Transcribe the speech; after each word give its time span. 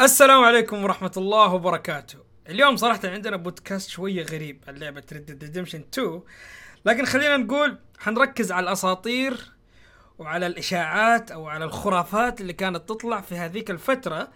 السلام 0.00 0.44
عليكم 0.44 0.84
ورحمة 0.84 1.12
الله 1.16 1.54
وبركاته. 1.54 2.18
اليوم 2.48 2.76
صراحة 2.76 3.00
عندنا 3.04 3.36
بودكاست 3.36 3.90
شوية 3.90 4.22
غريب 4.22 4.64
عن 4.68 4.74
لعبة 4.74 5.02
Red 5.12 5.20
Dead 5.20 5.30
Redemption 5.42 5.84
2 5.92 6.22
لكن 6.84 7.04
خلينا 7.04 7.36
نقول 7.36 7.78
حنركز 7.98 8.52
على 8.52 8.64
الأساطير 8.64 9.52
وعلى 10.18 10.46
الإشاعات 10.46 11.30
أو 11.30 11.48
على 11.48 11.64
الخرافات 11.64 12.40
اللي 12.40 12.52
كانت 12.52 12.88
تطلع 12.88 13.20
في 13.20 13.36
هذيك 13.36 13.70
الفترة 13.70 14.28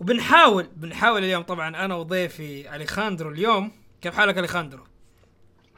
وبنحاول 0.00 0.68
بنحاول 0.76 1.24
اليوم 1.24 1.42
طبعا 1.42 1.84
أنا 1.84 1.94
وضيفي 1.94 2.76
أليخاندرو 2.76 3.30
اليوم 3.30 3.72
كيف 4.02 4.14
حالك 4.14 4.38
أليخاندرو؟ 4.38 4.84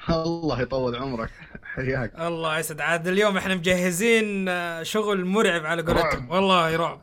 الله 0.09 0.61
يطول 0.63 0.97
عمرك. 0.97 1.31
حياك. 1.75 2.13
الله 2.21 2.59
يسعد. 2.59 2.81
عاد 2.81 3.09
اليوم 3.09 3.37
إحنا 3.37 3.55
مجهزين 3.55 4.49
آه، 4.49 4.83
شغل 4.83 5.25
مرعب 5.25 5.67
على 5.67 5.83
قولتهم. 5.83 6.31
والله 6.31 6.77
رعب. 6.77 7.01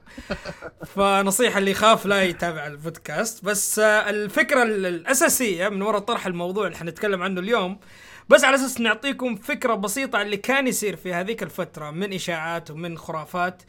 فنصيحة 0.96 1.58
اللي 1.60 1.72
يخاف 1.72 2.06
لا 2.06 2.24
يتابع 2.24 2.68
البودكاست. 2.68 3.46
بس 3.46 3.80
آه، 3.80 4.10
الفكرة 4.10 4.64
ال- 4.64 4.86
الأساسية 4.86 5.70
من 5.70 5.82
وراء 5.82 6.00
طرح 6.00 6.28
الموضوع 6.28 6.66
اللي 6.68 6.78
حنتكلم 6.78 7.22
عنه 7.24 7.42
اليوم 7.42 7.80
بس 8.30 8.44
على 8.44 8.56
أساس 8.56 8.82
نعطيكم 8.82 9.36
فكرة 9.36 9.74
بسيطة 9.76 10.18
عن 10.20 10.26
اللي 10.26 10.38
كان 10.38 10.68
يصير 10.68 10.96
في 10.96 11.14
هذيك 11.14 11.44
الفترة 11.44 11.92
من 11.92 12.14
إشاعات 12.14 12.72
ومن 12.72 12.98
خرافات. 12.98 13.62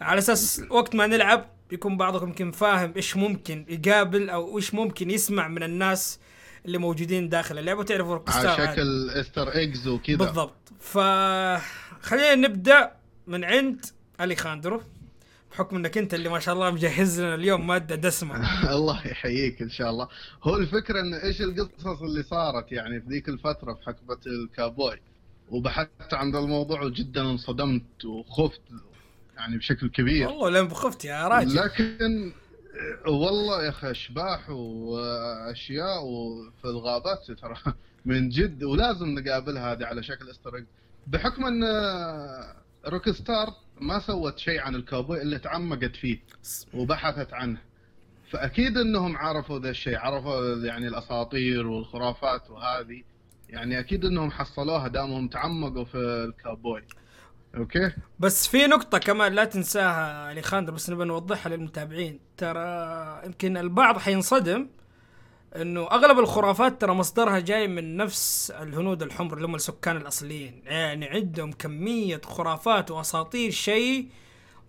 على 0.00 0.18
أساس 0.18 0.62
وقت 0.70 0.94
ما 0.94 1.06
نلعب 1.06 1.44
يكون 1.72 1.96
بعضكم 1.96 2.26
يمكن 2.28 2.50
فاهم 2.52 2.92
إيش 2.96 3.16
ممكن 3.16 3.66
يقابل 3.68 4.30
أو 4.30 4.56
إيش 4.56 4.74
ممكن 4.74 5.10
يسمع 5.10 5.48
من 5.48 5.62
الناس. 5.62 6.18
اللي 6.66 6.78
موجودين 6.78 7.28
داخل 7.28 7.58
اللعبة 7.58 7.80
وتعرفوا 7.80 8.14
روكستار 8.14 8.60
على. 8.60 8.72
شكل 8.72 9.10
Easter 9.10 9.48
eggs 9.54 9.88
وكذا. 9.88 10.16
بالضبط. 10.16 10.72
فخلينا 10.80 12.34
نبدأ 12.34 12.92
من 13.26 13.44
عند 13.44 13.86
أليخاندرو 14.20 14.82
بحكم 15.52 15.76
إنك 15.76 15.98
أنت 15.98 16.14
اللي 16.14 16.28
ما 16.28 16.38
شاء 16.38 16.54
الله 16.54 16.70
مجهز 16.70 17.20
لنا 17.20 17.34
اليوم 17.34 17.66
مادة 17.66 17.96
دسمة. 17.96 18.36
الله 18.76 19.06
يحييك 19.06 19.62
إن 19.62 19.70
شاء 19.70 19.90
الله. 19.90 20.08
هو 20.42 20.56
الفكرة 20.56 21.00
إن 21.00 21.14
إيش 21.14 21.40
القصص 21.42 22.02
اللي 22.02 22.22
صارت 22.22 22.72
يعني 22.72 23.00
في 23.00 23.08
ذيك 23.08 23.28
الفترة 23.28 23.74
في 23.74 23.82
حقبة 23.86 24.18
الكابوي 24.26 25.00
وبحثت 25.50 26.14
عن 26.14 26.32
ذا 26.32 26.38
الموضوع 26.38 26.82
وجدا 26.82 27.22
انصدمت 27.22 28.04
وخفت 28.04 28.60
يعني 29.36 29.58
بشكل 29.58 29.88
كبير. 29.88 30.28
والله 30.28 30.50
لين 30.50 30.68
بخفت 30.68 31.04
يا 31.04 31.28
راجل. 31.28 31.56
لكن 31.56 32.32
والله 33.06 33.64
يا 33.64 33.68
أخي 33.68 33.90
أشباح 33.90 34.50
وأشياء 34.50 36.04
وفي 36.04 36.64
الغابات 36.64 37.30
ترى 37.30 37.56
من 38.04 38.28
جد 38.28 38.64
ولازم 38.64 39.08
نقابلها 39.18 39.72
هذه 39.72 39.84
على 39.84 40.02
شكل 40.02 40.30
استر 40.30 40.56
إيج. 40.56 40.64
بحكم 41.06 41.44
إن 41.44 41.64
روك 42.86 43.10
ستار 43.10 43.48
ما 43.80 43.98
سوت 43.98 44.38
شيء 44.38 44.60
عن 44.60 44.74
الكاوبوي 44.74 45.22
إلا 45.22 45.38
تعمقت 45.38 45.96
فيه 45.96 46.18
وبحثت 46.74 47.32
عنه. 47.32 47.58
فأكيد 48.30 48.76
إنهم 48.76 49.16
عرفوا 49.16 49.58
ذا 49.58 49.70
الشيء 49.70 49.96
عرفوا 49.98 50.64
يعني 50.64 50.88
الأساطير 50.88 51.66
والخرافات 51.66 52.50
وهذه. 52.50 53.02
يعني 53.48 53.78
أكيد 53.78 54.04
إنهم 54.04 54.30
حصلوها 54.30 54.88
دامهم 54.88 55.28
تعمقوا 55.28 55.84
في 55.84 55.98
الكاوبوي 55.98 56.82
أوكي. 57.56 57.92
بس 58.18 58.48
في 58.48 58.66
نقطة 58.66 58.98
كمان 58.98 59.32
لا 59.32 59.44
تنساها 59.44 60.32
اليخاندرو 60.32 60.74
بس 60.76 60.90
نبي 60.90 61.04
نوضحها 61.04 61.56
للمتابعين. 61.56 62.20
ترى 62.36 63.22
يمكن 63.24 63.56
البعض 63.56 63.98
حينصدم 63.98 64.68
إنه 65.56 65.82
أغلب 65.90 66.18
الخرافات 66.18 66.80
ترى 66.80 66.92
مصدرها 66.92 67.38
جاي 67.38 67.68
من 67.68 67.96
نفس 67.96 68.50
الهنود 68.50 69.02
الحمر 69.02 69.34
اللي 69.36 69.46
هم 69.46 69.54
السكان 69.54 69.96
الأصليين. 69.96 70.62
يعني 70.64 71.08
عندهم 71.08 71.52
كمية 71.52 72.20
خرافات 72.24 72.90
وأساطير 72.90 73.50
شيء 73.50 74.08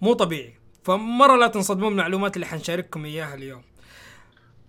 مو 0.02 0.14
طبيعي. 0.14 0.54
فمرة 0.84 1.36
لا 1.36 1.48
تنصدمون 1.48 1.94
من 1.94 2.00
المعلومات 2.00 2.36
اللي 2.36 2.46
حنشارككم 2.46 3.06
إياها 3.06 3.36
اليوم. 3.36 3.62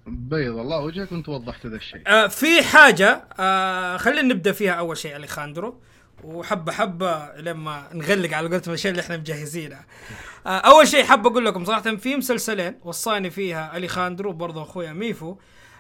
بيض 0.07 0.57
الله 0.57 0.81
وجهك 0.81 1.13
وانت 1.13 1.29
وضحت 1.29 1.67
ذا 1.67 1.77
الشيء. 1.77 2.03
آه 2.07 2.27
في 2.27 2.63
حاجة 2.63 3.29
آه 3.39 3.97
خلينا 3.97 4.23
نبدأ 4.23 4.53
فيها 4.53 4.73
أول 4.73 4.97
شيء 4.97 5.17
أليخاندرو. 5.17 5.81
وحبة 6.25 6.73
حبة 6.73 7.33
لما 7.37 7.89
نغلق 7.95 8.35
على 8.37 8.49
قولتهم 8.49 8.71
الأشياء 8.75 8.91
اللي 8.91 9.03
إحنا 9.03 9.17
مجهزينها. 9.17 9.87
آه 10.47 10.59
أول 10.59 10.89
شيء 10.89 11.05
حاب 11.05 11.27
أقول 11.27 11.45
لكم 11.47 11.65
صراحة 11.65 11.97
في 11.97 12.17
مسلسلين 12.17 12.79
وصاني 12.85 13.31
فيها 13.31 13.77
أليخاندرو 13.77 14.31
وبرضه 14.31 14.63
أخويا 14.63 14.93
ميفو. 14.93 15.37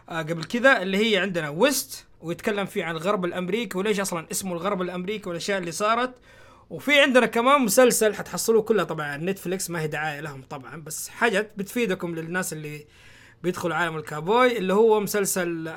آه 0.08 0.22
قبل 0.22 0.44
كذا 0.44 0.82
اللي 0.82 1.12
هي 1.12 1.16
عندنا 1.16 1.48
ويست 1.48 2.06
ويتكلم 2.20 2.66
فيه 2.66 2.84
عن 2.84 2.96
الغرب 2.96 3.24
الأمريكي 3.24 3.78
وليش 3.78 4.00
أصلا 4.00 4.26
اسمه 4.30 4.52
الغرب 4.52 4.82
الأمريكي 4.82 5.28
والأشياء 5.28 5.58
اللي 5.58 5.72
صارت. 5.72 6.14
وفي 6.70 7.00
عندنا 7.00 7.26
كمان 7.26 7.60
مسلسل 7.60 8.14
حتحصلوه 8.14 8.62
كلها 8.62 8.84
طبعا 8.84 9.06
على 9.06 9.24
نتفليكس 9.26 9.70
ما 9.70 9.80
هي 9.80 9.86
دعاية 9.86 10.20
لهم 10.20 10.42
طبعا 10.42 10.76
بس 10.82 11.08
حاجات 11.08 11.52
بتفيدكم 11.56 12.14
للناس 12.14 12.52
اللي 12.52 12.86
بيدخلوا 13.42 13.76
عالم 13.76 13.96
الكابوي 13.96 14.58
اللي 14.58 14.74
هو 14.74 15.00
مسلسل 15.00 15.72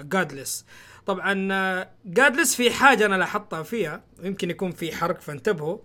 جادلس 0.00 0.66
طبعا 1.06 1.86
جادلس 2.04 2.54
في 2.54 2.70
حاجة 2.70 3.06
أنا 3.06 3.14
لاحظتها 3.14 3.62
فيها 3.62 4.02
يمكن 4.22 4.50
يكون 4.50 4.70
في 4.70 4.96
حرق 4.96 5.20
فانتبهوا 5.20 5.78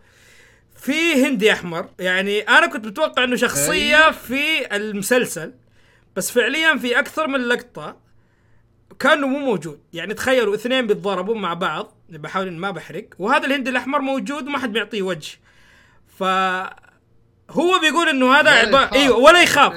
في 0.75 1.25
هندي 1.25 1.52
أحمر 1.53 1.90
يعني 2.00 2.40
أنا 2.41 2.68
كنت 2.68 2.85
متوقع 2.85 3.24
إنه 3.24 3.35
شخصية. 3.35 4.12
في 4.12 4.75
المسلسل 4.75 5.53
بس 6.16 6.31
فعليا 6.31 6.78
في 6.78 7.00
أكثر 7.00 7.28
من 7.28 7.40
لقطة 7.40 7.97
كانه 9.00 9.28
مو 9.28 9.40
موجود 9.40 9.79
يعني 9.94 10.13
تخيلوا 10.13 10.56
اثنين 10.56 10.88
بيتضاربون 10.88 11.41
مع 11.41 11.53
بعض 11.53 11.96
بحاول 12.09 12.47
إن 12.47 12.58
ما 12.58 12.72
بحرق 12.72 13.06
وهذا 13.19 13.46
الهندي 13.46 13.69
الأحمر 13.69 14.00
موجود 14.00 14.47
وما 14.47 14.58
حد 14.58 14.74
بيعطيه 14.74 15.02
وجه 15.02 15.38
ف 16.19 16.24
هو 17.50 17.79
بيقول 17.81 18.09
إنه 18.09 18.34
هذا 18.34 18.62
يخاف. 18.62 18.94
أيوه 18.94 19.18
ولا 19.18 19.44
يخاف. 19.44 19.74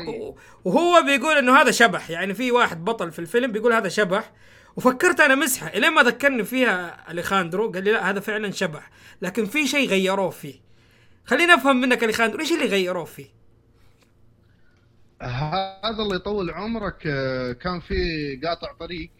وهو 0.64 1.02
بيقول 1.02 1.38
إنه 1.38 1.56
هذا 1.56 1.70
شبح 1.70 2.10
يعني 2.10 2.34
في 2.34 2.52
واحد 2.52 2.84
بطل 2.84 3.10
في 3.12 3.18
الفيلم 3.18 3.52
بيقول 3.52 3.72
هذا 3.72 3.88
شبح 3.88 4.32
وفكرت 4.76 5.20
أنا 5.20 5.34
مزحه 5.34 5.66
إلين 5.66 5.90
ما 5.90 6.02
ذكرني 6.02 6.44
فيها 6.44 7.10
أليخاندرو 7.10 7.72
قال 7.72 7.84
لي 7.84 7.92
لا 7.92 8.10
هذا 8.10 8.20
فعلا 8.20 8.50
شبح 8.50 8.90
لكن 9.22 9.44
في 9.44 9.66
شيء 9.66 9.88
غيروه 9.88 10.30
فيه. 10.30 10.54
خلينا 11.24 11.54
أفهم 11.54 11.80
منك 11.80 12.04
أليخاندرو 12.04 12.40
إيش 12.40 12.52
اللي 12.52 12.66
غيروه 12.66 13.04
فيه؟ 13.04 13.26
هذا 15.22 16.02
اللي 16.02 16.16
يطول 16.16 16.50
عمرك 16.50 17.06
آه، 17.06 17.52
كان 17.52 17.80
في 17.80 17.94
قاطع 18.44 18.72
طريق 18.72 19.10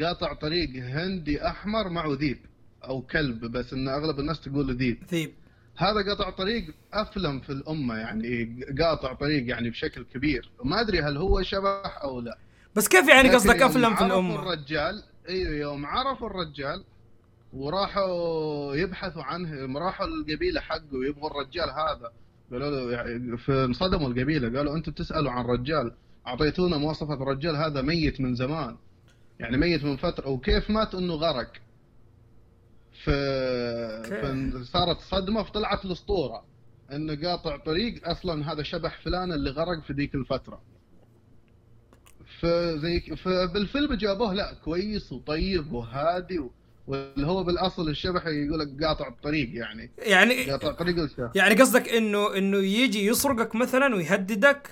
قاطع 0.00 0.32
طريق 0.32 0.70
هندي 0.76 1.46
أحمر 1.46 1.88
معه 1.88 2.12
ذيب 2.12 2.38
أو 2.84 3.02
كلب 3.02 3.44
بس 3.44 3.72
إن 3.72 3.88
أغلب 3.88 4.18
الناس 4.18 4.40
تقول 4.40 4.76
ذيب. 4.76 5.02
ذيب. 5.10 5.34
هذا 5.76 6.02
قاطع 6.08 6.30
طريق 6.30 6.74
أفلم 6.92 7.40
في 7.40 7.50
الأمة 7.50 7.96
يعني 7.96 8.60
قاطع 8.80 9.12
طريق 9.12 9.48
يعني 9.48 9.70
بشكل 9.70 10.04
كبير. 10.14 10.50
ما 10.64 10.80
أدري 10.80 11.00
هل 11.00 11.16
هو 11.16 11.42
شبح 11.42 11.98
أو 12.02 12.20
لا. 12.20 12.38
بس 12.76 12.88
كيف 12.88 13.08
يعني 13.08 13.34
قصدك 13.34 13.62
افلم 13.62 13.94
في 13.94 14.04
الأمة؟ 14.04 14.34
الرجال 14.34 15.02
أيوه 15.28 15.54
يوم 15.54 15.86
عرفوا 15.86 16.26
الرجال 16.26 16.84
وراحوا 17.52 18.74
يبحثوا 18.74 19.22
عنه 19.22 19.78
راحوا 19.78 20.06
القبيلة 20.06 20.60
حقه 20.60 20.96
ويبغوا 20.96 21.30
الرجال 21.30 21.70
هذا 21.70 22.12
قالوا 22.52 22.70
له 22.70 22.92
يعني 22.92 23.36
فانصدموا 23.36 24.08
القبيلة 24.08 24.58
قالوا 24.58 24.76
أنتم 24.76 24.92
تسألوا 24.92 25.30
عن 25.30 25.44
رجال 25.44 25.92
أعطيتونا 26.26 26.76
مواصفة 26.76 27.14
الرجال 27.14 27.56
هذا 27.56 27.82
ميت 27.82 28.20
من 28.20 28.34
زمان 28.34 28.76
يعني 29.40 29.56
ميت 29.56 29.84
من 29.84 29.96
فترة 29.96 30.28
وكيف 30.28 30.70
مات 30.70 30.94
إنه 30.94 31.14
غرق؟ 31.14 31.52
ف... 33.04 33.10
فصارت 34.60 35.00
صدمة 35.00 35.42
فطلعت 35.42 35.84
الأسطورة 35.84 36.44
إنه 36.92 37.28
قاطع 37.28 37.56
طريق 37.56 38.08
أصلا 38.08 38.52
هذا 38.52 38.62
شبح 38.62 39.00
فلان 39.00 39.32
اللي 39.32 39.50
غرق 39.50 39.82
في 39.82 39.92
ذيك 39.92 40.14
الفترة. 40.14 40.60
فزي 42.44 43.00
فبالفيلم 43.00 43.94
جابوه 43.94 44.34
لا 44.34 44.54
كويس 44.64 45.12
وطيب 45.12 45.72
وهادي 45.72 46.38
و... 46.38 46.50
واللي 46.86 47.26
هو 47.26 47.44
بالأصل 47.44 47.88
الشبح 47.88 48.26
يقول 48.26 48.58
لك 48.58 48.84
قاطع 48.84 49.08
الطريق 49.08 49.50
يعني. 49.54 49.90
يعني 49.98 50.50
قاطع 50.50 50.72
طريق 50.72 50.98
الشبح. 50.98 51.30
يعني 51.34 51.54
قصدك 51.54 51.88
انه 51.88 52.36
إنه 52.36 52.58
يجي 52.58 53.06
يسرقك 53.06 53.54
مثلا 53.54 53.94
ويهددك؟ 53.94 54.68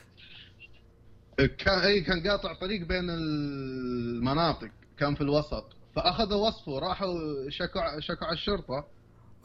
كان 1.58 1.78
اي 1.78 2.00
كان 2.00 2.28
قاطع 2.28 2.54
طريق 2.54 2.86
بين 2.86 3.10
المناطق 3.10 4.70
كان 4.98 5.14
في 5.14 5.20
الوسط. 5.20 5.64
فأخذوا 5.96 6.48
وصفه 6.48 6.78
راحوا 6.78 7.14
شكوا 7.48 8.00
شكوا 8.00 8.26
على 8.26 8.34
الشرطة. 8.34 8.86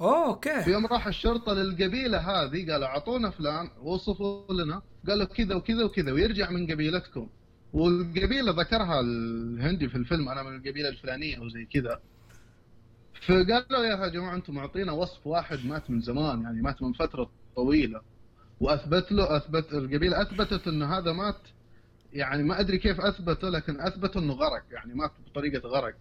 أوه 0.02 0.40
في 0.42 0.50
أوكي. 0.50 0.72
يوم 0.72 0.86
راح 0.86 1.08
الشرطة 1.08 1.54
للقبيلة 1.54 2.18
هذه 2.18 2.72
قالوا 2.72 2.88
أعطونا 2.88 3.30
فلان 3.30 3.70
وصفوا 3.82 4.54
لنا 4.54 4.82
قالوا 5.08 5.26
كذا 5.26 5.56
وكذا 5.56 5.84
وكذا 5.84 6.12
ويرجع 6.12 6.50
من 6.50 6.72
قبيلتكم. 6.72 7.30
والقبيلة 7.74 8.52
ذكرها 8.52 9.00
الهندي 9.00 9.90
في 9.90 9.96
الفيلم 9.96 10.30
أنا 10.30 10.44
من 10.44 10.56
القبيلة 10.56 10.90
الفلانية 10.90 11.38
أو 11.38 11.50
زي 11.50 11.66
كذا. 11.66 12.00
فقالوا 13.22 13.86
يا 13.86 14.08
جماعة 14.08 14.36
أنتم 14.36 14.54
معطينا 14.54 14.92
وصف 14.92 15.28
واحد 15.28 15.66
مات 15.66 15.90
من 15.90 16.02
زمان 16.02 16.42
يعني 16.42 16.62
مات 16.62 16.82
من 16.82 16.94
فترة 16.94 17.30
طويلة. 17.56 18.02
وأثبت 18.60 19.12
له 19.12 19.38
أثبت 19.38 19.74
القبيلة 19.74 20.22
أثبتت 20.22 20.68
انه 20.68 20.98
هذا 20.98 21.12
مات 21.12 21.42
يعني 22.14 22.44
ما 22.44 22.60
أدري 22.60 22.78
كيف 22.78 23.02
اثبتوا 23.02 23.50
لكن 23.50 23.82
أثبتوا 23.82 24.22
إنه 24.22 24.34
غرق 24.34 24.64
يعني 24.72 24.94
مات 24.94 25.12
بطريقة 25.28 25.70
غرق. 25.70 25.96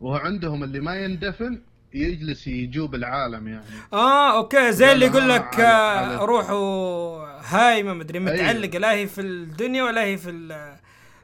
وهو 0.00 0.16
عندهم 0.16 0.64
اللي 0.64 0.80
ما 0.80 0.96
يندفن 0.96 1.62
يجلس 1.94 2.46
يجوب 2.46 2.94
العالم 2.94 3.48
يعني. 3.48 3.64
آه 3.92 4.36
أوكي 4.36 4.72
زي 4.72 4.92
اللي 4.92 5.06
يقول 5.06 5.28
لك 5.28 5.60
آه، 5.60 6.24
روحوا 6.24 7.27
هايمه 7.44 7.92
مدري 7.94 8.18
أيوه. 8.18 8.32
متعلقة 8.32 8.78
لا 8.78 8.92
هي 8.92 9.06
في 9.06 9.20
الدنيا 9.20 9.82
ولا 9.82 10.04
هي 10.04 10.16
في 10.16 10.30
ال- 10.30 10.76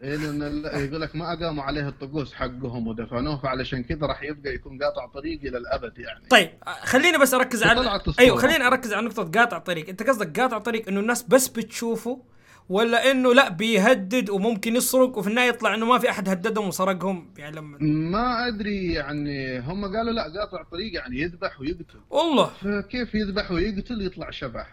إيه 0.02 0.84
يقول 0.84 1.00
لك 1.00 1.16
ما 1.16 1.32
اقاموا 1.32 1.64
عليه 1.64 1.88
الطقوس 1.88 2.34
حقهم 2.34 2.86
ودفنوه 2.88 3.40
فعلشان 3.42 3.82
كذا 3.82 4.06
راح 4.06 4.22
يبقى 4.22 4.54
يكون 4.54 4.78
قاطع 4.82 5.06
طريق 5.06 5.40
إلى 5.44 5.58
الأبد 5.58 5.98
يعني. 5.98 6.26
طيب 6.30 6.50
خليني 6.82 7.18
بس 7.18 7.34
أركز 7.34 7.62
على. 7.62 8.00
أيوه 8.18 8.36
خليني 8.36 8.66
أركز 8.66 8.92
على 8.92 9.06
نقطة 9.06 9.40
قاطع 9.40 9.58
طريق. 9.58 9.88
أنت 9.88 10.02
قصدك 10.02 10.40
قاطع 10.40 10.58
طريق 10.58 10.88
إنه 10.88 11.00
الناس 11.00 11.22
بس 11.22 11.48
بتشوفه 11.48 12.22
ولا 12.68 13.10
إنه 13.10 13.34
لا 13.34 13.48
بيهدد 13.48 14.30
وممكن 14.30 14.76
يسرق 14.76 15.18
وفي 15.18 15.28
النهاية 15.28 15.48
يطلع 15.48 15.74
إنه 15.74 15.86
ما 15.86 15.98
في 15.98 16.10
أحد 16.10 16.28
هددهم 16.28 16.68
وسرقهم؟ 16.68 17.34
يعني 17.38 17.56
لما 17.56 17.78
ما 18.10 18.48
أدري 18.48 18.92
يعني 18.92 19.58
هم 19.60 19.84
قالوا 19.96 20.12
لا 20.12 20.22
قاطع 20.22 20.62
طريق 20.62 20.94
يعني 20.94 21.20
يذبح 21.20 21.60
ويقتل. 21.60 22.00
والله. 22.10 22.50
فكيف 22.62 23.14
يذبح 23.14 23.50
ويقتل 23.50 24.06
يطلع 24.06 24.30
شبح؟ 24.30 24.66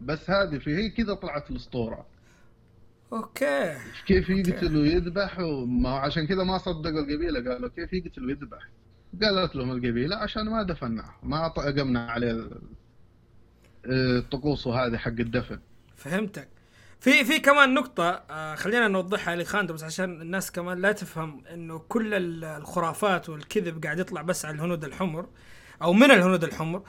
بس 0.00 0.30
هذه 0.30 0.58
في 0.58 0.76
هي 0.76 0.90
كذا 0.90 1.14
طلعت 1.14 1.50
الأسطورة. 1.50 2.06
أوكي. 3.12 3.76
كيف 4.06 4.28
يقتل 4.30 4.76
ويذبح 4.76 5.38
وما 5.38 5.88
هو 5.90 5.96
عشان 5.96 6.26
كذا 6.26 6.44
ما 6.44 6.58
صدقوا 6.58 7.00
القبيلة 7.00 7.50
قالوا 7.52 7.68
كيف 7.68 7.92
يقتل 7.92 8.24
ويذبح؟ 8.24 8.58
قالت 9.22 9.56
لهم 9.56 9.70
القبيلة 9.70 10.16
عشان 10.16 10.44
ما 10.50 10.62
دفناه 10.62 11.14
ما 11.22 11.48
ط- 11.48 11.58
قمنا 11.60 12.10
عليه 12.10 12.30
ال- 12.30 12.60
الطقوس 13.86 14.66
وهذه 14.66 14.96
حق 14.96 15.08
الدفن. 15.10 15.58
فهمتك. 15.96 16.48
في 17.00 17.24
في 17.24 17.38
كمان 17.38 17.74
نقطة 17.74 18.08
آه 18.30 18.54
خلينا 18.54 18.88
نوضحها 18.88 19.36
لخاندر 19.36 19.74
بس 19.74 19.84
عشان 19.84 20.20
الناس 20.20 20.52
كمان 20.52 20.78
لا 20.78 20.92
تفهم 20.92 21.42
إنه 21.52 21.78
كل 21.78 22.14
ال- 22.14 22.44
الخرافات 22.44 23.28
والكذب 23.28 23.84
قاعد 23.84 23.98
يطلع 23.98 24.22
بس 24.22 24.44
على 24.44 24.54
الهنود 24.54 24.84
الحمر 24.84 25.26
أو 25.82 25.92
من 25.92 26.10
الهنود 26.10 26.44
الحمر. 26.44 26.82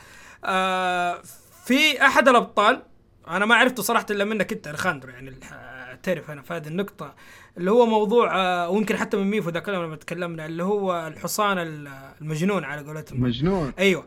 آه 0.45 1.21
في 1.65 2.01
أحد 2.01 2.27
الأبطال 2.27 2.83
أنا 3.29 3.45
ما 3.45 3.55
عرفته 3.55 3.83
صراحة 3.83 4.05
إلا 4.11 4.23
منك 4.25 4.53
أنت 4.53 4.67
الخاندر 4.67 5.09
يعني 5.09 5.39
اعترف 5.51 6.31
أنا 6.31 6.41
في 6.41 6.53
هذه 6.53 6.67
النقطة. 6.67 7.15
اللي 7.57 7.71
هو 7.71 7.85
موضوع 7.85 8.35
آه 8.37 8.69
ويمكن 8.69 8.97
حتى 8.97 9.17
من 9.17 9.29
ميفو 9.29 9.49
ذاك 9.49 9.69
لما 9.69 9.95
تكلمنا 9.95 10.45
اللي 10.45 10.63
هو 10.63 11.07
الحصان 11.07 11.57
ال- 11.57 12.11
المجنون 12.21 12.63
على 12.63 12.81
قولتهم. 12.87 13.21
مجنون 13.21 13.73
أيوه. 13.79 14.05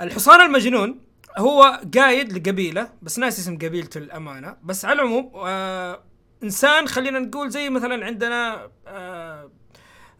الحصان 0.00 0.40
المجنون 0.40 1.00
هو 1.38 1.80
قايد 1.96 2.32
لقبيلة 2.32 2.88
بس 3.02 3.18
ناس 3.18 3.38
اسم 3.38 3.54
قبيلته 3.58 4.00
للامانه 4.00 4.56
بس 4.62 4.84
على 4.84 5.02
العموم 5.02 5.32
آه 5.34 6.00
إنسان 6.42 6.88
خلينا 6.88 7.18
نقول 7.18 7.50
زي 7.50 7.70
مثلا 7.70 8.04
عندنا 8.06 8.68
آه، 8.86 9.50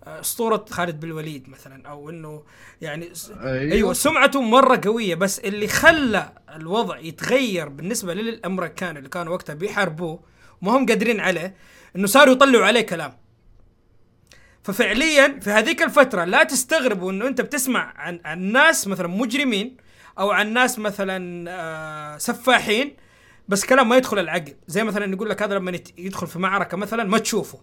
اسطورة 0.06 0.64
خالد 0.70 1.00
بن 1.00 1.08
الوليد 1.08 1.48
مثلا 1.48 1.88
أو 1.88 2.10
إنه 2.10 2.42
يعني 2.80 3.14
س- 3.14 3.30
أيوه, 3.30 3.92
سمعته 3.92 4.42
مرة 4.42 4.80
قوية 4.84 5.14
بس 5.14 5.38
اللي 5.38 5.68
خلى 5.68 6.32
الوضع 6.56 6.98
يتغير 6.98 7.68
بالنسبة 7.68 8.14
للأمريكان 8.14 8.96
اللي 8.96 9.08
كانوا 9.08 9.32
وقتها 9.32 9.54
بيحاربوه 9.54 10.20
وما 10.62 10.76
هم 10.76 10.86
قادرين 10.86 11.20
عليه 11.20 11.54
إنه 11.96 12.06
صاروا 12.06 12.32
يطلعوا 12.34 12.64
عليه 12.64 12.80
كلام. 12.80 13.16
ففعليا 14.62 15.40
في 15.40 15.50
هذيك 15.50 15.82
الفترة 15.82 16.24
لا 16.24 16.42
تستغربوا 16.44 17.10
إنه 17.12 17.26
أنت 17.26 17.40
بتسمع 17.40 17.92
عن 17.96 18.20
عن 18.24 18.40
ناس 18.52 18.88
مثلا 18.88 19.08
مجرمين 19.08 19.76
أو 20.18 20.30
عن 20.30 20.52
ناس 20.52 20.78
مثلا 20.78 21.50
آه 21.50 22.18
سفاحين 22.18 22.96
بس 23.48 23.64
كلام 23.66 23.88
ما 23.88 23.96
يدخل 23.96 24.18
العقل. 24.18 24.54
زي 24.66 24.84
مثلا 24.84 25.12
يقول 25.14 25.30
لك 25.30 25.42
هذا 25.42 25.54
لما 25.54 25.78
يدخل 25.98 26.26
في 26.26 26.38
معركة 26.38 26.76
مثلا 26.76 27.04
ما 27.04 27.18
تشوفه. 27.18 27.58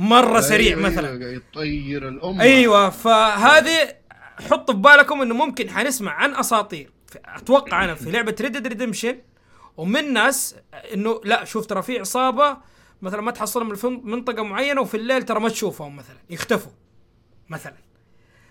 مرة 0.00 0.40
سريع 0.40 0.76
أيوة، 0.76 0.90
مثلا. 0.90 1.08
أيوة 1.08 1.30
يطير 1.32 2.08
الأمة. 2.08 2.42
أيوه 2.42 2.90
فهذه 2.90 3.94
حطوا 4.50 4.74
في 4.74 4.80
بالكم 4.80 5.22
إنه 5.22 5.34
ممكن 5.34 5.70
حنسمع 5.70 6.12
عن 6.12 6.34
أساطير. 6.34 6.90
أتوقع 7.24 7.84
أنا 7.84 7.94
في 7.94 8.10
لعبة 8.10 8.36
Red 8.40 8.51
Dead 8.51 8.66
Redemption 8.66 9.18
ومن 9.76 10.12
ناس 10.12 10.56
إنه 10.94 11.20
لا 11.24 11.44
شوف 11.44 11.66
ترى 11.66 11.82
في 11.82 11.98
عصابة 11.98 12.56
مثلا 13.02 13.20
ما 13.20 13.30
تحصلهم 13.30 13.74
في 13.74 13.88
منطقة 13.88 14.42
معينة 14.42 14.80
وفي 14.80 14.96
الليل 14.96 15.22
ترى 15.22 15.40
ما 15.40 15.48
تشوفهم 15.48 15.96
مثلا 15.96 16.16
يختفوا 16.30 16.72
مثلا. 17.48 17.76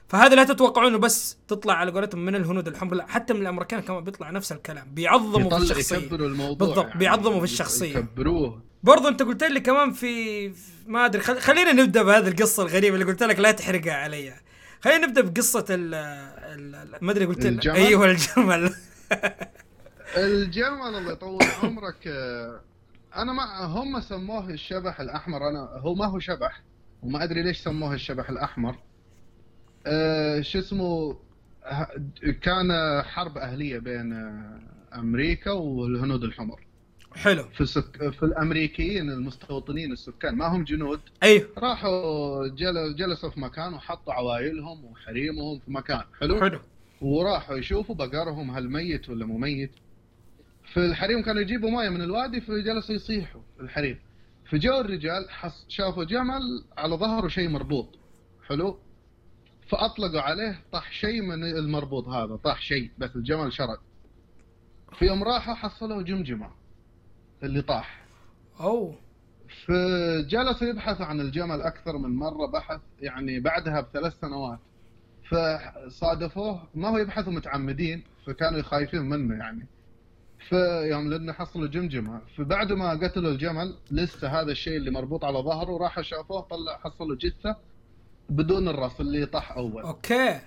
فهذا 0.08 0.36
لا 0.36 0.44
تتوقعوا 0.44 0.90
انه 0.90 0.98
بس 0.98 1.38
تطلع 1.48 1.74
على 1.74 1.92
قولتهم 1.92 2.26
من 2.26 2.36
الهنود 2.36 2.68
الحمر. 2.68 2.96
لا 2.96 3.08
حتى 3.08 3.34
من 3.34 3.42
الأمريكان 3.42 3.80
كمان 3.80 4.04
بيطلع 4.04 4.30
نفس 4.30 4.52
الكلام 4.52 4.88
بيعظموا 4.94 5.50
في 5.50 5.58
الشخصية. 5.58 6.10
بالضبط، 6.56 6.98
بيعظموا 6.98 7.38
في 7.38 7.44
الشخصية. 7.44 7.98
يكبروه. 7.98 8.69
برضو 8.84 9.08
انت 9.08 9.22
قلت 9.22 9.44
لي 9.44 9.60
كمان 9.60 9.92
في 9.92 10.54
ما 10.88 11.06
أدري 11.06 11.22
خل... 11.22 11.40
خلينا 11.40 11.72
نبدأ 11.72 12.04
بهذه 12.04 12.28
القصة 12.28 12.64
الغريبة 12.64 12.96
اللي 12.96 13.06
قلت 13.06 13.24
لك 13.24 13.40
لا 13.40 13.52
تحرقها 13.52 13.94
علي. 13.94 14.34
خلينا 14.82 15.08
نبدأ 15.08 15.22
بقصة 15.22 15.66
ال 15.70 15.92
ما 17.02 17.12
أدري 17.12 17.26
قلت 17.26 17.46
لك 17.46 17.46
الجمل؟ 17.46 17.76
أيوه 17.76 18.06
الجمل. 18.12 18.74
الجمل 20.18 20.96
الله 20.96 21.12
يطول 21.12 21.44
عمرك 21.64 22.08
آه، 22.08 22.62
أنا 23.16 23.34
ما 23.34 23.66
هم 23.66 24.02
سموه 24.02 24.50
الشبح 24.50 25.00
الأحمر 25.00 25.50
أنا 25.50 25.60
هو 25.60 25.96
ما 25.96 26.06
هو 26.06 26.20
شبح 26.20 26.62
وما 27.04 27.24
أدري 27.24 27.44
ليش 27.44 27.58
سموه 27.58 27.94
الشبح 27.94 28.30
الأحمر. 28.30 28.76
آه، 29.86 30.42
شو 30.42 30.60
اسمه 30.60 31.18
كان 32.42 32.72
حرب 33.04 33.38
أهلية 33.38 33.80
بين 33.80 34.14
آه، 34.14 34.60
أمريكا 34.96 35.52
والهنود 35.52 36.24
الحمر. 36.24 36.69
حلو. 37.20 37.44
في 37.44 37.62
السك... 37.62 38.10
في 38.10 38.24
الأمريكيين 38.24 39.10
المستوطنين 39.10 39.92
السكان 39.92 40.36
ما 40.36 40.48
هم 40.48 40.64
جنود. 40.64 41.00
أيوه. 41.24 41.48
راحوا 41.58 42.48
جل... 42.48 42.96
جلسوا 42.96 43.30
في 43.30 43.40
مكان 43.40 43.74
وحطوا 43.74 44.14
عوائلهم 44.14 44.86
وحريمهم 44.86 45.60
في 45.60 45.72
مكان 45.72 46.04
حلو؟ 46.20 46.42
حلو. 46.42 46.60
وراحوا 47.02 47.58
يشوفوا 47.58 47.96
بقرهم 47.96 48.52
هل 48.52 48.70
ميت 48.70 49.10
ولا 49.10 49.26
مو 49.26 49.38
ميت. 49.38 49.72
في 50.74 50.78
الحريم 50.78 51.24
كانوا 51.24 51.42
يجيبوا 51.42 51.70
مويه 51.70 51.90
من 51.90 52.02
الوادي 52.02 52.42
فجلسوا 52.42 52.96
يصيحوا 52.96 53.42
في 53.58 53.64
الحريم. 53.64 54.00
فجاء 54.50 54.82
الرجال 54.82 55.30
حص... 55.30 55.66
شافوا 55.68 56.04
جمل 56.04 56.64
على 56.78 56.96
ظهره 56.96 57.28
شيء 57.28 57.50
مربوط 57.50 58.00
حلو؟ 58.48 58.80
فأطلقوا 59.68 60.22
عليه 60.22 60.64
طاح 60.72 60.92
شيء 60.92 61.22
من 61.22 61.44
المربوط 61.44 62.08
هذا 62.08 62.36
طاح 62.36 62.62
شيء 62.62 62.92
بس 62.98 63.16
الجمل 63.16 63.54
شرد. 63.54 63.78
في 65.00 65.06
يوم 65.06 65.24
راحوا 65.24 65.54
حصلوا 65.54 66.02
جمجمة. 66.02 66.59
اللي 67.44 67.62
طاح. 67.62 68.06
أوه. 68.60 68.96
فجلسوا 69.66 70.68
يبحثوا 70.68 71.06
عن 71.06 71.22
الجمل 71.22 71.62
أكثر 71.62 71.98
من 71.98 72.16
مرة 72.16 72.46
بحث 72.46 72.82
يعني 73.02 73.40
بعدها 73.40 73.82
بثلاث 73.82 74.20
سنوات. 74.20 74.60
فصادفوه 75.30 76.68
ما 76.76 76.90
هو 76.90 76.98
يبحثوا 76.98 77.34
متعمدين 77.34 78.04
فكانوا 78.26 78.62
خايفين 78.62 79.02
منه 79.02 79.36
يعني. 79.36 79.66
فيوم 80.50 81.10
لأنه 81.10 81.34
حصلوا 81.34 81.68
جمجمة. 81.68 82.22
فبعد 82.38 82.72
ما 82.72 82.90
قتلوا 82.90 83.32
الجمل 83.32 83.76
لسه 83.92 84.42
هذا 84.42 84.52
الشيء 84.52 84.78
اللي 84.78 84.92
مربوط 84.92 85.26
على 85.26 85.40
ظهره 85.40 85.78
راحوا 85.78 86.04
شافوه 86.04 86.42
طلع 86.42 86.78
حصلوا 86.78 87.16
جثة 87.16 87.56
بدون 88.30 88.68
الرأس 88.68 89.02
اللي 89.02 89.26
طاح 89.26 89.52
أول. 89.52 89.84
أوكي. 89.84 90.40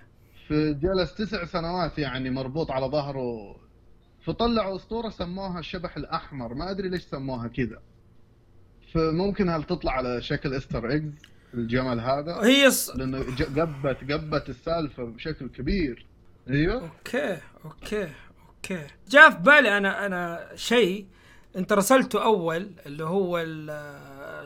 فجلس 0.48 1.14
تسع 1.14 1.44
سنوات 1.44 1.98
يعني 1.98 2.30
مربوط 2.30 2.70
على 2.70 2.86
ظهره 2.86 3.56
فطلعوا 4.26 4.76
أسطورة 4.76 5.08
سموها 5.08 5.58
الشبح 5.58 5.96
الأحمر. 5.96 6.54
ما 6.54 6.70
أدري 6.70 6.88
ليش 6.88 7.02
سموها 7.02 7.48
كذا. 7.48 7.78
فممكن 8.94 9.48
هل 9.48 9.64
تطلع 9.64 9.92
على 9.92 10.22
شكل 10.22 10.54
Easter 10.54 10.90
eggs 10.90 11.12
الجمل 11.54 12.00
هذا؟ 12.00 12.40
هي 12.42 12.70
ص... 12.70 12.90
لأنه 12.90 13.18
قبت 13.56 14.12
قبت 14.12 14.48
السالفة 14.48 15.04
بشكل 15.04 15.48
كبير. 15.48 16.06
أيوه. 16.50 16.82
أوكي 16.82 17.38
أوكي 17.64 18.08
أوكي. 18.48 18.86
جاء 19.08 19.30
في 19.30 19.38
بالي 19.38 19.76
أنا 19.76 20.06
أنا 20.06 20.48
شيء 20.54 21.06
أنت 21.56 21.72
رسلته 21.72 22.24
أول 22.24 22.70
اللي 22.86 23.04
هو 23.04 23.38
ال- 23.38 23.70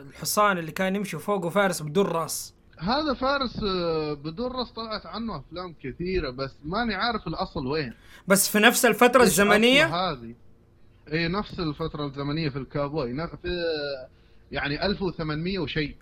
الحصان 0.06 0.58
اللي 0.58 0.72
كان 0.72 0.96
يمشي 0.96 1.18
فوقه 1.18 1.48
فارس 1.48 1.82
بدون 1.82 2.06
راس. 2.06 2.54
هذا 2.78 3.14
فارس 3.14 3.62
آه، 3.62 4.12
بدون 4.14 4.52
راس 4.52 4.70
طلعت 4.70 5.06
عنه 5.06 5.36
أفلام 5.36 5.74
كثيرة 5.82 6.30
بس 6.30 6.50
ماني 6.64 6.94
عارف 6.94 7.26
الأصل 7.26 7.66
وين. 7.66 7.94
بس 8.28 8.48
في 8.48 8.58
نفس 8.58 8.84
الفترة 8.84 9.22
الزمنية؟ 9.22 9.86
هذه؟ 9.86 10.34
اي 11.12 11.28
نفس 11.28 11.60
الفترة 11.60 12.06
الزمنية 12.06 12.48
في 12.48 12.58
الكابوي 12.58 13.28
في 13.42 13.64
يعني 14.52 14.86
1800 14.86 15.58
وشيء. 15.58 15.96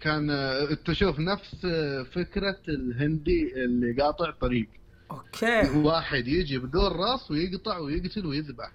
كان 0.00 0.30
آه، 0.30 0.70
أنت 0.70 0.92
شوف 0.92 1.18
نفس 1.18 1.64
آه، 1.64 2.02
فكرة 2.02 2.58
الهندي 2.68 3.64
اللي 3.64 4.02
قاطع 4.02 4.30
طريق. 4.30 4.68
أوكي. 5.10 5.70
واحد 5.78 6.28
يجي 6.28 6.58
بدون 6.58 6.92
راس 6.92 7.30
ويقطع 7.30 7.78
ويقتل 7.78 8.26
ويذبح. 8.26 8.72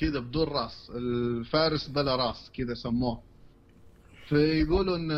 كذا 0.00 0.20
بدون 0.20 0.48
راس. 0.48 0.90
الفارس 0.94 1.88
بلا 1.88 2.16
راس 2.16 2.50
كذا 2.56 2.74
سموه. 2.74 3.33
فيقولوا 4.34 4.96
ان 4.96 5.10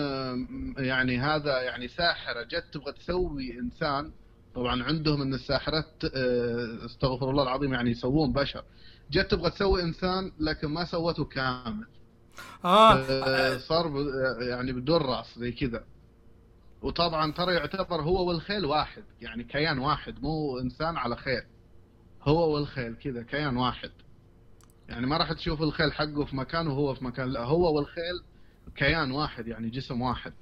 يعني 0.78 1.18
هذا 1.18 1.62
يعني 1.62 1.88
ساحرة 1.88 2.42
جت 2.42 2.64
تبغى 2.73 2.92
تسوي 2.92 3.58
إنسان. 3.58 4.12
طبعا 4.54 4.82
عندهم 4.82 5.23
إن 5.23 5.35
الساحرات 5.35 6.04
آه، 6.04 6.85
استغفر 6.87 7.30
الله 7.30 7.42
العظيم 7.42 7.73
يعني 7.73 7.90
يسوون 7.90 8.32
بشر. 8.32 8.64
جت 9.11 9.30
تبغى 9.30 9.50
تسوي 9.50 9.82
إنسان 9.82 10.32
لكن 10.40 10.68
ما 10.68 10.85
سوته 10.85 11.25
كامل. 11.25 11.87
آه. 12.64 12.94
آه، 12.94 13.58
صار 13.58 13.92
يعني 14.40 14.73
بدون 14.73 15.02
رأس 15.02 15.38
زي 15.38 15.52
كذا. 15.52 15.85
وطبعا 16.82 17.32
ترى 17.32 17.54
يعتبر 17.54 18.02
هو 18.02 18.28
والخيل 18.28 18.64
واحد. 18.64 19.04
يعني 19.20 19.44
كيان 19.44 19.78
واحد 19.78 20.23
مو 20.23 20.58
إنسان 20.58 20.96
على 20.96 21.16
خيل. 21.16 21.42
هو 22.23 22.54
والخيل 22.54 22.94
كذا 22.94 23.23
كيان 23.23 23.56
واحد. 23.56 23.90
يعني 24.88 25.06
ما 25.06 25.16
راح 25.16 25.32
تشوف 25.32 25.62
الخيل 25.62 25.92
حقه 25.92 26.25
في 26.25 26.37
مكان 26.37 26.66
وهو 26.66 26.94
في 26.94 27.04
مكان 27.04 27.28
لا 27.28 27.44
هو 27.44 27.76
والخيل 27.76 28.23
كيان 28.75 29.11
واحد 29.11 29.49
يعني 29.49 29.70
جسم 29.70 30.02
واحد. 30.02 30.32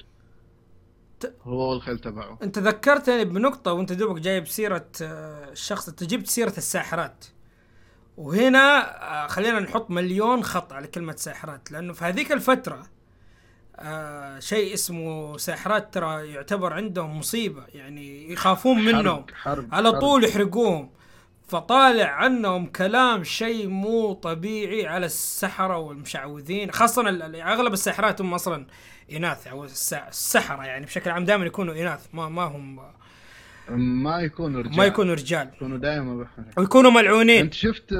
ت- 1.20 1.34
هو 1.42 1.70
والخيل 1.70 1.98
تبعه. 1.98 2.38
انت 2.42 2.58
ذكرتني 2.58 3.24
بنقطة 3.24 3.72
وانت 3.72 3.92
دوبك 3.92 4.20
جايب 4.20 4.46
سيرة 4.46 4.86
آه، 5.02 5.52
الشخص 5.52 5.88
انت 5.88 6.04
جبت 6.04 6.26
سيرة 6.26 6.54
الساحرات. 6.56 7.24
وهنا 8.16 8.98
آه، 9.24 9.26
خلينا 9.26 9.60
نحط 9.60 9.90
مليون 9.90 10.42
خط 10.44 10.72
على 10.72 10.86
كلمة 10.86 11.16
ساحرات 11.16 11.72
لأنه 11.72 11.92
في 11.92 12.04
هذيك 12.04 12.32
الفترة 12.32 12.86
آه 13.76 14.38
شيء 14.38 14.74
اسمه 14.74 15.36
ساحرات 15.38 15.94
ترى 15.94 16.28
يعتبر 16.32 16.72
عندهم 16.72 17.18
مصيبة 17.18 17.64
يعني 17.74 18.32
يخافون 18.32 18.84
منهم. 18.84 19.04
حرب 19.16 19.30
حرب. 19.34 19.74
على. 19.74 20.00
طول 20.00 20.24
يحرقوهم. 20.24 20.90
فطالع 21.48 22.06
عنهم 22.08 22.66
كلام 22.66 23.24
شيء 23.24 23.68
مو 23.68 24.12
طبيعي 24.12 24.86
على 24.86 25.06
السحرة 25.06 25.78
والمشعوذين 25.78 26.70
خاصة 26.70 27.08
ال- 27.08 27.22
ال- 27.22 27.36
أغلب 27.36 27.72
الساحرات 27.72 28.20
هم 28.20 28.34
أصلا 28.34 28.66
إناث 29.12 29.46
أو 29.46 29.64
الس- 29.64 29.92
السحرة 29.94 30.64
يعني 30.64 30.86
بشكل 30.86 31.10
عام 31.10 31.24
دائما 31.24 31.46
يكونوا 31.46 31.74
إناث 31.74 32.06
ما 32.12 32.28
ما 32.28 32.42
هم 32.42 32.80
ما 34.02 34.20
يكونوا 34.20 34.62
رجال. 34.62 34.76
ما 34.76 34.84
يكونوا 34.84 35.14
رجال. 35.14 35.50
يكونوا 35.56 35.78
دائما. 35.78 36.26
ويكونوا 36.56 36.90
ملعونين. 36.90 37.40
أنت 37.40 37.54
شفت 37.54 37.94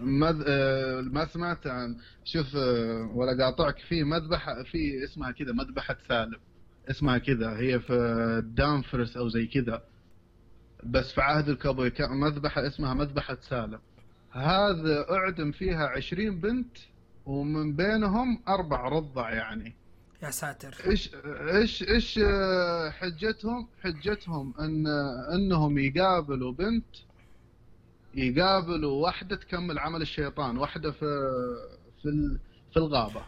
مذ... 0.00 0.42
آه، 0.46 1.00
ما 1.00 1.26
سمعت 1.26 1.66
عن 1.66 1.96
شوف 2.24 2.46
آه، 2.56 3.10
ولا 3.14 3.44
قاطعك 3.44 3.78
في 3.88 4.04
مذبحة 4.04 4.62
في 4.62 5.04
اسمها 5.04 5.30
كذا 5.30 5.52
مذبحة 5.52 5.96
سالم 6.08 6.36
اسمها 6.90 7.18
كذا 7.18 7.56
هي 7.58 7.80
في 7.80 8.42
دانفرس 8.44 9.16
أو 9.16 9.28
زي 9.28 9.46
كذا. 9.46 9.82
بس 10.84 11.12
في 11.12 11.20
عهد 11.20 11.48
الكابوي 11.48 11.90
كان 11.90 12.10
مذبحة 12.10 12.66
اسمها 12.66 12.94
مذبحة 12.94 13.38
سالم. 13.40 13.78
هذا 14.30 15.06
أعدم 15.10 15.52
فيها 15.52 15.86
عشرين 15.86 16.40
بنت 16.40 16.76
ومن 17.26 17.76
بينهم 17.76 18.42
أربع 18.48 18.88
رضع 18.88 19.30
يعني. 19.30 19.74
يا 20.22 20.30
ساتر. 20.30 20.76
إيش 20.86 21.10
إيش 21.54 21.82
إيش 21.82 22.20
آه، 22.24 22.90
حجتهم؟ 22.90 23.68
حجتهم 23.82 24.54
أن 24.60 24.86
أنهم 25.34 25.78
يقابلوا 25.78 26.52
بنت 26.52 26.96
يقابلوا 28.14 29.02
واحدة 29.02 29.36
تكمل 29.36 29.78
عمل 29.78 30.02
الشيطان، 30.02 30.58
واحدة 30.58 30.90
في 30.90 31.06
في 32.02 32.38
في 32.70 32.76
الغابة 32.76 33.22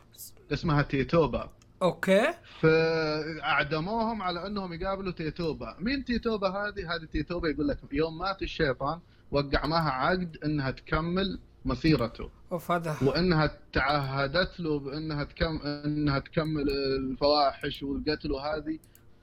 اسمها 0.53 0.83
تيتوبا. 0.83 1.51
أوكي. 1.83 2.35
فأعدموهم 2.61 4.23
على 4.23 4.47
أنهم 4.47 4.73
يقابلوا 4.73 5.13
تيتوبا، 5.13 5.77
مين 5.79 6.05
تيتوبا 6.05 6.49
هذه؟ 6.49 6.95
هذه 6.95 7.05
تيتوبا 7.05 7.49
يقول 7.49 7.69
لك 7.69 7.79
يوم 7.93 8.19
مات 8.19 8.43
الشيطان 8.43 9.01
وقع 9.31 9.67
معها 9.67 9.91
عقد 9.91 10.37
إنها 10.45 10.71
تكمل 10.71 11.39
مسيرته. 11.65 12.31
أوف 12.53 12.71
هذا. 12.71 12.97
وإنها 13.03 13.59
تعهدت 13.73 14.61
له 14.61 14.79
بإنها 14.79 15.25
تكم 15.25 15.61
إنها 15.67 16.19
تكمل 16.19 16.71
الفواحش 16.71 17.83
والقتل 17.83 18.33
وهذه. 18.33 18.79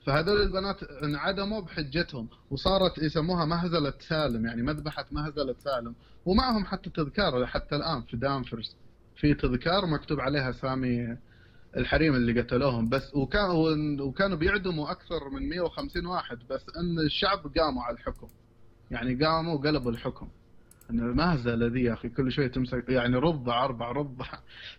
فهذول 0.06 0.42
البنات 0.42 0.82
انعدموا 0.82 1.60
بحجتهم 1.60 2.28
وصارت 2.50 2.98
يسموها 2.98 3.44
مهزلة 3.44 3.92
سالم 4.00 4.46
يعني 4.46 4.62
مذبحة 4.62 5.06
مهزلة 5.12 5.54
سالم. 5.58 5.94
ومعهم 6.26 6.64
حتى 6.64 6.90
تذكار 6.90 7.46
حتى 7.46 7.76
الآن 7.76 8.02
في 8.02 8.16
دانفرس 8.16 8.76
في 9.16 9.34
تذكار 9.34 9.86
مكتوب 9.86 10.20
عليها 10.20 10.50
اسامي 10.50 11.16
الحريم 11.76 12.14
اللي 12.14 12.40
قتلوهم 12.40 12.88
بس 12.88 13.14
وكان 13.14 14.00
وكانوا 14.00 14.36
بيعدموا 14.36 14.90
أكثر 14.90 15.28
من 15.30 15.48
150 15.48 16.06
واحد 16.06 16.38
بس 16.50 16.66
إن 16.76 16.98
الشعب 17.06 17.58
قاموا 17.58 17.82
على 17.82 17.94
الحكم. 17.96 18.28
يعني 18.90 19.24
قاموا 19.24 19.54
وقلبوا 19.54 19.90
الحكم. 19.90 20.28
إن 20.90 20.98
المهزله 21.00 21.66
ذي 21.66 21.82
يا 21.82 21.92
أخي 21.92 22.08
كل 22.08 22.32
شوي 22.32 22.48
تمسك 22.48 22.84
يعني 22.88 23.16
رضع 23.16 23.64
أربع 23.64 23.92
رضع 23.92 24.26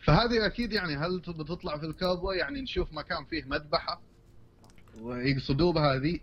فهذه 0.04 0.46
أكيد 0.46 0.74
يعني 0.74 0.96
هل 0.98 1.20
بتطلع 1.20 1.78
في 1.78 1.86
الكابوي 1.86 2.38
يعني 2.38 2.62
نشوف 2.62 2.94
مكان 2.94 3.26
فيه 3.26 3.44
مذبحة 3.44 4.02
ويقصدوا 5.02 5.74
بها 5.74 5.96
ذي 5.96 6.22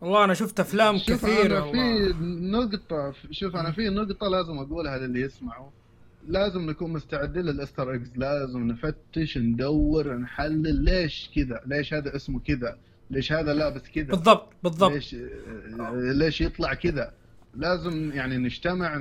والله 0.00 0.24
أنا 0.24 0.34
شفت 0.34 0.60
أفلام 0.60 0.98
شوف 0.98 1.10
كثيرة 1.10 1.58
أنا 1.58 1.72
في. 1.72 2.14
نقطة 2.22 3.14
شوف 3.30 3.56
أنا 3.56 3.72
في 3.72 3.88
نقطة 3.88 4.28
لازم 4.28 4.58
أقولها 4.58 4.98
للي 4.98 5.20
يسمعوا. 5.20 5.70
لازم 6.28 6.70
نكون 6.70 6.92
مستعدين 6.92 7.42
لل 7.42 7.55
easter 7.55 7.94
eggs 7.94 8.08
لازم 8.16 8.66
نفتش 8.66 9.38
ندور 9.38 10.14
نحلل 10.14 10.84
ليش 10.84 11.30
كذا 11.34 11.60
ليش 11.66 11.94
هذا 11.94 12.16
اسمه 12.16 12.40
كذا 12.40 12.78
ليش 13.10 13.32
هذا 13.32 13.54
لابس 13.54 13.82
كذا 13.94 14.04
بالضبط 14.04 14.52
بالضبط. 14.62 14.92
ليش 14.92 15.16
ليش 15.92 16.40
يطلع 16.40 16.74
كذا. 16.74 17.12
لازم 17.54 18.12
يعني 18.12 18.36
نجتمع 18.36 18.96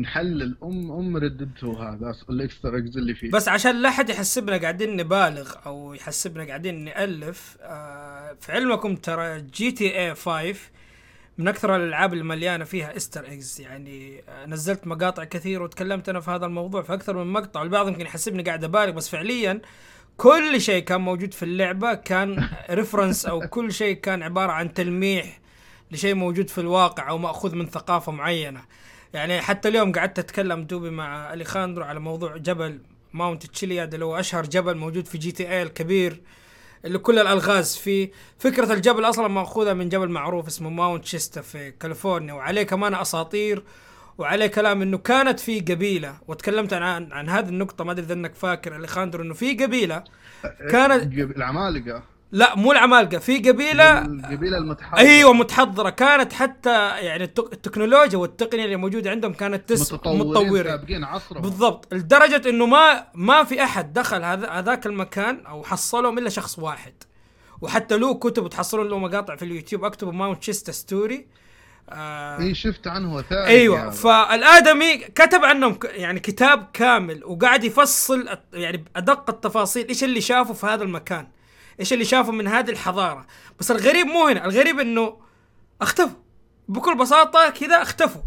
نحلل 0.00 0.56
أم 0.62 0.90
أم 0.90 1.16
ردته 1.16 1.82
هذا 1.88 2.14
ال 2.30 2.37
easter 2.37 2.78
eggs 2.78 2.96
اللي 2.96 3.14
فيه. 3.14 3.30
بس 3.30 3.48
عشان 3.48 3.82
لا 3.82 3.90
حد 3.90 4.10
يحسبنا 4.10 4.56
قاعدين 4.56 4.96
نبالغ 4.96 5.52
أو 5.66 5.94
يحسبنا 5.94 6.44
قاعدين 6.44 6.84
نألف 6.84 7.56
آه 7.60 8.36
في 8.40 8.52
علمكم 8.52 8.96
ترى 8.96 9.40
GTA 9.40 10.14
5 10.14 10.54
من 11.42 11.48
أكثر 11.48 11.76
الألعاب 11.76 12.12
اللي 12.12 12.24
مليانه 12.24 12.64
فيها 12.64 12.96
easter 12.96 13.24
eggs 13.24 13.60
يعني 13.60 14.24
آه 14.28 14.46
نزلت 14.46 14.86
مقاطع 14.86 15.24
كثير 15.24 15.62
وتكلمت 15.62 16.08
أنا 16.08 16.20
في 16.20 16.30
هذا 16.30 16.46
الموضوع 16.46 16.82
في 16.82 16.94
أكثر 16.94 17.24
من 17.24 17.32
مقطع 17.32 17.60
والبعض 17.60 17.88
يمكن 17.88 18.00
يحسبني 18.00 18.42
قاعد 18.42 18.64
أبالغ 18.64 18.90
بس 18.90 19.08
فعليا 19.08 19.60
كل 20.16 20.60
شيء 20.60 20.84
كان 20.84 21.00
موجود 21.00 21.34
في 21.34 21.42
اللعبة 21.42 21.94
كان 21.94 22.48
reference 22.70 23.26
أو 23.26 23.40
كل 23.40 23.72
شيء 23.72 23.96
كان 23.96 24.22
عبارة 24.22 24.52
عن 24.52 24.74
تلميح 24.74 25.40
لشيء 25.90 26.14
موجود 26.14 26.50
في 26.50 26.58
الواقع 26.58 27.08
أو 27.08 27.18
مأخوذ 27.18 27.54
من 27.54 27.66
ثقافة 27.66 28.12
معينة. 28.12 28.60
يعني 29.14 29.40
حتى 29.40 29.68
اليوم 29.68 29.92
قعدت 29.92 30.18
أتكلم 30.18 30.64
دوبي 30.64 30.90
مع 30.90 31.32
أليخاندرو 31.32 31.84
على 31.84 32.00
موضوع 32.00 32.36
جبل 32.36 32.80
Mount 33.12 33.46
Chiliad 33.46 33.94
اللي 33.94 34.04
هو 34.06 34.16
أشهر 34.16 34.46
جبل 34.46 34.76
موجود 34.76 35.06
في 35.06 35.18
GTA 35.18 35.62
الكبير. 35.62 36.20
اللي 36.84 36.98
كل 36.98 37.18
الألغاز 37.18 37.76
فيه. 37.76 38.10
فكرة 38.38 38.72
الجبل 38.72 39.04
أصلا 39.04 39.28
مأخوذة 39.28 39.72
من 39.72 39.88
جبل 39.88 40.08
معروف 40.08 40.46
اسمه 40.46 40.70
Mount 40.70 41.04
Shasta 41.04 41.40
في 41.40 41.70
كاليفورنيا 41.70 42.34
وعليه 42.34 42.62
كمان 42.62 42.94
أساطير 42.94 43.62
وعليه 44.18 44.46
كلام 44.46 44.82
إنه 44.82 44.98
كانت 44.98 45.40
في 45.40 45.60
قبيلة. 45.60 46.14
وتكلمت 46.28 46.72
عن 46.72 46.82
عن, 46.82 47.12
عن 47.12 47.28
هذه 47.28 47.48
النقطة 47.48 47.84
ما 47.84 47.92
أدري 47.92 48.04
إذا 48.04 48.14
إنك 48.14 48.34
فاكر 48.34 48.76
أليخاندرو 48.76 49.22
إنه 49.22 49.34
في 49.34 49.54
قبيلة. 49.54 50.04
كانت 50.70 51.12
العمالقة. 51.12 52.11
لا 52.32 52.54
مو 52.56 52.72
العمالقة 52.72 53.18
في 53.18 53.38
قبيلة 53.38 53.98
القبيلة 53.98 54.58
المتحضرة. 54.58 54.98
أيوه 54.98 55.32
متحضره 55.32 55.90
كانت 55.90 56.32
حتى 56.32 56.88
يعني 56.88 57.24
التك- 57.24 57.52
التكنولوجيا 57.52 58.18
والتقنية 58.18 58.64
اللي 58.64 58.76
موجودة 58.76 59.10
عندهم 59.10 59.32
كانت 59.32 59.68
تس 59.68 59.92
متطورة. 59.92 60.76
بالضبط. 61.30 61.94
لدرجة 61.94 62.48
إنه 62.48 62.66
ما 62.66 63.06
ما 63.14 63.44
في 63.44 63.62
أحد 63.64 63.92
دخل 63.92 64.22
هذا 64.22 64.48
هذاك 64.50 64.86
المكان 64.86 65.46
أو 65.46 65.62
حصلهم 65.64 66.18
إلا 66.18 66.28
شخص 66.28 66.58
واحد. 66.58 66.92
وحتى 67.60 67.96
له 67.98 68.14
كتب 68.14 68.44
وتحصلون 68.44 68.88
له 68.88 68.98
مقاطع 68.98 69.36
في 69.36 69.44
اليوتيوب. 69.44 69.84
أكتبوا 69.84 70.12
Mount 70.12 70.40
Shasta 70.40 70.72
story 70.72 71.26
آه 71.90 72.38
اي 72.38 72.54
شفت 72.54 72.86
عنه 72.86 73.14
وثائقي 73.14 73.46
أيوه. 73.46 73.82
هذا. 73.82 73.90
فالآدمي 73.90 74.96
كتب 74.98 75.44
عنهم 75.44 75.78
يعني 75.84 76.20
كتاب 76.20 76.66
كامل 76.72 77.24
وقاعد 77.24 77.64
يفصل 77.64 78.28
يعني 78.52 78.84
أدق 78.96 79.30
التفاصيل. 79.30 79.88
إيش 79.88 80.04
اللي 80.04 80.20
شافه 80.20 80.54
في 80.54 80.66
هذا 80.66 80.82
المكان؟ 80.82 81.26
إيش 81.82 81.92
اللي 81.92 82.04
شافه 82.04 82.32
من 82.32 82.48
هذه 82.48 82.70
الحضارة. 82.70 83.26
بس 83.60 83.70
الغريب 83.70 84.06
مو 84.06 84.26
هنا 84.26 84.44
الغريب 84.44 84.80
إنه 84.80 85.16
اختفوا. 85.80 86.22
بكل 86.68 86.94
بساطة 86.94 87.50
كذا 87.50 87.82
اختفوا. 87.82 88.22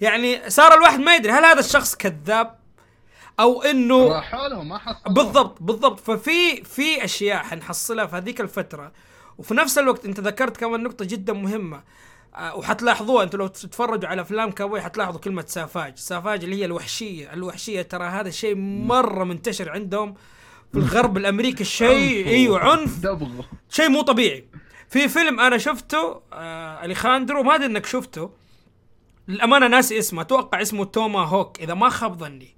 يعني 0.00 0.50
صار 0.50 0.74
الواحد 0.74 1.00
ما 1.00 1.16
يدري 1.16 1.32
هل 1.32 1.44
هذا 1.44 1.60
الشخص 1.60 1.94
كذاب 1.94 2.58
أو 3.40 3.62
إنه 3.62 4.08
راحوا 4.08 4.48
لهم 4.48 4.68
ما 4.68 4.78
حصلوا 4.78 5.14
بالضبط 5.14 5.62
بالضبط. 5.62 6.00
ففي 6.00 6.64
في 6.64 7.04
أشياء 7.04 7.42
حنحصلها 7.42 8.06
في 8.06 8.16
هذيك 8.16 8.40
الفترة. 8.40 8.92
وفي 9.38 9.54
نفس 9.54 9.78
الوقت 9.78 10.04
أنت 10.04 10.20
ذكرت 10.20 10.56
كمان 10.56 10.82
نقطة 10.82 11.04
جدا 11.04 11.32
مهمة. 11.32 11.82
آه، 12.34 12.56
وحتلاحظوها. 12.56 13.24
أنتوا 13.24 13.38
لو 13.38 13.46
تتفرجوا 13.46 14.08
على 14.08 14.22
أفلام 14.22 14.50
كاوبوي 14.50 14.80
حتلاحظوا 14.80 15.20
كلمة 15.20 15.44
سافاج. 15.46 15.98
سافاج 15.98 16.44
اللي 16.44 16.56
هي 16.56 16.64
الوحشية. 16.64 17.32
الوحشية 17.32 17.82
ترى 17.82 18.04
هذا 18.04 18.30
شيء 18.30 18.54
مرة 18.56 19.24
منتشر 19.24 19.70
عندهم. 19.70 20.14
في 20.72 20.78
الغرب 20.78 21.16
الأمريكي 21.16 21.60
الشيء 21.60 22.26
إيوه 22.26 22.58
عنف. 22.60 23.06
شيء 23.68 23.88
مو 23.88 24.02
طبيعي. 24.02 24.44
في 24.88 25.08
فيلم 25.08 25.40
أنا 25.40 25.58
شفته 25.58 26.22
آه 26.32 26.84
أليخاندرو 26.84 27.42
ما 27.42 27.54
أدري 27.54 27.66
إنك 27.66 27.86
شفته. 27.86 28.30
للأمانة 29.28 29.66
ناسي 29.66 29.98
اسمه 29.98 30.22
أتوقع 30.22 30.62
اسمه 30.62 30.84
Tomahawk 30.84 31.60
إذا 31.60 31.74
ما 31.74 31.88
خاب 31.88 32.18
ظني. 32.18 32.56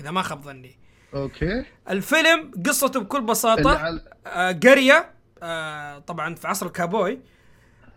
إذا 0.00 0.10
ما 0.10 0.22
خاب 0.22 0.42
ظني. 0.42 0.78
أوكي. 1.14 1.64
الفيلم 1.90 2.50
قصته 2.66 3.00
بكل 3.00 3.20
بساطة 3.20 4.00
آه، 4.26 4.52
قرية 4.52 5.10
آه، 5.42 5.98
طبعا 5.98 6.34
في 6.34 6.48
عصر 6.48 6.66
الكابوي. 6.66 7.18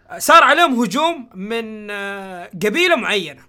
آه، 0.10 0.20
صار 0.20 0.44
عليهم 0.44 0.80
هجوم 0.84 1.30
من 1.36 1.92
آه، 1.92 2.50
قبيلة 2.66 2.96
معينة 2.96 3.42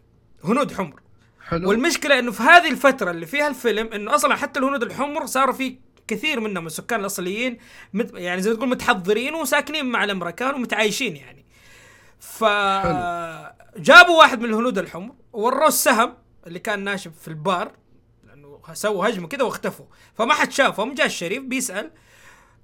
هنود 0.44 0.72
حمر. 0.72 1.00
حلو. 1.48 1.68
والمشكلة 1.68 2.18
إنه 2.18 2.30
في 2.32 2.42
هذه 2.42 2.70
الفترة 2.70 3.10
اللي 3.10 3.26
فيها 3.26 3.48
الفيلم 3.48 3.92
إنه 3.92 4.14
أصلا 4.14 4.34
حتى 4.36 4.60
الهنود 4.60 4.82
الحمر 4.82 5.26
صاروا 5.26 5.54
في 5.54 5.78
كثير 6.08 6.40
منهم 6.40 6.66
السكان 6.66 7.00
الأصليين 7.00 7.58
مت 7.92 8.14
يعني 8.14 8.42
زي 8.42 8.50
ما 8.50 8.56
تقول 8.56 8.68
متحضرين 8.68 9.34
وساكنين 9.34 9.86
مع 9.86 10.04
الأمريكان 10.04 10.54
ومتعايشين 10.54 11.16
يعني. 11.16 11.46
ف 12.20 12.44
جابوا 13.76 14.18
واحد 14.18 14.40
من 14.40 14.44
الهنود 14.44 14.78
الحمر 14.78 15.14
ووروه 15.32 15.68
السهم 15.68 16.14
اللي 16.46 16.58
كان 16.58 16.84
ناشب 16.84 17.12
في 17.12 17.28
البار 17.28 17.72
لأنه 18.24 18.60
سووا 18.72 19.08
هجمة 19.08 19.28
كذا 19.28 19.42
واختفوا. 19.42 19.86
فما 20.14 20.34
حد 20.34 20.52
شافهم 20.52 20.94
جاء 20.94 21.06
الشريف 21.06 21.42
بيسأل. 21.42 21.90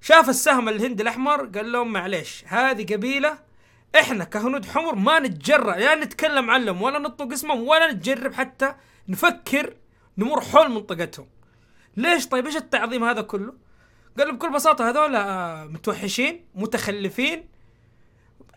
شاف 0.01 0.29
السهم 0.29 0.69
الهندي 0.69 1.03
الأحمر 1.03 1.45
قال 1.45 1.71
لهم 1.71 1.93
معليش 1.93 2.43
هذه 2.47 2.93
قبيلة 2.93 3.39
إحنا 3.99 4.23
كهنود 4.23 4.65
حمر 4.65 4.95
ما 4.95 5.19
نتجرأ 5.19 5.75
لا 5.75 5.95
نتكلم 5.95 6.49
عنهم 6.49 6.81
ولا 6.81 6.99
نطلق 6.99 7.31
اسمهم 7.31 7.67
ولا 7.67 7.91
نتجرب 7.91 8.33
حتى 8.33 8.75
نفكر 9.07 9.73
نمر 10.17 10.41
حول 10.41 10.71
منطقتهم. 10.71 11.27
ليش؟ 11.97 12.27
طيب 12.27 12.45
إيش 12.45 12.55
التعظيم 12.55 13.03
هذا 13.03 13.21
كله؟ 13.21 13.53
قال 14.19 14.35
بكل 14.35 14.51
بساطة 14.51 14.89
هذول 14.89 15.15
آه، 15.15 15.65
متوحشين 15.65 16.45
متخلفين 16.55 17.45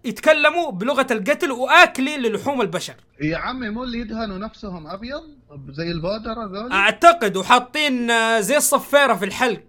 يتكلموا 0.04 0.70
بلغة 0.70 1.06
القتل 1.10 1.52
وآكلين 1.52 2.20
للحوم 2.20 2.60
البشر. 2.60 2.94
يا 3.20 3.36
عمي 3.36 3.70
مو 3.70 3.84
اللي 3.84 3.98
يدهنوا 3.98 4.38
نفسهم 4.38 4.86
أبيض؟ 4.86 5.22
زي 5.68 5.90
البودرة 5.90 6.44
ذول 6.44 6.72
أعتقد 6.72 7.36
وحاطين 7.36 8.10
آه، 8.10 8.40
زي 8.40 8.56
الصفيرة 8.56 9.14
في 9.14 9.24
الحلق 9.24 9.64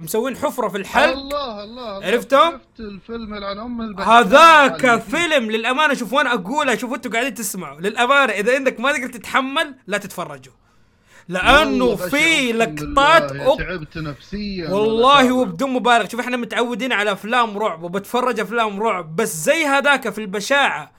مسوين 0.00 0.36
حفرة 0.36 0.68
في 0.68 0.76
الحلق. 0.78 1.12
الله 1.12 1.64
الله 1.64 1.96
الله. 1.98 2.06
عرفتهم؟ 2.06 2.52
شفت 2.52 2.80
الفيلم 2.80 3.34
عن 3.34 3.58
أم 3.58 3.80
البشر 3.80 4.10
هذاك 4.10 5.00
فيلم 5.00 5.50
للأمانة 5.50 5.94
شوف 5.94 6.12
وأنا 6.12 6.34
اقولها 6.34 6.74
شوف 6.74 6.94
أنتوا 6.94 7.10
قاعدين 7.10 7.34
تسمعوا. 7.34 7.80
للأمانة 7.80 8.32
إذا 8.32 8.56
انك 8.56 8.80
ما 8.80 8.92
تقدر 8.92 9.08
تتحمل 9.08 9.74
لا 9.86 9.98
تتفرجوا. 9.98 10.52
لأنه 11.28 11.96
في 11.96 12.52
لقطات 12.52 13.32
أق- 13.32 13.58
تعبت 13.58 13.98
نفسيا 13.98 14.70
والله 14.70 15.32
وبدون 15.32 15.70
مبالغة. 15.70 16.08
شوف 16.08 16.20
إحنا 16.20 16.36
متعودين 16.36 16.92
على 16.92 17.12
أفلام 17.12 17.58
رعب 17.58 17.82
وبتفرج 17.82 18.40
أفلام 18.40 18.82
رعب 18.82 19.16
بس 19.16 19.36
زي 19.36 19.64
هذاك 19.64 20.08
في 20.10 20.18
البشاعة 20.20 20.92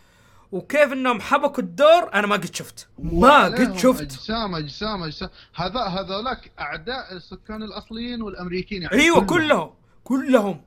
وكيف 0.52 0.94
إنهم 0.94 1.22
حبكوا 1.22 1.64
الدور 1.64 2.10
أنا 2.14 2.28
ما 2.28 2.36
قد 2.36 2.56
شفت. 2.56 2.88
ما 3.00 3.44
قد 3.44 3.78
شفت. 3.78 4.02
أجسام 4.02 4.56
أجسام 4.56 5.04
أجسام. 5.04 5.30
هذا 5.56 5.80
هذولاك 5.80 6.52
أعداء 6.60 7.14
السكان 7.16 7.64
الأصليين 7.64 8.22
والأمريكيين 8.22 8.82
يعني 8.82 8.96
أيوه 9.02 9.22
كلهم. 9.26 9.70
كلهم 10.04 10.62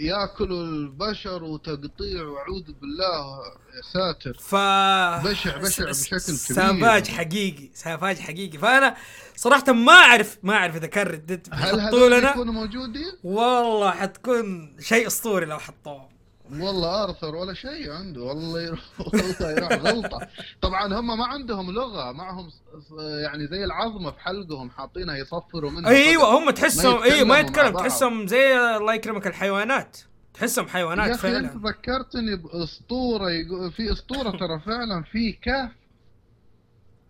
وياكلوا 0.00 0.62
البشر 0.64 1.44
وتقطيع 1.44 2.22
واعوذ 2.22 2.72
بالله 2.80 3.38
يا 3.76 3.82
ساتر 3.92 4.34
ف 4.40 4.54
بشع- 4.54 5.56
بشع 5.58 5.84
بشكل 5.90 6.16
كبير. 6.16 6.36
سافاج 6.36 7.08
حقيقي 7.08 7.70
سافاج 7.74 8.18
حقيقي 8.18 8.58
فأنا 8.58 8.96
صراحة 9.36 9.72
ما 9.72 9.92
اعرف 9.92 10.38
ما 10.42 10.54
أعرف 10.54 10.76
إذا 10.76 10.86
كان 10.86 11.06
ردت 11.06 11.48
هل 11.52 11.80
هذول 11.80 12.12
لنا 12.18 12.30
يكونوا 12.30 12.52
موجودين؟ 12.54 13.12
والله 13.24 13.90
حتكون 13.90 14.76
شيء 14.80 15.06
أسطوري 15.06 15.46
لو 15.46 15.58
حطوه 15.58 16.08
والله 16.52 17.04
آرثر 17.04 17.34
ولا 17.34 17.54
شيء 17.54 17.90
عنده. 17.90 18.22
والله 18.22 18.62
يروح 18.62 18.80
والله 19.00 19.50
يروح 19.50 19.72
غلطة. 19.72 20.28
طبعا 20.60 21.00
هم 21.00 21.18
ما 21.18 21.26
عندهم 21.26 21.70
لغة 21.70 22.12
معهم 22.12 22.50
يعني 23.22 23.46
زي 23.46 23.64
العظمة 23.64 24.10
في 24.10 24.20
حلقهم 24.20 24.70
حاطينها 24.70 25.16
يصفروا 25.16 25.70
منها. 25.70 25.90
أيوه 25.90 26.38
هم 26.38 26.50
تحسهم 26.50 27.00
ما 27.00 27.04
أيوه 27.04 27.26
ما 27.26 27.38
يتكلموا 27.38 27.68
يتكلم. 27.68 27.88
تحسهم 27.88 28.26
زي 28.26 28.56
الله 28.76 28.94
يكرمك 28.94 29.26
الحيوانات. 29.26 29.98
تحسهم 30.34 30.64
يا 30.64 30.70
حيوانات 30.70 31.10
أخي 31.10 31.36
أنت 31.36 31.46
فعلا 31.46 31.68
ذكرتني 31.68 32.36
بأسطورة 32.36 33.26
في 33.76 33.92
أسطورة 33.92 34.30
ترى 34.30 34.60
فعلا 34.66 35.02
في 35.02 35.32
كهف. 35.32 35.70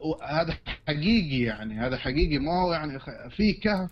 وهذا 0.00 0.58
حقيقي 0.88 1.40
يعني 1.40 1.74
هذا 1.74 1.96
حقيقي. 1.96 2.38
ما 2.38 2.62
هو 2.62 2.72
يعني 2.72 3.00
في 3.30 3.52
كهف 3.52 3.90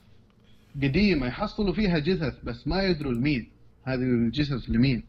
قديمة 0.83 1.27
يحصلوا 1.27 1.75
فيها 1.75 1.99
جثث 1.99 2.35
بس 2.45 2.67
ما 2.67 2.83
يدروا 2.83 3.13
لمين 3.13 3.51
هذه 3.85 4.03
الجثث 4.03 4.71
لمين؟ 4.71 5.05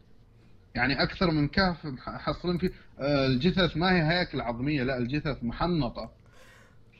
يعني 0.74 1.02
أكثر 1.02 1.30
من 1.30 1.48
كهف 1.48 1.86
حصلين 1.98 2.58
فيه. 2.58 2.70
آه، 2.98 3.26
الجثث 3.26 3.76
ما 3.76 3.92
هي 3.92 4.02
هياكل 4.02 4.40
عظميه 4.40 4.82
لا 4.82 4.98
الجثث 4.98 5.44
محنطة. 5.44 6.10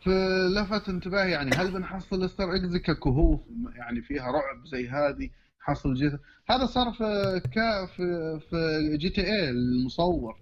فلفت 0.04 0.88
انتباهي 0.88 1.30
يعني 1.30 1.50
هل 1.56 1.70
بنحصل 1.70 2.24
استر 2.24 2.56
إكس 2.56 2.76
ككهوف؟ 2.76 3.40
يعني 3.76 4.02
فيها 4.02 4.30
رعب 4.30 4.66
زي 4.66 4.88
هذه 4.88 5.30
حصل 5.60 5.94
جثث 5.94 6.20
هذا 6.50 6.66
صار 6.66 6.92
في 6.92 7.40
كا 7.54 7.86
في 7.86 8.40
في 8.50 8.96
جي 8.96 9.10
تي 9.10 9.20
اي 9.20 9.50
المصور. 9.50 10.36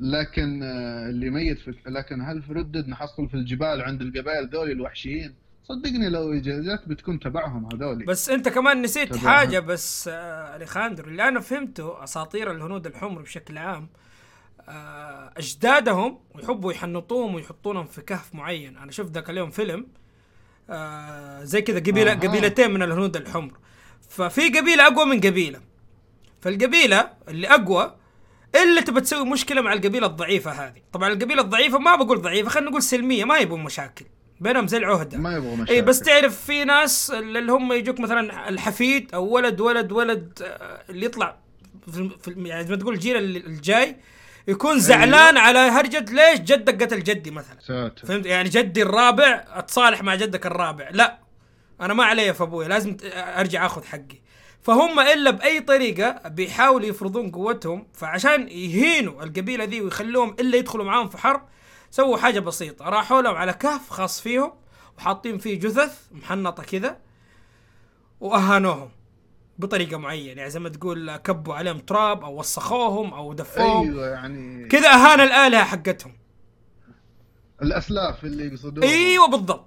لكن 0.00 0.62
آه، 0.62 1.08
اللي 1.08 1.30
ميت 1.30 1.58
في 1.58 1.74
لكن 1.86 2.20
هل 2.20 2.42
في 2.42 2.52
ردد 2.52 2.88
نحصل 2.88 3.28
في 3.28 3.34
الجبال 3.34 3.82
عند 3.82 4.02
القبائل 4.02 4.48
ذول 4.48 4.70
الوحشيين؟ 4.70 5.34
صدقني 5.64 6.08
لو 6.08 6.34
جت 6.34 6.82
بتكون 6.86 7.20
تبعهم 7.20 7.68
هذول 7.74 8.04
بس 8.04 8.30
انت 8.30 8.48
كمان 8.48 8.82
نسيت 8.82 9.14
تبع- 9.14 9.20
حاجة 9.20 9.58
بس 9.60 10.08
آه 10.12 10.56
أليخاندرو 10.56 11.08
اللي 11.08 11.28
أنا 11.28 11.40
فهمته 11.40 12.04
أساطير 12.04 12.50
الهنود 12.50 12.86
الحمر 12.86 13.22
بشكل 13.22 13.58
عام 13.58 13.88
آه 14.68 15.32
أجدادهم 15.36 16.18
يحبوا 16.38 16.72
يحنطوهم 16.72 17.34
ويحطونهم 17.34 17.86
في 17.86 18.00
كهف 18.02 18.34
معين. 18.34 18.76
أنا 18.76 18.90
شفت 18.92 19.10
ذاك 19.10 19.30
اليوم 19.30 19.50
فيلم 19.50 19.86
آه 20.70 21.44
زي 21.44 21.62
كذا 21.62 21.78
قبيله 21.78 22.12
أها. 22.12 22.16
قبيلتين 22.16 22.70
من 22.70 22.82
الهنود 22.82 23.16
الحمر. 23.16 23.52
ففي 24.08 24.48
قبيلة 24.58 24.86
أقوى 24.86 25.04
من 25.06 25.20
قبيلة. 25.20 25.60
فالقبيلة 26.40 27.10
اللي 27.28 27.48
أقوى 27.48 27.96
إلا 28.54 28.80
تبى 28.80 29.00
تسوي 29.00 29.24
مشكلة 29.30 29.60
مع 29.60 29.72
القبيلة 29.72 30.06
الضعيفة 30.06 30.50
هذه. 30.50 30.82
طبعا 30.92 31.08
القبيلة 31.08 31.42
الضعيفة 31.42 31.78
ما 31.78 31.96
بقول 31.96 32.20
ضعيفة 32.22 32.48
خلينا 32.50 32.70
نقول 32.70 32.82
سلمية 32.82 33.24
ما 33.24 33.38
يبون 33.38 33.62
مشاكل 33.64 34.04
بينهم 34.40 34.66
زي 34.66 34.76
العهدة. 34.76 35.18
ما 35.18 35.36
يبغوا 35.36 35.56
مشاكل 35.56 35.72
اي 35.72 35.82
بس 35.82 36.00
تعرف 36.00 36.44
في 36.46 36.64
ناس 36.64 37.10
اللي 37.10 37.52
هم 37.52 37.72
يجوك 37.72 38.00
مثلا 38.00 38.48
الحفيد 38.48 39.14
أو 39.14 39.24
ولد 39.24 39.60
ولد 39.60 39.92
ولد 39.92 40.38
آه، 40.42 40.82
اللي 40.90 41.06
يطلع 41.06 41.36
في 41.92 42.34
يعني 42.36 42.64
زي 42.64 42.70
ما 42.70 42.76
تقول 42.76 42.94
الجيل 42.94 43.16
الجاي 43.16 43.96
يكون 44.48 44.78
زعلان 44.78 45.36
على 45.36 45.58
هرجة 45.58 46.04
ليش 46.10 46.40
جدك 46.40 46.82
قتل 46.82 47.02
جدي 47.02 47.30
مثلا. 47.30 47.56
ساتر. 47.60 48.06
فهمت؟ 48.06 48.26
يعني 48.26 48.48
جدي 48.48 48.82
الرابع 48.82 49.44
أتصالح 49.48 50.02
مع 50.02 50.14
جدك 50.14 50.46
الرابع. 50.46 50.88
لا 50.90 51.18
أنا 51.80 51.94
ما 51.94 52.04
علي 52.04 52.34
في 52.34 52.42
أبوي 52.42 52.68
لازم 52.68 52.96
أرجع 53.14 53.66
آخذ 53.66 53.84
حقي. 53.84 54.22
فهم 54.62 55.00
إلا 55.00 55.30
بأي 55.30 55.60
طريقة 55.60 56.28
بيحاولوا 56.28 56.86
يفرضون 56.86 57.30
قوتهم 57.30 57.86
فعشان 57.94 58.48
يهينوا 58.48 59.22
القبيلة 59.22 59.64
ذي 59.64 59.80
ويخلوهم 59.80 60.36
إلا 60.40 60.56
يدخلوا 60.56 60.84
معاهم 60.84 61.08
في 61.08 61.18
حرب 61.18 61.42
سووا 61.92 62.16
حاجة 62.16 62.40
بسيطة. 62.40 62.84
راحوا 62.88 63.22
لهم 63.22 63.34
على 63.34 63.52
كهف 63.52 63.90
خاص 63.90 64.20
فيهم 64.20 64.52
وحاطين 64.98 65.38
فيه 65.38 65.60
جثث 65.60 66.06
محنطة 66.12 66.62
كذا 66.62 66.96
وأهانوهم 68.20 68.90
بطريقة 69.58 69.96
معينة. 69.96 70.38
يعني 70.38 70.50
زي 70.50 70.60
ما 70.60 70.68
تقول 70.68 71.16
كبوا 71.16 71.54
عليهم 71.54 71.78
تراب 71.78 72.24
أو 72.24 72.38
وسخوهم 72.38 73.14
أو 73.14 73.32
دفوهم. 73.32 73.90
أيوه 73.90 74.08
يعني 74.08 74.68
كذا 74.68 74.88
اهان 74.88 75.20
الآلهة 75.20 75.64
حقتهم. 75.64 76.12
الأسلاف 77.62 78.24
اللي 78.24 78.46
يقصدون 78.46 78.84
أيوه 78.84 79.28
بالضبط. 79.28 79.66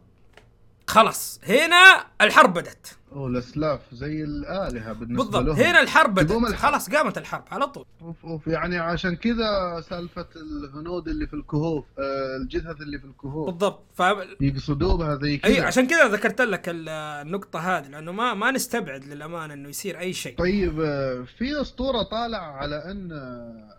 خلاص 0.88 1.40
هنا 1.44 2.06
الحرب 2.22 2.54
بدت 2.54 2.98
اوه 3.16 3.28
الأسلاف 3.28 3.80
زي 3.92 4.24
الآلهة 4.24 4.94
بالنسبة 4.94 5.24
بالضبط. 5.24 5.46
لهم. 5.46 5.56
هنا 5.56 5.82
الحرب 5.82 6.20
الحرب. 6.20 6.46
خلاص 6.56 6.90
قامت 6.90 7.18
الحرب 7.18 7.44
على 7.52 7.68
طول. 7.68 7.86
أوف 8.02 8.26
أوف. 8.26 8.48
يعني 8.48 8.78
عشان 8.78 9.16
كذا 9.16 9.82
سالفة 9.90 10.28
الهنود 10.36 11.08
اللي 11.08 11.28
في 11.28 11.34
الكهوف 11.34 11.86
آه 12.00 12.38
الجثث 12.42 12.82
اللي 12.82 13.00
في 13.00 13.06
الكهوف. 13.06 13.50
بالضبط. 13.50 13.84
ف 13.94 14.04
يقصدوا 14.42 14.98
بها 14.98 15.16
زي 15.16 15.38
كذا. 15.38 15.52
اي 15.56 15.62
عشان 15.62 15.88
كذا 15.88 16.08
ذكرت 16.08 16.42
لك 16.42 16.70
ال- 16.70 16.90
النقطة 16.90 17.60
هذه 17.60 17.88
لأنه 17.88 18.12
ما 18.12 18.34
ما 18.34 18.52
نستبعد 18.52 19.06
للأمانة 19.06 19.54
إنه 19.54 19.70
يصير 19.70 20.00
أي 20.00 20.14
شيء. 20.14 20.38
طيب 20.38 20.82
آه، 20.82 21.26
في 21.38 21.62
أسطورة 21.62 22.04
طالعة 22.04 22.52
على 22.52 22.76
أن 22.92 23.12
آه، 23.12 23.76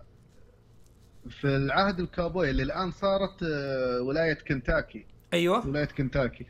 في 1.41 1.47
العهد 1.57 2.01
الكابوي 2.01 2.51
اللي 2.51 2.63
الآن 2.63 2.91
صارت 2.91 3.43
ولاية 4.01 4.39
كنتاكي. 4.49 5.07
أيوه. 5.33 5.67
ولاية 5.69 5.85
كنتاكي. 5.85 6.47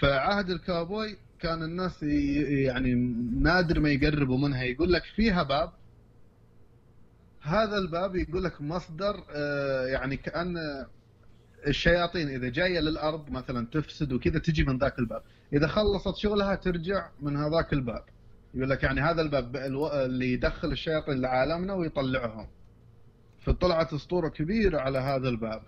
فعهد 0.00 0.50
الكابوي 0.50 1.16
كان 1.40 1.62
الناس 1.62 2.02
يعني 2.02 2.94
نادر 3.40 3.80
ما 3.80 3.90
يقربوا 3.90 4.38
منها. 4.38 4.62
يقول 4.62 4.92
لك 4.92 5.02
فيها 5.16 5.42
باب. 5.42 5.72
هذا 7.40 7.78
الباب 7.78 8.16
يقول 8.16 8.44
لك 8.44 8.60
مصدر 8.60 9.24
آه، 9.30 9.86
يعني 9.86 10.16
كأن 10.16 10.56
الشياطين 11.66 12.28
إذا 12.28 12.48
جاية 12.48 12.80
للأرض 12.80 13.30
مثلا 13.30 13.66
تفسد 13.72 14.12
وكذا 14.12 14.38
تجي 14.38 14.64
من 14.64 14.78
ذاك 14.78 14.98
الباب. 14.98 15.22
إذا 15.52 15.66
خلصت 15.66 16.16
شغلها 16.16 16.54
ترجع 16.54 17.08
من 17.20 17.36
هذاك 17.36 17.72
الباب. 17.72 18.02
يقول 18.54 18.70
لك 18.70 18.82
يعني 18.82 19.00
هذا 19.00 19.22
الباب 19.22 19.56
اللي 19.56 20.32
يدخل 20.32 20.72
الشياطين 20.72 21.20
لعالمنا 21.20 21.74
ويطلعهم. 21.74 22.46
فطلعت 23.48 23.92
أسطورة 23.92 24.28
كبيرة 24.28 24.78
على 24.80 24.98
هذا 24.98 25.28
الباب. 25.28 25.62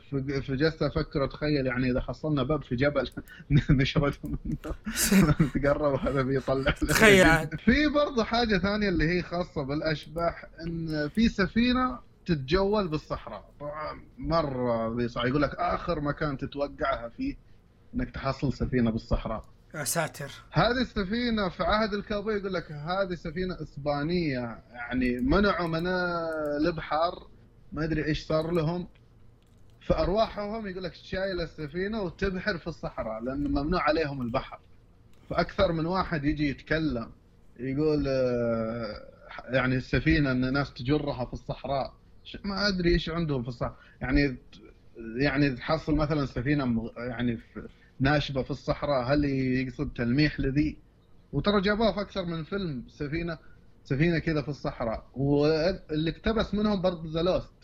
فجلست 0.48 0.82
أفكر 0.82 1.24
أتخيل 1.24 1.66
يعني 1.66 1.90
إذا 1.90 2.00
حصلنا 2.00 2.42
باب 2.42 2.62
في 2.62 2.76
جبل 2.76 3.10
نشرد 3.70 4.14
منه 4.24 4.74
نتقرب 5.40 5.92
وهذا 5.92 6.22
بيطلع. 6.22 6.70
تخيل. 6.70 7.58
في 7.58 7.86
برضه 7.94 8.24
حاجة 8.24 8.58
ثانية 8.58 8.88
اللي 8.88 9.08
هي 9.08 9.22
خاصة 9.22 9.62
بالأشباح 9.62 10.44
إن 10.66 11.08
في 11.08 11.28
سفينة 11.28 11.98
تتجول 12.26 12.88
بالصحراء. 12.88 13.50
طبعا 13.60 14.00
مرة 14.18 14.88
بيصعب 14.88 15.26
يقول 15.26 15.42
لك 15.42 15.54
آخر 15.54 16.00
مكان 16.00 16.38
تتوقعها 16.38 17.08
فيه 17.08 17.36
إنك 17.94 18.10
تحصل 18.10 18.52
سفينة 18.52 18.90
بالصحراء. 18.90 19.44
يا 19.74 19.84
ساتر. 19.84 20.30
هذه 20.52 20.80
السفينة 20.80 21.48
في 21.48 21.62
عهد 21.62 21.94
الكاوبوي 21.94 22.34
يقول 22.34 22.54
لك 22.54 22.72
هذه 22.72 23.14
سفينة 23.14 23.56
إسبانية 23.62 24.58
يعني 24.72 25.20
منعوا 25.20 25.68
من 25.68 25.86
البحر 26.66 27.26
ما 27.72 27.84
أدري 27.84 28.04
إيش 28.04 28.26
صار 28.26 28.50
لهم. 28.50 28.88
فأرواحهم 29.86 30.66
يقول 30.66 30.84
لك 30.84 30.94
شايله 30.94 31.42
السفينة 31.42 32.02
وتبحر 32.02 32.58
في 32.58 32.66
الصحراء 32.66 33.22
لأن 33.22 33.48
ممنوع 33.48 33.82
عليهم 33.82 34.22
البحر. 34.22 34.58
فأكثر 35.30 35.72
من 35.72 35.86
واحد 35.86 36.24
يجي 36.24 36.48
يتكلم 36.48 37.10
يقول 37.60 38.04
آه، 38.08 39.02
يعني 39.44 39.76
السفينة 39.76 40.30
إن 40.30 40.44
الناس 40.44 40.74
تجرها 40.74 41.24
في 41.24 41.32
الصحراء. 41.32 41.94
ما 42.44 42.68
أدري 42.68 42.92
إيش 42.92 43.08
عندهم 43.08 43.42
في 43.42 43.48
الصحراء 43.48 43.76
يعني 44.00 44.36
يعني 45.16 45.50
تحصل 45.50 45.94
مثلا 45.94 46.26
سفينة 46.26 46.90
يعني 46.96 47.38
ناشبة 48.00 48.42
في 48.42 48.50
الصحراء 48.50 49.12
هل 49.12 49.24
يقصد 49.24 49.92
تلميح 49.92 50.40
لذي؟ 50.40 50.76
وترى 51.32 51.60
جابوها 51.60 51.92
في 51.92 52.00
أكثر 52.00 52.24
من 52.24 52.44
فيلم 52.44 52.84
سفينة 52.88 53.38
سفينة 53.84 54.18
كذا 54.18 54.42
في 54.42 54.48
الصحراء. 54.48 55.06
واللي 55.14 56.10
اقتبس 56.10 56.54
منهم 56.54 56.82
برضه 56.82 57.12
The 57.12 57.22
Lost 57.22 57.59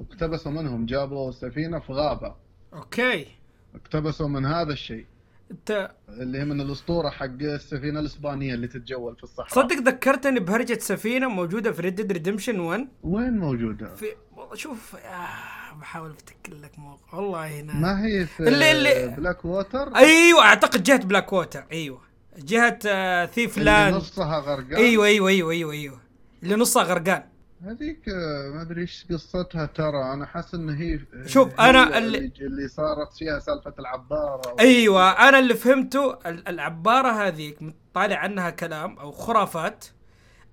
اقتبسوا 0.00 0.52
منهم 0.52 0.86
جابوا 0.86 1.30
سفينة 1.30 1.78
في 1.78 1.92
غابة. 1.92 2.34
أوكي. 2.74 3.26
اقتبسوا 3.74 4.28
من 4.28 4.46
هذا 4.46 4.72
الشيء. 4.72 5.06
انت 5.50 5.90
اللي 6.08 6.38
هي 6.38 6.44
من 6.44 6.60
الأسطورة 6.60 7.10
حق 7.10 7.24
السفينة 7.40 8.00
الإسبانية 8.00 8.54
اللي 8.54 8.66
تتجول 8.68 9.16
في 9.16 9.22
الصحراء. 9.22 9.66
تصدق 9.66 9.82
ذكرتني 9.82 10.40
بهرجة 10.40 10.78
سفينة 10.78 11.28
موجودة 11.28 11.72
في 11.72 11.82
Red 11.82 12.12
Redemption 12.12 12.60
1 12.60 12.88
وين 13.02 13.38
موجودة؟ 13.38 13.94
في 13.94 14.06
والله 14.36 14.54
شوف 14.54 14.96
آه 14.96 15.74
بحاول 15.80 16.10
أفتكر 16.10 16.54
لك 16.54 16.78
موقع. 16.78 17.18
والله 17.18 17.60
هنا. 17.60 17.74
ما 17.74 18.06
هي 18.06 18.26
في 18.26 18.40
اللي- 18.48 18.72
اللي- 18.72 19.16
بلاك 19.16 19.44
ووتر 19.44 19.96
أيوه 19.96 20.42
أعتقد 20.42 20.82
جهة 20.82 21.04
بلاك 21.06 21.32
ووتر 21.32 21.64
أيوه. 21.72 22.00
جهة 22.38 22.78
آه 22.86 23.26
Thieves' 23.26 23.58
Landing 23.58 23.94
نصها 23.94 24.38
غرقان. 24.38 24.74
أيوه 24.76 25.06
أيوه 25.06 25.28
أيوه 25.28 25.50
أيوه 25.52 25.72
أيوه. 25.72 25.98
اللي 26.42 26.56
نصها 26.56 26.82
غرقان. 26.82 27.22
هذيك 27.64 28.08
آه، 28.08 28.50
ما 28.54 28.62
أدري 28.62 28.80
إيش 28.80 29.06
قصتها 29.10 29.66
ترى. 29.66 30.12
أنا 30.12 30.26
حاسس 30.26 30.54
إن 30.54 30.70
هي 30.70 31.00
شوف، 31.26 31.60
هي 31.60 31.70
أنا 31.70 31.98
اللي- 31.98 32.32
اللي, 32.40 32.68
صارت 32.68 33.12
فيها 33.18 33.38
سالفة 33.38 33.74
العبارة 33.78 34.56
أيوه 34.60 35.10
أنا 35.28 35.38
اللي 35.38 35.54
فهمته 35.54 36.12
ال- 36.26 36.48
العبارة 36.48 37.08
هذيك 37.26 37.58
طالع 37.94 38.16
عنها 38.16 38.50
كلام 38.50 38.98
أو 38.98 39.12
خرافات 39.12 39.84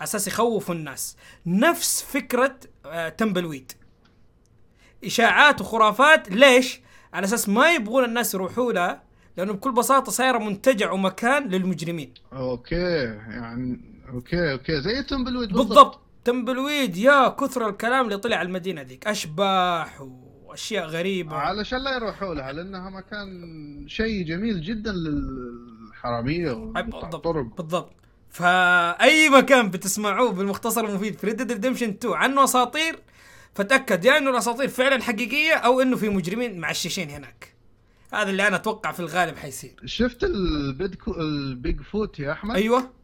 أساس 0.01 0.27
يخوفوا 0.27 0.75
الناس. 0.75 1.17
نفس 1.45 2.01
فكرة 2.03 2.55
آه 2.85 3.09
Tumbleweed 3.09 3.71
إشاعات 5.05 5.61
وخرافات. 5.61 6.31
ليش؟ 6.31 6.81
على 7.13 7.25
أساس 7.25 7.49
ما 7.49 7.73
يبغون 7.73 8.03
الناس 8.03 8.33
يروحوا 8.33 8.73
لها 8.73 9.03
لأنه 9.37 9.53
بكل 9.53 9.71
بساطة 9.71 10.11
صايره 10.11 10.37
منتجع 10.37 10.91
ومكان 10.91 11.47
للمجرمين. 11.47 12.13
أوكي 12.33 12.75
يعني 13.27 13.81
أوكي 14.13 14.51
أوكي 14.51 14.81
زي 14.81 15.03
Tumbleweed 15.03 15.53
بالضبط. 15.53 15.99
Tumbleweed 16.23 16.97
يا 16.97 17.27
كثر 17.27 17.69
الكلام 17.69 18.05
اللي 18.05 18.17
طلع 18.17 18.38
على 18.38 18.47
المدينة 18.47 18.82
ذيك. 18.82 19.08
أشباح 19.08 20.01
وأشياء 20.45 20.86
غريبة. 20.86 21.36
علشان 21.36 21.84
لا 21.84 21.95
يروحوا 21.95 22.36
لها 22.36 22.51
لأنها 22.51 22.89
مكان 22.89 23.29
شيء 23.88 24.25
جميل 24.25 24.62
جدا 24.62 24.91
للحرامية 24.91 26.53
بالضبط 26.53 27.13
والطرق 27.13 27.45
بالضبط. 27.58 27.93
فأي 28.29 29.29
مكان 29.29 29.69
بتسمعوه 29.69 30.32
بالمختصر 30.32 30.86
المفيد 30.86 31.17
في 31.17 31.27
Red 31.27 31.51
Redemption 31.51 31.89
2 31.89 32.13
عنه 32.13 32.43
أساطير 32.43 32.99
فتأكد 33.53 34.05
يا 34.05 34.17
إنه 34.17 34.29
الأساطير 34.29 34.67
فعلا 34.67 35.01
حقيقية 35.01 35.53
أو 35.53 35.82
إنه 35.82 35.95
في 35.95 36.10
مجرمين 36.10 36.60
معششين 36.60 37.10
هناك. 37.10 37.53
هذا 38.13 38.29
اللي 38.29 38.47
أنا 38.47 38.55
أتوقع 38.55 38.91
في 38.91 38.99
الغالب 38.99 39.38
حيصير. 39.38 39.75
شفت 39.86 40.23
ال 40.23 40.38
Big 40.38 40.81
ال 40.81 40.95
Bigfoot 41.07 42.19
يا 42.19 42.32
أحمد؟ 42.32 42.55
أيوه. 42.55 42.98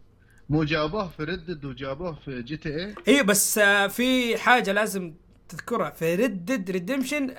مو 0.50 0.64
جابوه 0.64 1.08
في 1.10 1.24
Red 1.24 1.42
Dead 1.42 1.66
وجابوه 1.66 2.14
في 2.26 2.42
GTA 2.42 2.96
أيوه 3.08 3.22
بس 3.24 3.58
آه، 3.58 3.88
في 3.88 4.38
حاجة 4.38 4.72
لازم 4.72 5.14
تذكرها. 5.50 5.90
في 5.90 6.16
Red 6.16 6.46
Dead 6.46 6.72
Redemption 6.72 7.30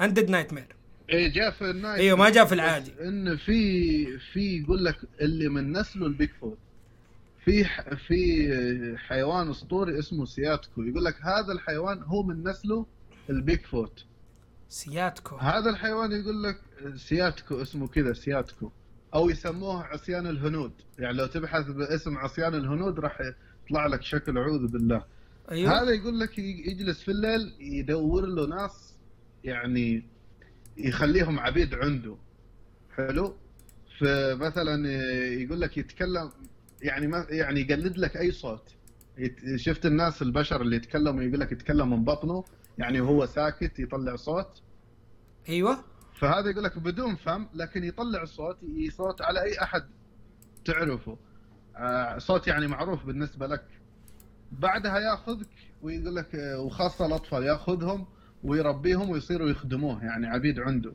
Undead 0.00 0.30
Nightmare 0.30 0.76
اي 1.12 1.28
جاء 1.28 1.50
في 1.50 1.70
ال 1.70 1.74
Night. 1.74 2.00
أيوه 2.00 2.18
ما 2.18 2.30
جاء 2.30 2.44
في 2.44 2.52
العادي. 2.54 2.92
إن 3.00 3.36
في 3.36 4.18
في 4.32 4.62
يقول 4.62 4.84
لك 4.84 4.96
اللي 5.20 5.48
من 5.48 5.72
نسله 5.72 6.06
ال 6.06 6.30
Bigfoot 6.40 6.58
في 7.44 7.64
ح- 7.64 7.94
في 8.08 8.96
حيوان 8.98 9.50
أسطوري 9.50 9.98
اسمه 9.98 10.24
سياتكو. 10.24 10.82
يقول 10.82 11.04
لك 11.04 11.16
هذا 11.22 11.52
الحيوان 11.52 12.02
هو 12.02 12.22
من 12.22 12.48
نسله 12.48 12.86
ال 13.30 13.60
Bigfoot 13.60 14.04
سياتكو. 14.68 15.36
هذا 15.36 15.70
الحيوان 15.70 16.12
يقول 16.12 16.42
لك 16.42 16.60
سياتكو 16.96 17.62
اسمه 17.62 17.88
كذا 17.88 18.12
سياتكو. 18.12 18.70
أو 19.14 19.30
يسموه 19.30 19.84
عصيان 19.84 20.26
الهنود. 20.26 20.72
يعني 20.98 21.16
لو 21.16 21.26
تبحث 21.26 21.66
باسم 21.66 22.18
عصيان 22.18 22.54
الهنود 22.54 23.00
راح 23.00 23.18
يطلع 23.64 23.86
لك 23.86 24.02
شكل 24.02 24.38
أعوذ 24.38 24.66
بالله. 24.66 25.04
أيوه. 25.50 25.82
هذا 25.82 25.90
يقول 25.90 26.20
لك 26.20 26.38
يجلس 26.38 27.02
في 27.02 27.10
الليل 27.10 27.54
يدور 27.60 28.26
له 28.26 28.46
ناس 28.46 28.94
يعني 29.44 30.04
يخليهم 30.76 31.38
عبيد 31.38 31.74
عنده. 31.74 32.16
حلو؟ 32.96 33.34
فمثلا 33.98 34.88
يقول 35.24 35.60
لك 35.60 35.78
يتكلم 35.78 36.30
يعني 36.82 37.06
ما 37.06 37.26
يعني 37.30 37.60
يقلد 37.60 37.98
لك 37.98 38.16
أي 38.16 38.30
صوت. 38.30 38.68
شفت 39.56 39.86
الناس 39.86 40.22
البشر 40.22 40.62
اللي 40.62 40.76
يتكلموا 40.76 41.22
يقول 41.22 41.40
لك 41.40 41.52
يتكلم 41.52 41.90
من 41.90 42.04
بطنه 42.04 42.44
يعني 42.78 43.00
وهو 43.00 43.26
ساكت 43.26 43.78
يطلع 43.78 44.16
صوت. 44.16 44.62
أيوه. 45.48 45.84
فهذا 46.14 46.50
يقول 46.50 46.64
لك 46.64 46.78
بدون 46.78 47.14
فم 47.16 47.46
لكن 47.54 47.84
يطلع 47.84 48.22
الصوت 48.22 48.56
ي- 48.62 48.90
صوت 48.90 49.22
على 49.22 49.42
أي 49.42 49.62
أحد 49.62 49.84
تعرفه. 50.64 51.16
آه، 51.76 52.18
صوت 52.18 52.46
يعني 52.46 52.66
معروف 52.66 53.06
بالنسبة 53.06 53.46
لك. 53.46 53.64
بعدها 54.52 54.98
ياخذك 54.98 55.48
ويقول 55.82 56.16
لك 56.16 56.34
آه، 56.34 56.60
وخاصة 56.60 57.06
الأطفال 57.06 57.42
ياخذهم 57.42 58.06
ويربيهم 58.44 59.10
ويصيروا 59.10 59.48
يخدموه 59.50 60.04
يعني 60.04 60.26
عبيد 60.26 60.60
عنده. 60.60 60.92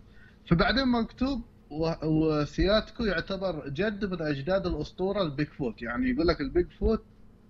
فبعدين 0.49 0.87
مكتوب 0.87 1.41
و- 1.69 1.93
وسياتكو 2.07 3.03
يعتبر 3.03 3.69
جد 3.69 4.05
من 4.05 4.21
أجداد 4.21 4.65
الأسطورة 4.67 5.21
ال 5.21 5.47
Bigfoot. 5.47 5.81
يعني 5.81 6.09
يقول 6.09 6.27
لك 6.27 6.41
ال 6.41 6.67
Bigfoot 6.79 7.03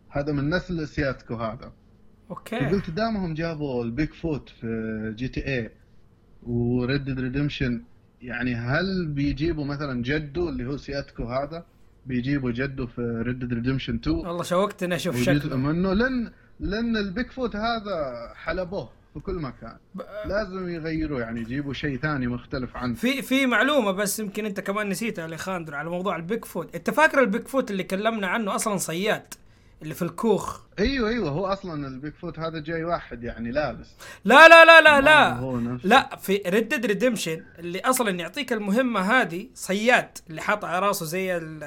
هذا 0.10 0.32
من 0.34 0.50
نسل 0.50 0.88
سياتكو 0.88 1.36
هذا. 1.36 1.74
أوكي. 2.30 2.56
قلت 2.70 2.90
دامهم 2.90 3.34
جابوا 3.34 3.84
ال 3.84 4.14
Bigfoot 4.14 4.50
في 4.50 5.14
GTA 5.18 5.48
و 5.48 5.72
Red 6.44 7.20
Redemption 7.20 7.82
يعني 8.22 8.56
هل 8.56 9.08
بيجيبوا 9.08 9.66
مثلا 9.66 10.04
جده 10.04 10.50
اللي 10.50 10.66
هو 10.66 10.78
سياتكو 10.78 11.24
هذا؟ 11.24 11.66
بيجيبوا 12.06 12.52
جده 12.52 12.86
في 12.86 13.02
Red 13.26 13.54
Redemption 13.54 13.96
2 13.96 14.16
والله 14.16 14.44
شوقتني 14.44 14.96
أشوف 14.96 15.22
شكله. 15.22 15.56
منه 15.56 15.94
لأن 15.94 16.32
لأن 16.60 16.98
ال 16.98 17.32
Bigfoot 17.32 17.56
هذا 17.56 18.32
حلبوه 18.36 18.90
في 19.14 19.20
كل 19.20 19.36
مكان. 19.36 19.78
لازم 20.26 20.70
يغيروا 20.70 21.20
يعني 21.20 21.42
يجيبوا 21.42 21.74
شيء 21.74 21.98
ثاني 21.98 22.28
مختلف 22.28 22.78
عنه. 22.78 22.96
في 22.96 23.22
في 23.22 23.46
معلومة 23.46 23.92
بس 23.92 24.20
يمكن 24.20 24.46
أنت 24.46 24.60
كمان 24.60 24.90
نسيتها 24.90 25.26
اليخاندرو 25.26 25.78
على 25.78 25.90
موضوع 25.90 26.16
ال 26.16 26.46
Bigfoot. 26.46 26.76
أنت 26.76 26.90
فاكر 26.90 27.20
ال 27.20 27.48
Bigfoot 27.48 27.72
اللي 27.72 27.84
كلمنا 27.84 28.28
عنه؟ 28.28 28.56
أصلا 28.56 28.78
صياد. 28.78 29.34
اللي 29.82 29.94
في 29.94 30.02
الكوخ. 30.02 30.60
أيوه 30.80 31.10
أيوه 31.10 31.30
هو 31.30 31.46
أصلا 31.46 31.88
ال 31.88 32.14
Bigfoot 32.22 32.40
هذا 32.40 32.60
جاي 32.60 32.84
واحد 32.84 33.24
يعني 33.24 33.52
لابس 33.52 33.88
لا 34.26 34.48
لا 34.48 34.66
لا 34.66 34.82
لا 34.82 35.02
لا. 35.02 35.80
لا 35.84 36.16
في 36.16 36.42
Red 36.48 36.86
Redemption 36.86 37.46
اللي 37.60 37.80
أصلا 37.80 38.10
يعطيك 38.12 38.54
المهمة 38.54 39.00
هذه 39.00 39.48
صياد 39.54 40.18
اللي 40.30 40.42
حاط 40.42 40.66
على 40.66 40.80
راسه 40.88 41.06
زي 41.06 41.38
ال- 41.38 41.64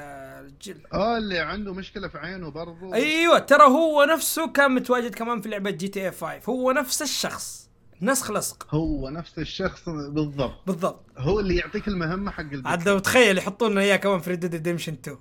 الجل. 0.47 0.81
آه 0.95 1.19
اللي 1.19 1.39
عنده 1.39 1.75
مشكلة 1.75 2.09
في 2.09 2.19
عينه 2.19 2.51
برضو. 2.51 2.95
أيوه 2.95 3.39
ترى 3.39 3.63
هو 3.65 4.05
نفسه 4.05 4.53
كان 4.53 4.71
متواجد 4.75 5.15
كمان 5.15 5.41
في 5.41 5.49
لعبة 5.49 5.71
GTA 5.71 6.11
5 6.13 6.41
هو 6.49 6.73
نفس 6.73 7.03
الشخص 7.03 7.71
نسخ 8.03 8.31
لصق. 8.31 8.67
هو 8.75 9.09
نفس 9.09 9.39
الشخص 9.39 9.89
بالضبط. 9.89 10.63
بالضبط. 10.67 11.05
هو 11.19 11.41
اللي 11.41 11.57
يعطيك 11.57 11.89
المهمة 11.89 12.31
حق 12.31 12.41
ال 12.41 12.47
Big 12.47 12.67
عاد 12.67 12.89
لو 12.89 12.99
تخيل 12.99 13.39
يحطون 13.39 13.71
لنا 13.73 13.81
إياه 13.81 13.97
كمان 13.97 14.19
في 14.21 14.31
Red 14.31 14.45
Redemption 14.45 14.93
2 14.93 15.17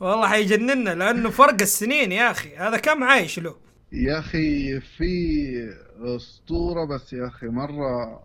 والله 0.00 0.28
حيجننا 0.28 0.90
لأنه 0.94 1.30
فرق 1.30 1.60
السنين 1.60 2.12
يا 2.12 2.30
أخي. 2.30 2.56
هذا 2.56 2.76
كم 2.76 3.04
عايش 3.04 3.38
له؟ 3.38 3.56
يا 3.92 4.18
أخي 4.18 4.80
في 4.80 5.74
أسطورة 6.00 6.84
بس 6.84 7.12
يا 7.12 7.26
أخي 7.26 7.46
مرة 7.46 8.20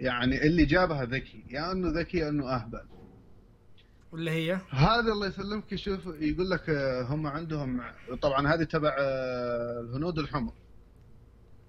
يعني 0.00 0.46
اللي 0.46 0.64
جابها 0.64 1.04
ذكي 1.04 1.44
يا 1.50 1.72
أنه 1.72 2.00
ذكي 2.00 2.18
يا 2.18 2.28
أنه 2.28 2.54
أهبل. 2.54 2.80
واللي 4.12 4.30
هي؟ 4.30 4.58
هذا 4.70 5.12
الله 5.12 5.26
يسلمك 5.26 5.72
يشوف 5.72 6.00
يقول 6.20 6.50
لك 6.50 6.70
آه، 6.70 7.02
هم 7.02 7.26
عندهم 7.26 7.80
طبعا 8.22 8.54
هذه 8.54 8.62
تبع 8.64 8.96
آه، 8.98 9.80
الهنود 9.80 10.18
الحمر. 10.18 10.52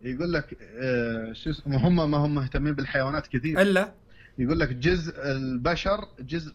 يقول 0.02 0.34
لك 0.34 0.58
آه، 0.62 1.34
شو 1.34 1.50
اسمه 1.50 1.88
هم 1.88 2.12
ما 2.12 2.18
هم 2.18 2.36
مهتمين 2.36 2.74
بالحيوانات 2.74 3.28
كثير. 3.28 3.62
إلا؟ 3.62 3.94
يقول 4.38 4.60
لك 4.60 4.70
جزء 4.74 5.14
البشر 5.32 6.08
جزء 6.20 6.54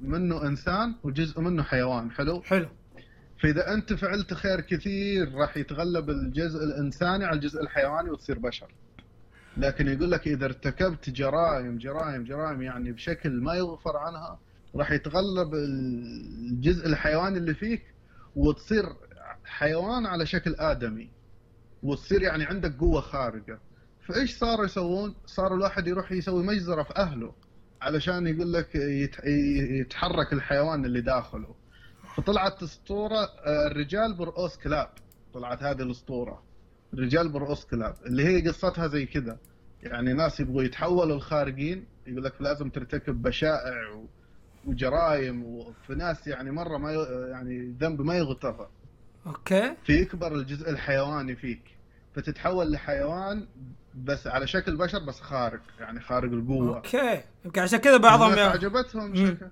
منه 0.00 0.46
إنسان 0.46 0.94
وجزء 1.02 1.40
منه 1.40 1.62
حيوان 1.62 2.10
حلو؟ 2.10 2.42
حلو. 2.42 2.68
فإذا 3.42 3.74
أنت 3.74 3.92
فعلت 3.92 4.34
خير 4.34 4.60
كثير 4.60 5.34
راح 5.34 5.56
يتغلب 5.56 6.10
الجزء 6.10 6.64
الإنساني 6.64 7.24
على 7.24 7.36
الجزء 7.36 7.62
الحيواني 7.62 8.10
وتصير 8.10 8.38
بشر. 8.38 8.74
لكن 9.56 9.88
يقول 9.88 10.10
لك 10.10 10.28
إذا 10.28 10.44
ارتكبت 10.44 11.10
جرائم 11.10 11.78
جرائم 11.78 12.24
جرائم 12.24 12.62
يعني 12.62 12.92
بشكل 12.92 13.30
ما 13.30 13.54
يغفر 13.54 13.96
عنها 13.96 14.38
راح 14.76 14.92
يتغلب 14.92 15.54
الجزء 15.54 16.86
الحيواني 16.86 17.38
اللي 17.38 17.54
فيك 17.54 17.82
وتصير 18.36 18.84
حيوان 19.44 20.06
على 20.06 20.26
شكل 20.26 20.54
آدمي. 20.54 21.10
وتصير 21.82 22.22
يعني 22.22 22.44
عندك 22.44 22.76
قوة 22.76 23.00
خارقة. 23.00 23.58
فإيش 24.06 24.38
صاروا 24.38 24.64
يسوون؟ 24.64 25.14
صار 25.26 25.54
الواحد 25.54 25.86
يروح 25.86 26.12
يسوي 26.12 26.44
مجزرة 26.44 26.82
في 26.82 26.96
أهله. 26.96 27.34
علشان 27.82 28.26
يقول 28.26 28.52
لك 28.52 28.74
يت- 28.74 29.24
يتحرك 29.80 30.32
الحيوان 30.32 30.84
اللي 30.84 31.00
داخله. 31.00 31.54
فطلعت 32.16 32.62
اسطوره 32.62 33.18
آه، 33.46 33.66
الرجال 33.66 34.14
برؤوس 34.14 34.56
كلاب. 34.56 34.88
طلعت 35.34 35.62
هذه 35.62 35.82
الأسطورة. 35.82 36.42
الرجال 36.94 37.28
برؤوس 37.28 37.64
كلاب. 37.64 37.94
اللي 38.06 38.24
هي 38.26 38.48
قصتها 38.48 38.86
زي 38.86 39.06
كذا. 39.06 39.38
يعني 39.82 40.12
ناس 40.12 40.40
يبغوا 40.40 40.62
يتحولوا 40.62 41.16
لخارقين 41.16 41.84
يقول 42.06 42.24
لك 42.24 42.32
لازم 42.42 42.70
ترتكب 42.70 43.22
بشائع 43.22 43.88
و- 43.94 44.06
وجرائم 44.66 45.44
وفي 45.44 45.94
ناس 45.94 46.26
يعني 46.26 46.50
مرة 46.50 46.78
ما 46.78 46.92
يعني 47.30 47.76
ذنب 47.80 48.00
ما 48.00 48.14
يغتفر 48.16 48.68
أوكي. 49.26 49.74
فيكبر 49.84 50.34
الجزء 50.34 50.70
الحيواني 50.70 51.36
فيك. 51.36 51.62
فتتحول 52.14 52.72
لحيوان 52.72 53.46
بس 54.04 54.26
على 54.26 54.46
شكل 54.46 54.76
بشر 54.76 54.98
بس 54.98 55.20
خارق 55.20 55.60
يعني 55.80 56.00
خارق 56.00 56.32
القوة. 56.32 56.76
أوكي. 56.76 57.22
يمكن 57.44 57.60
عشان 57.60 57.78
كذا 57.78 57.96
بعضهم 57.96 58.30
الناس 58.30 58.46
يا... 58.46 58.50
عجبتهم. 58.50 59.16
شكل 59.16 59.46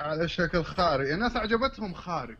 على 0.00 0.28
شكل 0.28 0.64
خارق. 0.64 1.12
الناس 1.12 1.36
عجبتهم 1.36 1.94
خارق. 1.94 2.36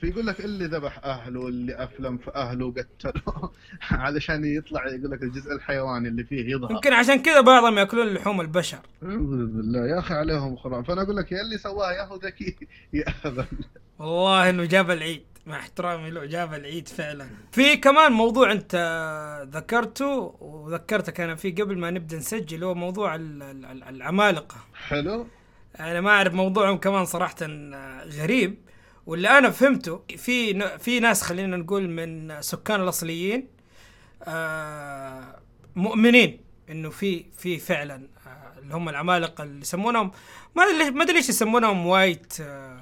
فيقول 0.00 0.26
لك 0.26 0.40
اللي 0.40 0.66
ذبح 0.66 1.04
أهله 1.04 1.48
اللي 1.48 1.74
أفلم 1.84 2.18
في 2.18 2.34
أهله 2.34 2.66
وقتله. 2.66 3.50
علشان 3.90 4.44
يطلع 4.44 4.86
يقول 4.86 5.10
لك 5.10 5.22
الجزء 5.22 5.52
الحيواني 5.52 6.08
اللي 6.08 6.24
فيه 6.24 6.50
يظهر. 6.50 6.70
يمكن 6.70 6.92
عشان 6.92 7.22
كذا 7.22 7.40
بعضهم 7.40 7.78
يأكلون 7.78 8.06
لحوم 8.06 8.40
البشر. 8.40 8.78
أعوذ 9.02 9.46
بالله. 9.46 9.86
يا 9.86 9.98
أخي 9.98 10.14
عليهم 10.14 10.56
خرام 10.56 10.82
فأنا 10.82 11.02
أقول 11.02 11.16
لك 11.16 11.32
يا 11.32 11.40
اللي 11.40 11.58
سواها 11.58 11.92
يا 11.92 12.04
هو 12.04 12.16
ذكي. 12.16 12.56
يا 12.92 13.04
والله 13.98 14.50
إنه 14.50 14.64
جاب 14.64 14.90
العيد. 14.90 15.35
مع 15.46 15.58
احترامي 15.58 16.10
له 16.10 16.24
جاب 16.24 16.54
العيد 16.54 16.88
فعلا. 16.88 17.28
في 17.52 17.76
كمان 17.76 18.12
موضوع 18.12 18.52
انت 18.52 18.74
ذكرته 19.52 20.36
وذكرتك 20.40 21.20
أنا 21.20 21.34
فيه 21.34 21.54
قبل 21.54 21.78
ما 21.78 21.90
نبدأ 21.90 22.16
نسجل 22.16 22.64
هو 22.64 22.74
موضوع 22.74 23.14
ال- 23.14 23.42
ال- 23.42 23.82
العمالقة. 23.82 24.56
حلو. 24.88 25.26
أنا 25.80 26.00
ما 26.00 26.10
أعرف 26.10 26.34
موضوعهم 26.34 26.76
كمان 26.78 27.04
صراحة 27.04 27.36
غريب. 28.06 28.58
واللي 29.06 29.28
أنا 29.38 29.50
فهمته 29.50 30.02
في 30.16 30.68
في 30.78 31.00
ناس 31.00 31.22
خلينا 31.22 31.56
نقول 31.56 31.88
من 31.88 32.40
سكان 32.42 32.80
الأصليين 32.80 33.48
آه، 34.22 35.38
مؤمنين 35.76 36.40
إنه 36.70 36.90
في 36.90 37.24
في 37.38 37.58
فعلا 37.58 38.08
آه، 38.26 38.58
اللي 38.58 38.74
هم 38.74 38.88
العمالقة 38.88 39.44
اللي 39.44 39.60
يسمونهم. 39.60 40.10
ما 40.56 40.62
أدري 40.64 40.78
ليش- 40.78 40.88
ما 40.94 41.02
أدري 41.02 41.16
ليش 41.16 41.28
يسمونهم 41.28 41.86
white 41.86 42.32
آه، 42.40 42.80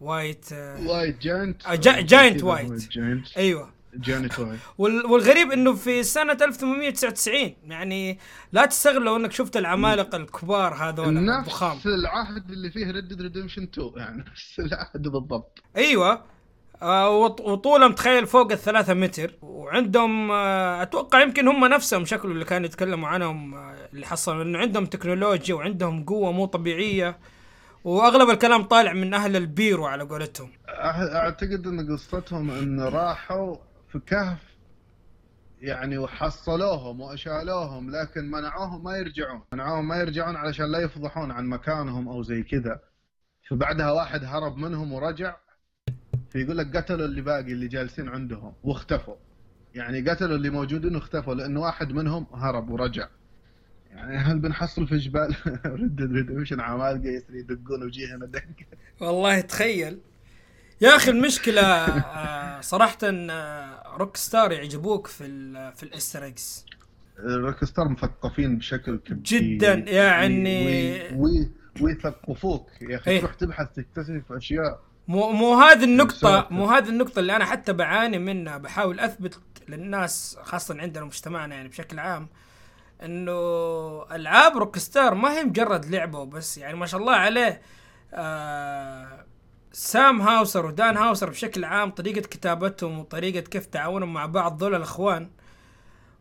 white 0.00 0.46
آه، 0.52 0.86
white 0.88 1.22
giant 1.22 1.66
آه، 1.66 1.74
gia- 1.74 2.00
giant 2.00 2.40
كذا 2.40 2.48
white. 2.48 2.88
giant 2.92 3.36
أيوه. 3.36 3.70
giant 3.94 4.38
white. 4.38 4.58
وال- 4.78 5.06
والغريب 5.06 5.52
إنه 5.52 5.74
في 5.74 6.02
سنة 6.02 6.32
1899 6.42 7.56
يعني 7.66 8.18
لا 8.52 8.66
تستغرب 8.66 9.02
لو 9.02 9.16
إنك 9.16 9.32
شفت 9.32 9.56
العمالقة 9.56 10.16
الكبار 10.16 10.74
هذول 10.74 11.18
الضخام 11.30 11.76
نفس 11.76 11.86
العهد 11.86 12.50
اللي 12.50 12.70
فيه 12.70 12.90
Red 12.90 13.22
Redemption 13.22 13.62
2 13.62 13.90
يعني 13.96 14.24
نفس 14.32 14.58
العهد 14.60 15.02
بالضبط. 15.08 15.62
أيوه. 15.76 16.22
آه 16.82 17.10
وط- 17.18 17.40
وطولهم 17.40 17.92
تخيل 17.92 18.26
فوق 18.26 18.52
الثلاثة 18.52 18.94
متر 18.94 19.34
وعندهم 19.42 20.30
آه 20.30 20.82
أتوقع 20.82 21.22
يمكن 21.22 21.48
هم 21.48 21.64
نفسهم 21.64 22.04
شكله 22.04 22.32
اللي 22.32 22.44
كانوا 22.44 22.66
يتكلموا 22.66 23.08
عنهم 23.08 23.54
آه 23.54 23.88
اللي 23.92 24.06
حصلوا 24.06 24.42
إنه 24.42 24.58
عندهم 24.58 24.86
تكنولوجيا 24.86 25.54
وعندهم 25.54 26.04
قوة 26.04 26.32
مو 26.32 26.44
طبيعية. 26.46 27.18
وأغلب 27.84 28.30
الكلام 28.30 28.62
طالع 28.62 28.92
من 28.92 29.14
أهل 29.14 29.36
البيرو 29.36 29.86
على 29.86 30.04
قولتهم. 30.04 30.50
أعتقد 31.14 31.66
إن 31.66 31.92
قصتهم 31.92 32.50
إن 32.50 32.80
راحوا 32.80 33.56
في 33.92 33.98
كهف 33.98 34.38
يعني 35.60 35.98
وحصلوهم 35.98 37.00
وأشالوهم 37.00 37.90
لكن 37.90 38.30
منعوهم 38.30 38.84
ما 38.84 38.96
يرجعون. 38.96 39.42
منعوهم 39.52 39.88
ما 39.88 39.96
يرجعون 39.96 40.36
علشان 40.36 40.72
لا 40.72 40.78
يفضحون 40.78 41.30
عن 41.30 41.46
مكانهم 41.46 42.08
أو 42.08 42.22
زي 42.22 42.42
كذا. 42.42 42.80
فبعدها 43.48 43.92
واحد 43.92 44.24
هرب 44.24 44.56
منهم 44.56 44.92
ورجع 44.92 45.36
فيقول 46.30 46.58
لك 46.58 46.76
قتلوا 46.76 47.06
اللي 47.06 47.20
باقي 47.20 47.52
اللي 47.52 47.68
جالسين 47.68 48.08
عندهم 48.08 48.54
واختفوا. 48.62 49.16
يعني 49.74 50.10
قتلوا 50.10 50.36
اللي 50.36 50.50
موجودين 50.50 50.94
واختفوا 50.96 51.34
لأن 51.34 51.56
واحد 51.56 51.92
منهم 51.92 52.26
هرب 52.34 52.70
ورجع. 52.70 53.08
يعني 53.94 54.16
هل 54.16 54.38
بنحصل 54.38 54.86
في 54.88 54.96
جبال؟ 54.96 55.34
رد 55.66 56.00
ريدمشن 56.12 56.60
عمالقه 56.60 57.08
يسري 57.08 57.38
يدقون 57.38 57.82
وجيهنا 57.82 58.26
دق 58.26 58.42
والله 59.00 59.40
تخيل. 59.40 59.98
يا 60.80 60.96
أخي 60.96 61.10
المشكلة 61.10 61.62
آه 61.62 62.60
صراحة 62.60 62.98
آه 63.04 63.96
Rockstar 63.96 64.52
يعجبوك 64.52 65.06
في 65.06 65.24
ال 65.26 65.72
في 65.72 65.82
ال 65.82 65.89
Easter 65.89 66.34
eggs 66.34 66.64
Rockstar 67.20 67.88
مثقفين 67.88 68.58
بشكل 68.58 68.96
كبير. 68.96 69.22
جداً، 69.22 69.74
يعني- 69.74 70.66
وي- 70.66 71.14
وي- 71.20 71.50
ويثقفوك. 71.80 72.68
يا 72.82 72.96
أخي 72.96 73.10
إيه. 73.10 73.20
تروح 73.20 73.34
تبحث 73.34 73.68
تكتشف 73.76 74.32
أشياء. 74.32 74.80
مو 75.08 75.32
مو 75.32 75.54
هذه 75.54 75.84
النقطة. 75.84 76.48
مو 76.50 76.66
هذه 76.66 76.88
النقطة 76.88 77.20
اللي 77.20 77.36
أنا 77.36 77.44
حتى 77.44 77.72
بعاني 77.72 78.18
منها. 78.18 78.58
بحاول 78.58 79.00
أثبت 79.00 79.38
للناس 79.68 80.38
خاصة 80.42 80.80
عندنا 80.80 81.04
مجتمعنا 81.04 81.54
يعني 81.54 81.68
بشكل 81.68 81.98
عام 81.98 82.28
إنه 83.04 83.32
ألعاب 84.12 84.56
روكستار 84.56 85.14
ما 85.14 85.38
هي 85.38 85.44
مجرد 85.44 85.86
لعبة 85.86 86.18
وبس 86.18 86.58
يعني 86.58 86.76
ما 86.76 86.86
شاء 86.86 87.00
الله 87.00 87.12
عليه 87.12 87.62
آه 88.14 89.24
سام 89.72 90.20
هاوسر 90.22 90.66
ودان 90.66 90.96
هاوسر 90.96 91.30
بشكل 91.30 91.64
عام 91.64 91.90
طريقة 91.90 92.20
كتابتهم 92.20 92.98
وطريقة 92.98 93.40
كيف 93.40 93.66
تعاونهم 93.66 94.12
مع 94.12 94.26
بعض 94.26 94.62
ذول 94.62 94.74
الأخوان 94.74 95.30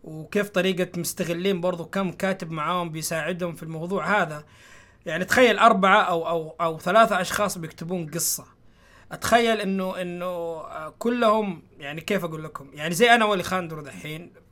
وكيف 0.04 0.50
طريقة 0.50 1.00
مستغلين 1.00 1.62
برضو 1.62 1.86
كم 1.86 2.12
كاتب 2.12 2.52
معاهم 2.52 2.90
بيساعدهم 2.90 3.56
في 3.56 3.64
الموضوع 3.64 4.22
هذا. 4.22 4.44
يعني 5.06 5.26
تخيل 5.26 5.60
أربعة 5.60 6.02
أو 6.02 6.28
أو 6.30 6.56
أو 6.62 6.80
ثلاثة 6.80 7.22
أشخاص 7.22 7.58
بيكتبون 7.58 8.10
قصة. 8.10 8.46
أتخيل 9.12 9.62
انه 9.62 10.02
إنه 10.02 10.26
آه، 10.26 10.94
كلهم 11.00 11.64
يعني 11.80 12.02
كيف 12.02 12.24
أقول 12.24 12.44
لكم؟ 12.44 12.70
يعني 12.74 12.94
زي 12.94 13.16
أنا 13.16 13.26
واليخاندرو 13.26 13.82
دحين 13.82 14.34
آه، 14.36 14.43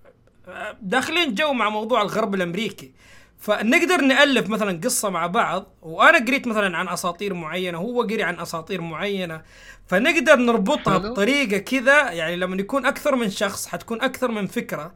داخلين 0.81 1.33
جو 1.33 1.53
مع 1.53 1.69
موضوع 1.69 2.01
الغرب 2.01 2.35
الأمريكي. 2.35 2.93
فنقدر 3.39 4.01
نألف 4.01 4.49
مثلا 4.49 4.79
قصة 4.83 5.09
مع 5.09 5.27
بعض 5.27 5.65
وأنا 5.81 6.25
قريت 6.25 6.47
مثلا 6.47 6.77
عن 6.77 6.89
أساطير 6.89 7.33
معينة 7.33 7.77
هو 7.77 8.01
قري 8.01 8.23
عن 8.23 8.39
أساطير 8.39 8.81
معينة. 8.81 9.41
فنقدر 9.87 10.35
نربطها 10.35 10.99
حلو. 10.99 11.11
بطريقة 11.11 11.57
كذا 11.57 12.11
يعني 12.11 12.35
لما 12.35 12.55
يكون 12.55 12.85
أكثر 12.85 13.15
من 13.15 13.29
شخص 13.29 13.67
حتكون 13.67 14.01
أكثر 14.01 14.31
من 14.31 14.47
فكرة. 14.47 14.93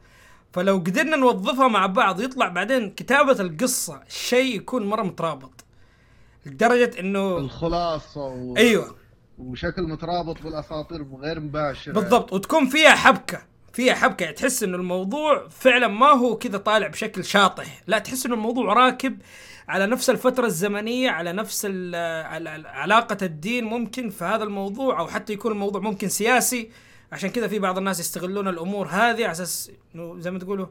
فلو 0.54 0.78
قدرنا 0.78 1.18
نوظفها 1.18 1.68
مع 1.68 1.86
بعض 1.86 2.22
يطلع 2.22 2.48
بعدين 2.48 2.90
كتابة 2.92 3.42
القصة 3.42 4.02
شيء 4.08 4.56
يكون 4.56 4.86
مرة 4.86 5.04
مترابط. 5.04 5.66
لدرجة 6.46 7.00
إنه 7.00 7.38
الخلاصة 7.38 8.22
و... 8.22 8.58
أيوه. 8.58 8.96
وشكل 9.38 9.82
مترابط 9.82 10.42
بالاساطير 10.42 11.06
غير 11.22 11.40
مباشر 11.40 11.92
بالضبط. 11.92 12.34
وتكون 12.34 12.66
فيها 12.66 12.96
حبكة. 12.96 13.42
فيها 13.76 13.94
حبكة 13.94 14.24
يعني 14.24 14.36
تحس 14.36 14.64
إنه 14.64 14.78
الموضوع 14.78 15.48
فعلا 15.48 15.88
ما 15.88 16.08
هو 16.08 16.38
كذا 16.38 16.58
طالع 16.58 16.88
بشكل 16.88 17.26
شاطح. 17.26 17.82
لا 17.88 18.00
تحس 18.00 18.26
إنه 18.26 18.36
الموضوع 18.36 18.74
راكب 18.74 19.18
على 19.68 19.86
نفس 19.86 20.10
الفترة 20.10 20.46
الزمنية 20.46 21.10
على 21.10 21.34
نفس 21.34 21.66
علاقة 22.66 23.18
الدين 23.22 23.64
ممكن 23.64 24.10
في 24.10 24.24
هذا 24.24 24.44
الموضوع 24.44 25.00
أو 25.00 25.08
حتى 25.08 25.34
يكون 25.34 25.52
الموضوع 25.52 25.82
ممكن 25.82 26.10
سياسي. 26.10 26.70
عشان 27.12 27.30
كذا 27.30 27.48
في 27.48 27.60
بعض 27.60 27.78
الناس 27.78 28.00
يستغلون 28.00 28.48
الأمور 28.48 28.88
هذه 28.88 29.24
على 29.24 29.32
أساس 29.32 29.72
إنه 29.96 30.20
زي 30.20 30.32
ما 30.32 30.40
تقولوا 30.40 30.68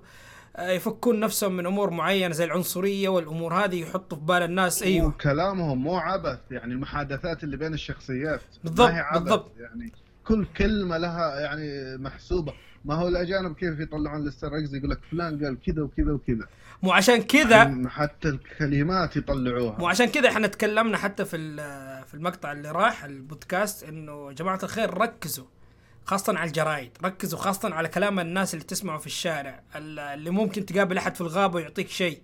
آه، 0.56 0.70
يفكون 0.70 1.20
نفسهم 1.20 1.56
من 1.56 1.66
أمور 1.66 1.90
معينة 1.90 2.34
زي 2.34 2.44
العنصرية 2.44 3.08
والأمور 3.08 3.54
هذه 3.54 3.80
يحطوا 3.80 4.18
في 4.18 4.24
بال 4.24 4.42
الناس. 4.42 4.82
أيوه. 4.82 5.06
وكلامهم 5.06 5.82
مو 5.82 5.96
عبث 5.96 6.38
يعني 6.50 6.72
المحادثات 6.72 7.44
اللي 7.44 7.56
بين 7.56 7.74
الشخصيات. 7.74 8.40
بالضبط، 8.64 8.88
ما 8.88 8.96
هي 8.96 9.00
عبث 9.00 9.22
بالضبط. 9.22 9.52
يعني 9.58 9.92
كل 10.26 10.46
كلمة 10.56 10.98
لها 10.98 11.40
يعني 11.40 11.96
محسوبة. 11.98 12.52
ما 12.84 12.94
هو 12.94 13.08
الأجانب 13.08 13.54
كيف 13.56 13.80
يطلعون 13.80 14.22
الاستراكز 14.22 14.74
يقول 14.74 14.90
لك 14.90 14.98
فلان 15.10 15.44
قال 15.44 15.56
كذا 15.66 15.82
وكذا 15.82 16.12
وكذا. 16.12 16.46
مو 16.82 16.92
عشان 16.92 17.22
كذا. 17.22 17.88
حتى 17.88 18.28
الكلمات 18.28 19.16
يطلعوها. 19.16 19.78
مو 19.78 19.88
عشان 19.88 20.06
كذا 20.06 20.28
إحنا 20.28 20.46
تكلمنا 20.46 20.96
حتى 20.98 21.24
في 21.24 21.36
ال- 21.36 22.04
في 22.06 22.14
المقطع 22.14 22.52
اللي 22.52 22.70
راح 22.70 23.04
البودكاست 23.04 23.84
إنه 23.84 24.28
يا 24.28 24.32
جماعة 24.32 24.58
الخير 24.62 24.98
ركزوا 24.98 25.44
خاصة 26.04 26.38
على 26.38 26.48
الجرايد، 26.48 26.90
ركزوا 27.04 27.38
خاصة 27.38 27.74
على 27.74 27.88
كلام 27.88 28.20
الناس 28.20 28.54
اللي 28.54 28.64
تسمعه 28.64 28.98
في 28.98 29.06
الشارع، 29.06 29.60
ال- 29.76 29.98
اللي 29.98 30.30
ممكن 30.30 30.66
تقابل 30.66 30.98
أحد 30.98 31.14
في 31.14 31.20
الغابة 31.20 31.54
ويعطيك 31.56 31.88
شيء. 31.88 32.18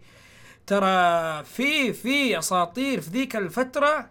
ترى 0.66 1.44
في 1.44 1.92
في 1.92 2.38
أساطير 2.38 3.01
في 3.01 3.11
ذيك 3.11 3.37
الفترة 3.37 4.09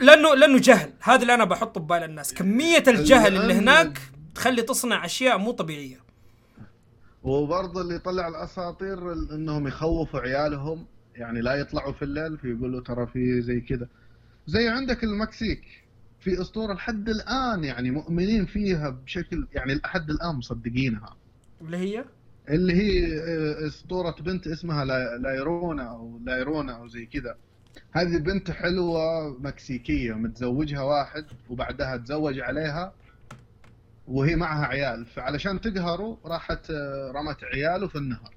لأنه 0.00 0.34
لأنه 0.34 0.58
جهل، 0.58 0.92
هذا 1.00 1.22
اللي 1.22 1.34
أنا 1.34 1.44
بحطه 1.44 1.80
ببال 1.80 2.02
الناس، 2.02 2.34
كمية 2.34 2.82
الجهل 2.88 3.36
اللي 3.36 3.54
هناك 3.54 3.98
تخلي 4.34 4.62
تصنع 4.62 5.04
أشياء 5.04 5.38
مو 5.38 5.50
طبيعية. 5.50 5.98
وبرضه 7.22 7.80
اللي 7.80 7.98
طلع 7.98 8.28
الأساطير 8.28 9.12
ال- 9.12 9.32
إنهم 9.32 9.66
يخوفوا 9.68 10.20
عيالهم 10.20 10.86
يعني 11.14 11.40
لا 11.40 11.54
يطلعوا 11.54 11.92
في 11.92 12.02
الليل 12.02 12.38
فيقولوا 12.38 12.80
ترى 12.80 13.06
في 13.06 13.42
زي 13.42 13.60
كذا 13.60 13.88
زي 14.46 14.68
عندك 14.68 15.04
المكسيك 15.04 15.62
في 16.20 16.40
أسطورة 16.40 16.72
لحد 16.74 17.08
الآن 17.08 17.64
يعني 17.64 17.90
مؤمنين 17.90 18.46
فيها 18.46 18.90
بشكل 18.90 19.46
يعني 19.52 19.74
لحد 19.74 20.10
الآن 20.10 20.34
مصدقينها. 20.36 21.16
اللي 21.60 21.76
هي؟ 21.76 22.04
اللي 22.48 22.72
هي 22.74 23.18
آه، 23.18 23.66
أسطورة 23.66 24.16
بنت 24.20 24.46
اسمها 24.46 24.84
لا- 24.84 25.18
لايرونا 25.18 25.82
أو 25.90 26.20
لايرونا 26.26 26.72
أو 26.76 26.88
زي 26.88 27.06
كذا 27.06 27.36
هذه 27.92 28.16
بنت 28.18 28.50
حلوة 28.50 29.28
مكسيكية 29.40 30.12
متزوجها 30.12 30.80
واحد 30.82 31.24
وبعدها 31.50 31.96
تزوج 31.96 32.40
عليها. 32.40 32.92
وهي 34.08 34.36
معها 34.36 34.66
عيال. 34.66 35.06
فعلشان 35.06 35.60
تقهره 35.60 36.18
راحت 36.24 36.70
آه، 36.70 37.12
رمت 37.14 37.44
عياله 37.44 37.88
في 37.88 37.96
النهر. 37.96 38.34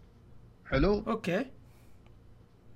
حلو؟ 0.65 1.03
أوكي. 1.07 1.45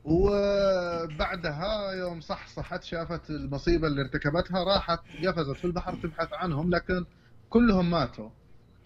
وبعدها 0.04 1.92
يوم 1.92 2.22
صحصحت 2.22 2.84
شافت 2.84 3.30
المصيبة 3.30 3.88
اللي 3.88 4.02
ارتكبتها 4.02 4.64
راحت 4.64 5.00
قفزت 5.26 5.56
في 5.58 5.66
البحر 5.66 5.96
تبحث 6.04 6.34
عنهم 6.34 6.70
لكن 6.70 7.06
كلهم 7.50 7.92
ماتوا. 7.92 8.30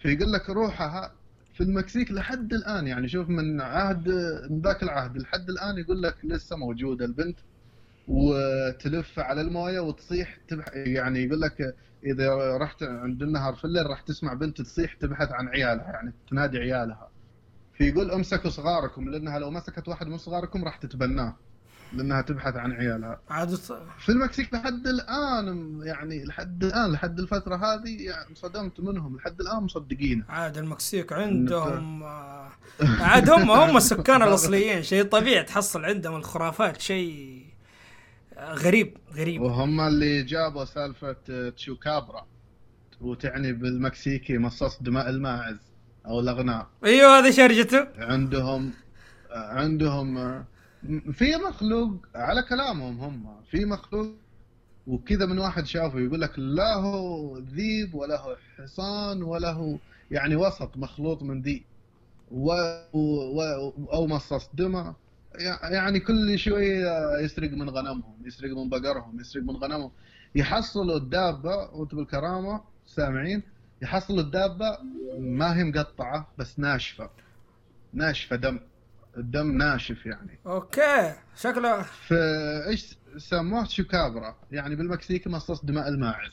فيقول 0.02 0.32
لك 0.32 0.50
روحها 0.50 1.12
في 1.54 1.60
المكسيك 1.60 2.10
لحد 2.12 2.52
الآن. 2.52 2.86
يعني 2.86 3.08
شوف 3.08 3.28
من 3.28 3.60
عهد 3.60 4.08
من 4.50 4.60
ذاك 4.60 4.82
العهد 4.82 5.16
لحد 5.16 5.50
الآن 5.50 5.78
يقول 5.78 6.02
لك 6.02 6.16
لسه 6.24 6.56
موجودة 6.56 7.04
البنت. 7.04 7.38
وتلف 8.08 9.18
على 9.18 9.40
الموية 9.40 9.80
وتصيح 9.80 10.36
تبح 10.48 10.64
يعني 10.74 11.24
يقول 11.24 11.40
لك 11.40 11.74
إذا 12.04 12.56
رحت 12.56 12.82
عند 12.82 13.22
النهر 13.22 13.54
في 13.54 13.64
الليل 13.64 13.86
راح 13.86 14.00
تسمع 14.00 14.34
بنت 14.34 14.60
تصيح 14.60 14.94
تبحث 14.94 15.32
عن 15.32 15.48
عيالها 15.48 15.90
يعني 15.90 16.12
تنادي 16.30 16.58
عيالها. 16.58 17.08
فيقول 17.74 18.10
امسكوا 18.10 18.50
صغاركم 18.50 19.08
لأنها 19.08 19.38
لو 19.38 19.50
مسكت 19.50 19.88
واحد 19.88 20.06
من 20.06 20.18
صغاركم 20.18 20.64
راح 20.64 20.76
تتبناه 20.76 21.36
لأنها 21.92 22.22
تبحث 22.22 22.56
عن 22.56 22.72
عيالها. 22.72 23.20
عاد 23.30 23.54
في 23.98 24.08
المكسيك 24.08 24.54
لحد 24.54 24.86
الآن 24.86 25.80
يعني 25.82 26.24
لحد 26.24 26.64
الآن 26.64 26.92
لحد 26.92 27.18
الفترة 27.18 27.56
هذه 27.56 28.02
يعني 28.02 28.30
انصدمت 28.30 28.80
منهم 28.80 29.16
لحد 29.16 29.40
الآن 29.40 29.62
مصدقين 29.62 30.24
عاد 30.28 30.58
المكسيك 30.58 31.12
عندهم 31.12 32.02
آه، 32.02 32.48
عاد 33.00 33.30
هم 33.30 33.50
هم 33.50 33.76
السكان 33.82 34.22
الأصليين 34.22 34.82
شيء 34.82 35.04
طبيعي 35.04 35.42
تحصل 35.44 35.84
عندهم 35.84 36.16
الخرافات 36.16 36.80
شيء 36.80 37.39
غريب 38.40 38.96
غريب. 39.14 39.42
وهم 39.42 39.80
اللي 39.80 40.22
جابوا 40.22 40.64
سالفة 40.64 41.16
تشوكابرا. 41.50 42.26
وتعني 43.00 43.52
بالمكسيكي 43.52 44.38
مصاص 44.38 44.82
دماء 44.82 45.10
الماعز 45.10 45.56
أو 46.06 46.20
الاغنام 46.20 46.66
أيوه 46.84 47.18
هذا 47.18 47.30
شرجته 47.30 47.88
عندهم 47.98 48.72
عندهم 49.30 50.14
في 51.12 51.36
مخلوق 51.48 51.90
على 52.14 52.42
كلامهم 52.42 53.00
هم. 53.00 53.40
في 53.50 53.64
مخلوق 53.64 54.14
وكذا 54.86 55.26
من 55.26 55.38
واحد 55.38 55.66
شافه 55.66 56.00
يقول 56.00 56.20
لك 56.20 56.38
لا 56.38 56.74
هو 56.74 57.38
ذيب 57.38 57.94
ولا 57.94 58.20
هو 58.20 58.36
حصان 58.58 59.22
ولا 59.22 59.52
هو 59.52 59.78
يعني 60.10 60.36
وسط 60.36 60.76
مخلوط 60.76 61.22
من 61.22 61.42
ذي. 61.42 61.64
و... 62.30 62.52
و... 62.92 63.42
أو 63.92 64.06
مصاص 64.06 64.50
دمى 64.54 64.94
يعني 65.62 66.00
كل 66.00 66.38
شوية 66.38 67.18
يسرق 67.18 67.50
من 67.50 67.70
غنمهم 67.70 68.14
يسرق 68.24 68.56
من 68.56 68.68
بقرهم 68.68 69.20
يسرق 69.20 69.42
من 69.42 69.56
غنمهم. 69.56 69.92
يحصلوا 70.34 70.96
الدابة 70.96 71.56
وأنتم 71.56 71.96
بالكرامة 71.96 72.60
سامعين 72.86 73.42
يحصلوا 73.82 74.20
الدابة 74.20 74.78
ما 75.18 75.56
هي 75.56 75.64
مقطعة 75.64 76.28
بس 76.38 76.58
ناشفة. 76.58 77.10
ناشفة 77.92 78.36
دم. 78.36 78.60
الدم 79.16 79.56
ناشف 79.56 80.06
يعني. 80.06 80.38
أوكي. 80.46 81.14
شكله. 81.36 81.82
فايش 81.82 82.98
سموه؟ 83.16 83.64
شوكابرا 83.64 84.36
يعني 84.52 84.76
بالمكسيك 84.76 85.26
مصاص 85.26 85.64
دماء 85.64 85.88
الماعز. 85.88 86.32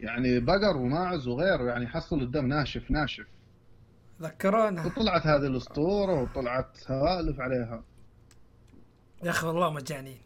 يعني 0.00 0.40
بقر 0.40 0.76
وماعز 0.76 1.28
وغيره 1.28 1.64
يعني 1.64 1.84
يحصلوا 1.84 2.22
الدم 2.22 2.46
ناشف 2.46 2.90
ناشف. 2.90 3.26
ذكرونا 4.22 4.86
وطلعت 4.86 5.26
هذه 5.26 5.46
الأسطورة 5.46 6.22
وطلعت 6.22 6.76
سوالف 6.76 7.40
عليها. 7.40 7.84
يا 9.22 9.30
أخي 9.30 9.46
والله 9.46 9.70
مجانين. 9.70 10.18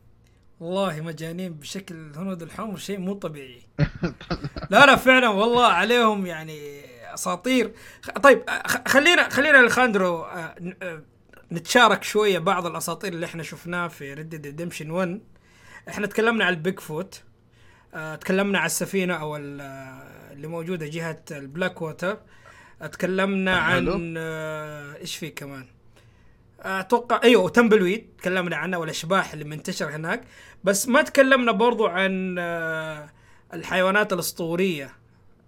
والله 0.61 1.01
مجانين 1.01 1.53
بشكل 1.55 2.13
هنود 2.17 2.43
الحمر 2.43 2.77
شيء 2.77 2.99
مو 2.99 3.15
طبيعي. 3.15 3.63
لا 4.71 4.87
لا 4.87 4.97
فعلا 4.97 5.29
والله 5.29 5.67
عليهم 5.67 6.27
يعني 6.27 6.81
أساطير. 7.15 7.73
طيب 8.23 8.43
خلينا 8.89 9.29
خلينا 9.29 9.61
اليخاندرو 9.61 10.23
آه، 10.23 10.55
آه، 10.83 11.03
نتشارك 11.53 12.03
شوية 12.05 12.39
بعض 12.39 12.67
الأساطير 12.67 13.13
اللي 13.13 13.27
إحنا 13.27 13.43
شفناها 13.43 13.89
في 13.89 14.15
Red 14.15 14.35
Redemption 14.47 14.91
1 14.91 15.21
إحنا 15.89 16.07
تكلمنا 16.07 16.45
عن 16.45 16.53
ال 16.53 16.81
Bigfoot 16.81 17.23
آه، 17.95 18.17
تكلمنا 18.17 18.59
عن 18.59 18.67
السفينة 18.67 19.15
أو 19.15 19.37
ال- 19.37 19.61
اللي 20.33 20.47
موجودة 20.47 20.87
جهة 20.87 21.21
البلاك 21.31 21.83
ووتر 21.83 22.19
تكلمنا. 22.93 23.57
عن 23.57 24.15
إيش 25.01 25.17
في 25.17 25.31
كمان؟ 25.31 25.67
أتوقع 26.61 27.21
أيوه 27.25 27.43
و 27.43 27.48
Tumbleweed 27.48 28.07
تكلمنا 28.19 28.57
عنها 28.57 28.79
والأشباح 28.79 29.33
اللي 29.33 29.45
منتشر 29.45 29.97
هناك. 29.97 30.25
بس 30.65 30.89
ما 30.89 31.03
تكلمنا 31.03 31.53
برضو 31.53 31.87
عن 31.87 32.37
آه، 32.39 33.11
الحيوانات 33.55 34.13
الأسطورية 34.13 34.91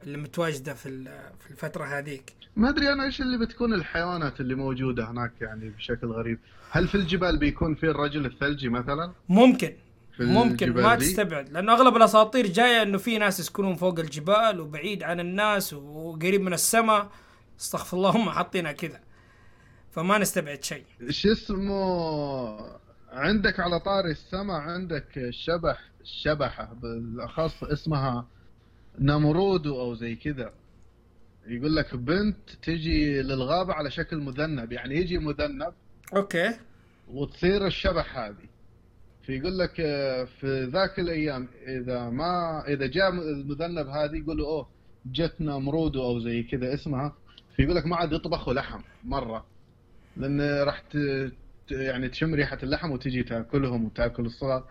اللي 0.02 0.18
متواجدة 0.18 0.74
في 0.74 1.04
في 1.40 1.50
الفترة 1.50 1.84
هذيك. 1.84 2.32
ما 2.56 2.68
أدري 2.68 2.92
أنا 2.92 3.04
إيش 3.04 3.20
اللي 3.20 3.46
بتكون 3.46 3.74
الحيوانات 3.74 4.40
اللي 4.40 4.54
موجودة 4.54 5.10
هناك 5.10 5.32
يعني 5.40 5.68
بشكل 5.68 6.06
غريب. 6.06 6.38
هل 6.70 6.88
في 6.88 6.94
الجبال 6.94 7.38
بيكون 7.38 7.74
في 7.74 7.86
الرجل 7.90 8.26
الثلجي 8.26 8.68
مثلا؟ 8.68 9.12
ممكن. 9.28 9.72
ممكن. 10.20 10.72
ما؟ 10.72 10.94
تستبعد. 10.94 11.48
لأنه 11.48 11.72
أغلب 11.72 11.96
الأساطير 11.96 12.46
جاية 12.46 12.82
إنه 12.82 12.98
في 12.98 13.18
ناس 13.18 13.40
يسكنون 13.40 13.74
فوق 13.74 13.98
الجبال 13.98 14.60
وبعيد 14.60 15.02
عن 15.02 15.20
الناس 15.20 15.72
وقريب 15.72 16.40
من 16.40 16.52
السماء. 16.52 17.08
استغفر 17.60 17.96
الله 17.96 18.10
هم 18.10 18.30
حاطينها 18.30 18.72
كذا. 18.72 19.00
فما 19.90 20.18
نستبعد 20.18 20.64
شيء. 20.64 20.84
شو 21.10 21.32
اسمه 21.32 22.78
عندك 23.12 23.60
على 23.60 23.80
طاري 23.80 24.10
السماء 24.10 24.56
عندك 24.56 25.18
الشبح 25.18 25.80
الشبحة 26.00 26.74
بالأخص 26.74 27.64
اسمها 27.64 28.26
نمرودو 28.98 29.80
أو 29.80 29.94
زي 29.94 30.14
كذا. 30.14 30.52
يقول 31.46 31.76
لك 31.76 31.94
بنت 31.94 32.50
تجي 32.62 33.22
للغابة 33.22 33.74
على 33.74 33.90
شكل 33.90 34.16
مذنب 34.16 34.72
يعني 34.72 34.96
يجي 34.96 35.18
مذنب 35.18 35.72
أوكي. 36.16 36.58
وتصير 37.08 37.66
الشبح 37.66 38.18
هذه. 38.18 38.48
فيقول 39.22 39.58
لك 39.58 39.80
آه، 39.80 40.24
في 40.24 40.64
ذاك 40.64 40.98
الأيام 41.00 41.48
إذا 41.66 42.10
ما 42.10 42.64
إذا 42.68 42.86
جاء 42.86 43.08
المذنب 43.08 43.88
هذه 43.88 44.16
يقولوا 44.16 44.46
أوه 44.46 44.68
جتنا 45.06 45.58
نمرودو 45.58 46.02
أو 46.02 46.18
زي 46.18 46.42
كذا 46.42 46.74
اسمها. 46.74 47.16
فيقول 47.56 47.76
لك 47.76 47.86
ما 47.86 47.96
عاد 47.96 48.12
يطبخوا 48.12 48.54
لحم 48.54 48.80
مرة. 49.04 49.46
لأن 50.18 50.40
راح 50.62 50.80
ت... 50.80 50.96
يعني 51.70 52.08
تشم 52.08 52.34
ريحة 52.34 52.58
اللحم 52.62 52.90
وتجي 52.90 53.22
تأكلهم 53.22 53.84
وتأكل 53.84 54.26
الصغار. 54.26 54.64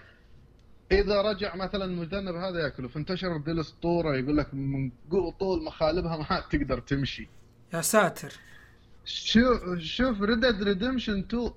إذا 0.92 1.22
رجع 1.22 1.56
مثلا 1.56 1.86
المذنب 1.86 2.36
هذا 2.36 2.60
يأكله 2.60 2.88
فانتشرت 2.88 3.46
ذي 3.46 3.52
الأسطورة 3.52 4.16
يقول 4.16 4.38
لك 4.38 4.54
من 4.54 4.92
طول 5.40 5.64
مخالبها 5.64 6.18
ما 6.18 6.44
تقدر 6.52 6.80
تمشي. 6.80 7.30
يا 7.74 7.82
ساتر. 7.82 8.34
شوف 9.06 9.78
شوف 9.80 10.22
Red 10.22 10.64
Redemption 10.64 11.20
2 11.20 11.52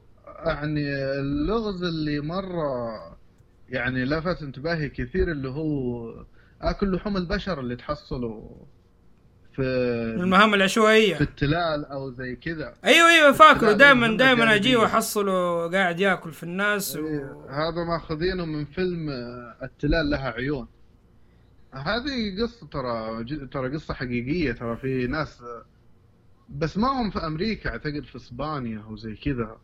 يعني 0.47 0.95
اللغز 1.21 1.83
اللي 1.83 2.21
مرة 2.21 2.91
يعني 3.69 4.05
لفت 4.05 4.43
انتباهي 4.43 4.89
كثير 4.89 5.31
اللي 5.33 5.49
هو 5.49 6.25
أكل 6.63 6.95
لحوم 6.97 7.17
البشر 7.17 7.61
اللي 7.61 7.77
تحصله. 7.77 8.67
في 9.63 10.23
المهام 10.23 10.51
في 10.51 10.57
العشوائيه 10.57 11.21
التلال 11.21 11.85
أو 11.85 12.11
زي 12.11 12.37
كذا. 12.37 12.75
أيوه 12.85 13.09
أيوه 13.11 13.33
فاكره. 13.33 13.73
دائما 13.73 14.17
دائما. 14.17 14.55
اجيه 14.55 14.77
وأحصله 14.77 15.71
قاعد 15.71 16.01
يأكل 16.01 16.33
في 16.33 16.43
الناس 16.43 16.97
و... 16.97 17.07
إيه، 17.07 17.47
هذا 17.49 17.85
ماخذينه 17.85 18.45
من 18.45 18.65
فيلم 18.65 19.11
آه، 19.11 19.57
التلال 19.63 20.11
لها 20.11 20.31
عيون. 20.31 20.67
هذه 21.73 22.43
قصة 22.43 22.67
ترى 22.67 23.25
ترى 23.47 23.75
قصة 23.75 23.95
حقيقية 23.95 24.53
ترى 24.53 24.77
في 24.77 25.07
ناس 25.07 25.41
آه، 25.43 25.65
بس 26.49 26.79
ما 26.79 26.89
هم 26.89 27.11
في 27.11 27.19
أمريكا 27.19 27.71
أعتقد 27.71 28.05
في 28.05 28.17
إسبانيا 28.17 28.85
أو 28.89 28.97
زي 28.97 29.15
كذا. 29.15 29.57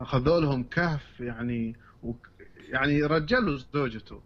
أخذوا 0.00 0.40
لهم 0.40 0.62
كهف 0.62 1.20
يعني 1.20 1.76
وك 2.02 2.28
يعني 2.68 3.02
رجال 3.02 3.48
وزوجته 3.48 4.20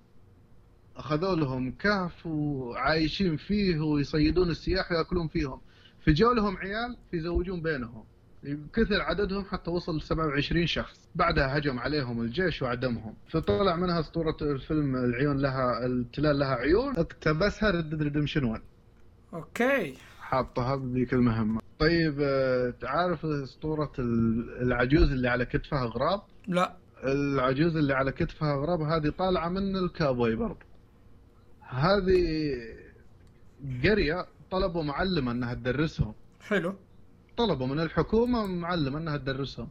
أخذوا 0.98 1.36
لهم 1.36 1.70
كهف 1.72 2.26
وعايشين 2.26 3.36
فيه 3.36 3.80
ويصيدون 3.80 4.50
السياح 4.50 4.92
ويأكلون 4.92 5.28
فيهم. 5.28 5.60
فجوا 6.06 6.34
لهم 6.34 6.56
عيال 6.56 6.96
فيزوجون 7.10 7.62
بينهم. 7.62 8.04
كثر 8.72 9.00
عددهم 9.02 9.44
حتى 9.44 9.70
وصل 9.70 9.96
ل 9.96 10.02
27 10.02 10.66
شخص. 10.66 11.08
بعدها 11.14 11.58
هجم 11.58 11.78
عليهم 11.78 12.20
الجيش 12.20 12.62
وعدمهم. 12.62 13.14
فطلع 13.30 13.76
منها 13.76 14.00
اسطوره 14.00 14.36
الفيلم 14.42 14.96
العيون 14.96 15.38
لها 15.38 15.86
التلال 15.86 16.38
لها 16.38 16.54
عيون. 16.54 16.96
اقتبسها 16.96 17.70
Red 17.70 18.02
Redemption 18.02 18.44
1 18.44 18.62
أوكي. 19.34 19.94
حاطها 20.20 20.76
بذيك 20.76 21.12
المهمة. 21.14 21.60
طيب 21.78 22.18
آه، 22.20 22.70
تعرف 22.80 23.26
اسطوره 23.26 23.92
ال- 23.98 24.62
العجوز 24.62 25.12
اللي 25.12 25.28
على 25.28 25.44
كتفها 25.44 25.84
غراب؟ 25.84 26.20
لا. 26.48 26.76
العجوز 27.04 27.76
اللي 27.76 27.94
على 27.94 28.12
كتفها 28.12 28.54
غراب 28.56 28.80
هذه 28.80 29.08
طالعة 29.18 29.48
من 29.48 29.76
الكابوي 29.76 30.34
برضه 30.36 30.67
هذه 31.68 32.54
قرية 33.84 34.26
طلبوا 34.50 34.82
معلمه 34.82 35.32
أنها 35.32 35.54
تدرسهم. 35.54 36.14
حلو. 36.40 36.74
طلبوا 37.36 37.66
من 37.66 37.80
الحكومة 37.80 38.46
معلمه 38.46 38.98
أنها 38.98 39.16
تدرسهم. 39.16 39.68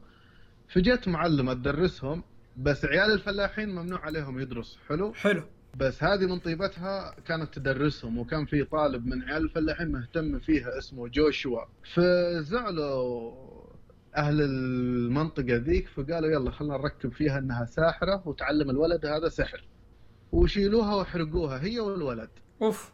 فجت 0.69 1.07
معلمه 1.07 1.53
تدرسهم 1.53 2.23
بس 2.57 2.85
عيال 2.85 3.11
الفلاحين 3.11 3.69
ممنوع 3.69 3.99
عليهم 3.99 4.39
يدرس. 4.39 4.77
حلو؟ 4.87 5.13
حلو. 5.13 5.43
بس 5.77 6.03
هذه 6.03 6.25
من 6.25 6.39
طيبتها 6.39 7.15
كانت 7.25 7.53
تدرسهم 7.53 8.17
وكان 8.17 8.45
في 8.45 8.63
طالب 8.63 9.07
من 9.07 9.23
عيال 9.23 9.43
الفلاحين 9.43 9.91
مهتم 9.91 10.39
فيها 10.39 10.77
اسمه 10.77 11.07
جوشوا. 11.07 11.61
فزعلوا 11.93 13.33
أهل 14.17 14.41
المنطقة 14.41 15.55
ذيك 15.55 15.87
فقالوا 15.87 16.29
يلا 16.29 16.51
خلينا 16.51 16.77
نركب 16.77 17.11
فيها 17.11 17.39
إنها 17.39 17.65
ساحرة 17.65 18.27
وتعلم 18.27 18.69
الولد 18.69 19.05
هذا 19.05 19.29
سحر. 19.29 19.63
وشيلوها 20.31 20.95
واحرقوها 20.95 21.63
هي 21.63 21.79
والولد. 21.79 22.29
أوف. 22.61 22.93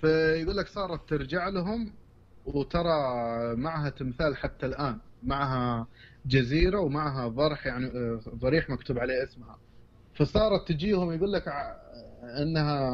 فيقول 0.00 0.56
لك 0.56 0.68
صارت 0.68 1.08
ترجع 1.08 1.48
لهم 1.48 1.92
وترى 2.46 2.90
معها 3.56 3.88
تمثال 3.88 4.36
حتى 4.36 4.66
الآن. 4.66 4.98
معها 5.22 5.86
جزيرة 6.26 6.80
ومعها 6.80 7.28
ضرح 7.28 7.66
يعني 7.66 7.86
آه، 7.86 8.20
ضريح 8.34 8.70
مكتوب 8.70 8.98
عليه 8.98 9.24
اسمها. 9.24 9.58
فصارت 10.14 10.68
تجيهم 10.68 11.12
يقول 11.12 11.32
لك 11.32 11.44
إنها 12.42 12.90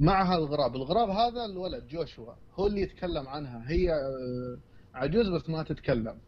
معها 0.00 0.36
الغراب. 0.36 0.76
الغراب 0.76 1.08
هذا 1.08 1.44
الولد 1.44 1.86
جوشوا 1.86 2.34
هو 2.54 2.66
اللي 2.66 2.80
يتكلم 2.80 3.28
عنها. 3.28 3.70
هي 3.70 3.92
آه، 3.92 4.58
عجوز 4.94 5.28
بس 5.28 5.50
ما 5.50 5.62
تتكلم. 5.62 6.18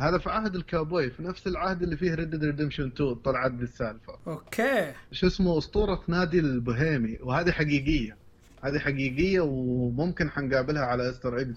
هذا 0.00 0.18
في 0.18 0.30
عهد 0.30 0.54
الكابوي 0.54 1.10
في 1.10 1.22
نفس 1.22 1.46
العهد 1.46 1.82
اللي 1.82 1.96
فيه 1.96 2.14
Red 2.14 2.44
Redemption 2.44 2.86
2 2.86 3.14
طلعت 3.14 3.52
ذي 3.52 3.62
السالفة. 3.62 4.18
أوكي. 4.26 4.92
شو 5.12 5.26
اسمه؟ 5.26 5.58
أسطورة 5.58 6.02
نادي 6.08 6.40
البوهيمي 6.40 7.18
وهذه 7.20 7.50
حقيقية. 7.50 8.16
هذه 8.62 8.78
حقيقية 8.78 9.40
وممكن 9.40 10.30
حنقابلها 10.30 10.82
على 10.82 11.10
Easter 11.10 11.40
eggs 11.40 11.56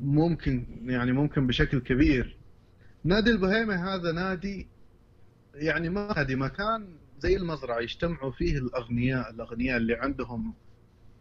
ممكن 0.00 0.66
يعني 0.86 1.12
ممكن 1.12 1.46
بشكل 1.46 1.78
كبير. 1.78 2.36
نادي 3.04 3.30
البوهيمي 3.30 3.74
هذا 3.74 4.12
نادي 4.12 4.66
يعني 5.54 5.88
ما 5.88 6.14
نادي 6.16 6.36
مكان 6.36 6.88
زي 7.18 7.36
المزرعة 7.36 7.80
يجتمعوا 7.80 8.30
فيه 8.30 8.58
الأغنياء 8.58 9.30
الأغنياء 9.30 9.76
اللي 9.76 9.94
عندهم 9.94 10.54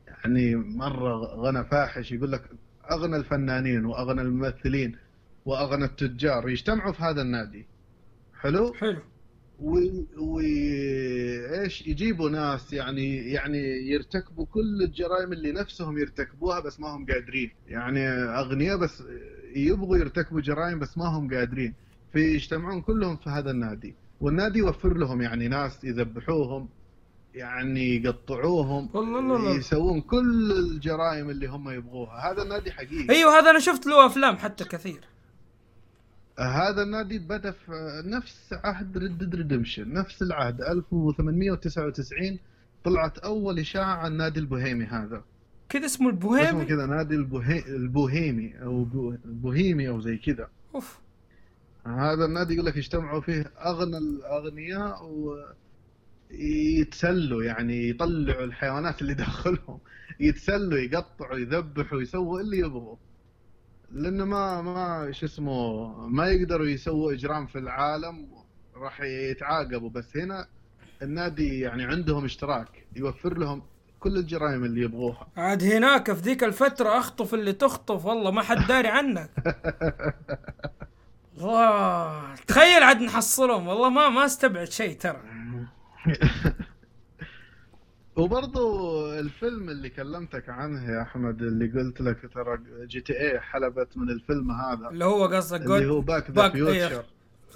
يعني 0.08 0.56
مرة 0.56 1.16
غنى 1.16 1.64
فاحش 1.64 2.12
يقول 2.12 2.32
لك 2.32 2.50
أغنى 2.92 3.16
الفنانين 3.16 3.86
وأغنى 3.86 4.22
الممثلين. 4.22 5.07
وأغنى 5.48 5.86
التجار 5.86 6.50
يجتمعوا 6.50 6.92
في 6.92 7.04
هذا 7.04 7.22
النادي. 7.22 7.66
حلو؟ 8.42 8.74
حلو. 8.74 9.00
و... 9.60 9.80
و... 10.18 10.40
يجيبوا 11.86 12.30
ناس 12.30 12.74
يعني 12.74 13.18
يعني 13.32 13.90
يرتكبوا 13.92 14.46
كل 14.46 14.84
الجرائم 14.84 15.34
اللي 15.34 15.52
نفسهم 15.52 15.98
يرتكبوها 15.98 16.60
بس 16.60 16.80
ما 16.80 16.88
هم 16.88 17.06
قادرين. 17.06 17.52
يعني 17.68 18.08
أغنياء 18.10 18.78
بس 18.78 19.04
يبغوا 19.56 19.98
يرتكبوا 19.98 20.42
جرائم 20.42 20.80
بس 20.80 20.98
ما 20.98 21.06
هم 21.06 21.34
قادرين. 21.34 21.74
فيجتمعون 22.14 22.82
كلهم 22.82 23.18
في 23.18 23.30
هذا 23.30 23.52
النادي. 23.52 23.96
والنادي 24.22 24.60
يوفر 24.60 24.94
لهم 24.98 25.22
يعني 25.22 25.48
ناس 25.48 25.84
يذبحوهم 25.84 26.70
يعني 27.34 28.04
يقطعوهم. 28.04 28.90
يسوون 29.58 30.02
كل 30.02 30.52
الجرائم 30.52 31.30
اللي 31.30 31.48
هم 31.48 31.70
يبغوها. 31.70 32.32
هذا 32.32 32.44
النادي 32.44 32.72
حقيقي. 32.72 33.10
أيوه 33.10 33.40
هذا 33.40 33.50
أنا 33.50 33.60
شفت 33.60 33.86
له 33.86 34.06
أفلام 34.06 34.38
حتى 34.38 34.64
كثير. 34.64 35.17
هذا 36.40 36.84
النادي 36.84 37.20
بدا 37.20 37.52
في 37.52 38.02
نفس 38.06 38.54
عهد 38.54 38.98
Red 38.98 39.36
Redemption 39.36 39.94
نفس 39.94 40.22
العهد 40.22 40.62
1899 40.62 42.40
طلعت 42.84 43.18
أول 43.18 43.60
إشاعة 43.60 43.96
عن 43.96 44.18
نادي 44.18 44.40
البوهيمي 44.40 44.86
هذا. 44.86 45.24
كذا 45.70 45.86
اسمه 45.86 45.90
اسمه 45.90 46.10
البوهيمي 46.10 46.66
كذا 46.66 46.86
نادي 46.86 47.16
البوهي... 47.16 47.60
البوهيمي 47.60 48.62
أو 48.62 48.84
بو... 48.84 49.12
البوهيمي 49.26 49.90
أو 49.90 50.02
زي 50.02 50.18
كذا. 50.18 50.50
أوف. 50.76 51.00
هذا 51.86 52.26
النادي 52.26 52.54
يقول 52.54 52.66
لك 52.66 52.78
اجتمعوا 52.78 53.22
فيه 53.22 53.52
أغنى 53.58 53.98
الأغنياء 53.98 55.06
و 55.06 55.46
يتسلوا 56.32 57.44
يعني 57.44 57.90
يطلعوا 57.90 58.44
الحيوانات 58.44 59.02
اللي 59.02 59.14
داخلهم 59.24 59.80
يتسلوا 60.20 60.80
يقطعوا 60.80 61.38
يذبحوا 61.38 62.02
يسووا 62.02 62.42
اللي 62.42 62.58
يبغوا. 62.58 62.96
لأنه 63.92 64.26
ما 64.26 64.62
ما 64.62 65.12
شو 65.12 65.26
اسمه 65.26 65.88
ما 66.08 66.28
يقدروا 66.28 66.68
يسووا 66.68 67.14
إجرام 67.14 67.48
في 67.48 67.58
العالم 67.58 68.28
راح 68.76 69.02
يتعاقبوا. 69.02 69.90
بس 69.90 70.18
هنا 70.18 70.48
النادي 71.02 71.60
يعني 71.60 71.84
عندهم 71.86 72.26
اشتراك 72.26 72.86
يوفر 72.96 73.38
لهم 73.38 73.62
كل 74.00 74.18
الجرائم 74.18 74.64
اللي 74.64 74.82
يبغوها. 74.82 75.28
عاد 75.38 75.64
هناك 75.64 76.14
في 76.14 76.22
ذيك 76.22 76.44
الفترة 76.44 76.98
أخطف 76.98 77.34
اللي 77.34 77.54
تخطف 77.54 78.06
والله 78.06 78.32
ما 78.32 78.42
حد 78.42 78.68
داري 78.68 78.88
عنك. 78.88 79.30
الله 81.38 82.36
تخيل 82.48 82.84
عاد 82.84 83.02
نحصلهم. 83.02 83.68
والله 83.68 83.90
ما 83.90 84.10
ما 84.10 84.26
استبعد 84.26 84.72
شيء 84.72 84.98
ترى. 84.98 85.22
وبرضو 88.18 89.14
الفيلم 89.14 89.70
اللي 89.70 89.90
كلمتك 89.90 90.50
عنه 90.50 90.92
يا 90.92 91.02
أحمد 91.02 91.42
اللي 91.42 91.68
قلت 91.68 92.02
لك 92.02 92.34
ترى 92.34 92.60
GTA 92.86 93.40
حلبت 93.40 93.98
من 93.98 94.10
الفيلم 94.10 94.52
هذا. 94.52 94.90
اللي 94.90 95.06
هو 95.06 95.26
قصدك 95.26 95.62
اللي 95.62 95.92
هو 95.92 96.02
Back 96.02 96.32
the 96.32 96.50
Future 96.50 97.06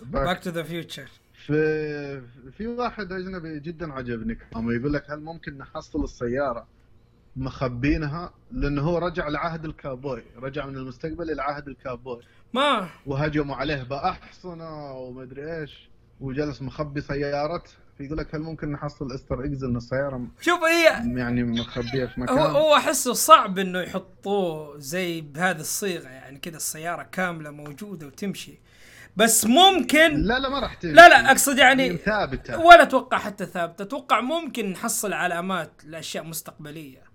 Back 0.01 0.43
to 0.43 0.49
the 0.49 0.63
Future 0.63 1.09
في 1.34 2.22
في 2.57 2.68
واحد 2.68 3.12
أجنبي 3.12 3.59
جدا 3.59 3.93
عجبني 3.93 4.36
كلامه 4.36 4.74
يقول 4.74 4.93
لك 4.93 5.12
هل 5.12 5.20
ممكن 5.20 5.57
نحصل 5.57 6.03
السيارة 6.03 6.68
مخبينها؟ 7.36 8.34
لأنه 8.51 8.82
هو 8.82 8.97
رجع 8.97 9.28
لعهد 9.28 9.66
الكابوي 9.66 10.24
رجع 10.38 10.66
من 10.66 10.78
المستقبل 10.78 11.32
إلى 11.32 11.41
عهد 11.41 11.68
الكابوي. 11.68 12.22
ما. 12.53 12.89
وهجموا 13.05 13.55
عليه 13.55 13.84
بأحصنة 13.84 14.91
ومدري 14.91 15.59
إيش 15.59 15.89
وجلس 16.20 16.62
مخبي 16.62 17.01
سيارته. 17.01 17.72
فيقول 17.97 18.17
لك 18.17 18.35
هل 18.35 18.41
ممكن 18.41 18.71
نحصل 18.71 19.11
Easter 19.11 19.45
eggs 19.45 19.63
إن 19.63 19.75
السيارة 19.75 20.27
شوف 20.41 20.63
هي 20.63 20.83
يعني 21.17 21.43
مخبية 21.43 22.05
في 22.05 22.21
هو 22.21 22.23
مكان؟ 22.23 22.37
هو 22.37 22.75
أحسه 22.75 23.13
صعب 23.13 23.59
إنه 23.59 23.79
يحطوه 23.79 24.77
زي 24.77 25.21
بهذه 25.21 25.59
الصيغة 25.59 26.07
يعني 26.07 26.39
كذا 26.39 26.57
السيارة 26.57 27.03
كاملة 27.03 27.49
موجودة 27.49 28.07
وتمشي. 28.07 28.59
بس 29.15 29.45
ممكن 29.45 30.15
لا 30.15 30.39
لا 30.39 30.49
ما 30.49 30.59
راح 30.59 30.73
تمشي. 30.73 30.95
لا 30.95 31.09
لا 31.09 31.31
أقصد 31.31 31.57
يعني 31.57 31.97
ثابتة. 31.97 32.59
ولا 32.59 32.83
أتوقع 32.83 33.17
حتى 33.17 33.45
ثابتة. 33.45 33.83
أتوقع 33.83 34.21
ممكن 34.21 34.71
نحصل 34.71 35.13
علامات 35.13 35.71
لأشياء 35.85 36.23
مستقبلية. 36.23 37.11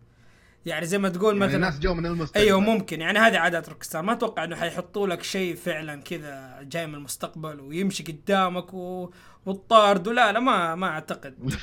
يعني 0.66 0.86
زي 0.86 0.98
ما 0.98 1.08
تقول 1.08 1.34
يعني 1.34 1.46
مثلا 1.46 1.58
ناس 1.58 1.78
جو 1.78 1.94
من 1.94 2.06
المستقبل. 2.06 2.44
أيوه 2.44 2.60
ممكن. 2.60 3.00
يعني 3.00 3.18
هذه 3.18 3.38
عادات 3.38 3.68
Rockstar. 3.68 4.02
ما 4.02 4.12
أتوقع 4.12 4.44
إنه 4.44 4.56
حيحطوا 4.56 5.06
لك 5.06 5.22
شيء 5.22 5.56
فعلا 5.56 6.02
كذا 6.02 6.58
جاي 6.62 6.86
من 6.86 6.94
المستقبل 6.94 7.60
ويمشي 7.60 8.02
قدامك 8.02 8.74
و... 8.74 9.10
والطارد 9.46 10.08
ولا 10.08 10.32
لا 10.32 10.40
ما 10.40 10.74
ما 10.74 10.86
أعتقد. 10.86 11.34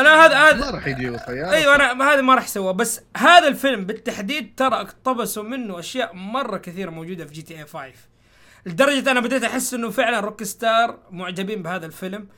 أنا 0.00 0.24
هذا 0.24 0.34
ما 0.34 0.50
هذا 0.50 0.70
راح 0.70 0.86
يجيبوا 0.86 1.18
سياره 1.18 1.50
أيوه 1.50 1.74
أنا 1.74 2.12
هذا 2.12 2.20
ما 2.20 2.34
راح 2.34 2.44
يسوى. 2.44 2.72
بس 2.72 3.00
هذا 3.16 3.48
الفيلم 3.48 3.84
بالتحديد 3.84 4.54
ترى 4.56 4.74
اقتبسوا 4.74 5.42
منه 5.42 5.78
أشياء 5.78 6.14
مرة 6.14 6.58
كثيرة 6.58 6.90
موجودة 6.90 7.24
في 7.24 7.32
GTA 7.32 7.66
5 7.66 7.92
لدرجة 8.66 9.10
أنا 9.10 9.20
بديت 9.20 9.44
أحس 9.44 9.74
إنه 9.74 9.90
فعلا 9.90 10.20
Rockstar 10.20 10.98
معجبين 11.10 11.62
بهذا 11.62 11.86
الفيلم. 11.86 12.28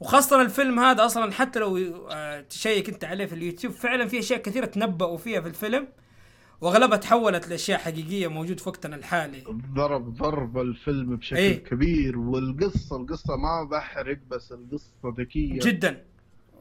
وخاصة 0.00 0.42
الفيلم 0.42 0.80
هذا 0.80 1.04
أصلا 1.06 1.32
حتى 1.32 1.58
لو 1.58 1.76
آه، 2.10 2.40
check 2.40 2.88
أنت 2.88 3.04
عليه 3.04 3.26
في 3.26 3.34
اليوتيوب 3.34 3.72
فعلا 3.72 4.08
في 4.08 4.18
أشياء 4.18 4.42
كثيرة 4.42 4.66
تنبأوا 4.66 5.16
فيها 5.16 5.40
في 5.40 5.48
الفيلم 5.48 5.88
وأغلبها 6.60 6.96
تحولت 6.96 7.48
لأشياء 7.48 7.78
حقيقية 7.78 8.26
موجود 8.26 8.60
في 8.60 8.68
وقتنا 8.68 8.96
الحالي. 8.96 9.42
ضرب 9.74 10.14
ضرب 10.14 10.58
الفيلم 10.58 11.16
بشكل. 11.16 11.36
إيه؟ 11.36 11.64
كبير 11.64 12.18
والقصة 12.18 12.96
القصة 12.96 13.36
ما 13.36 13.68
بحرق 13.70 14.18
بس 14.30 14.52
القصة 14.52 15.14
ذكية. 15.18 15.58
جدا. 15.58 16.04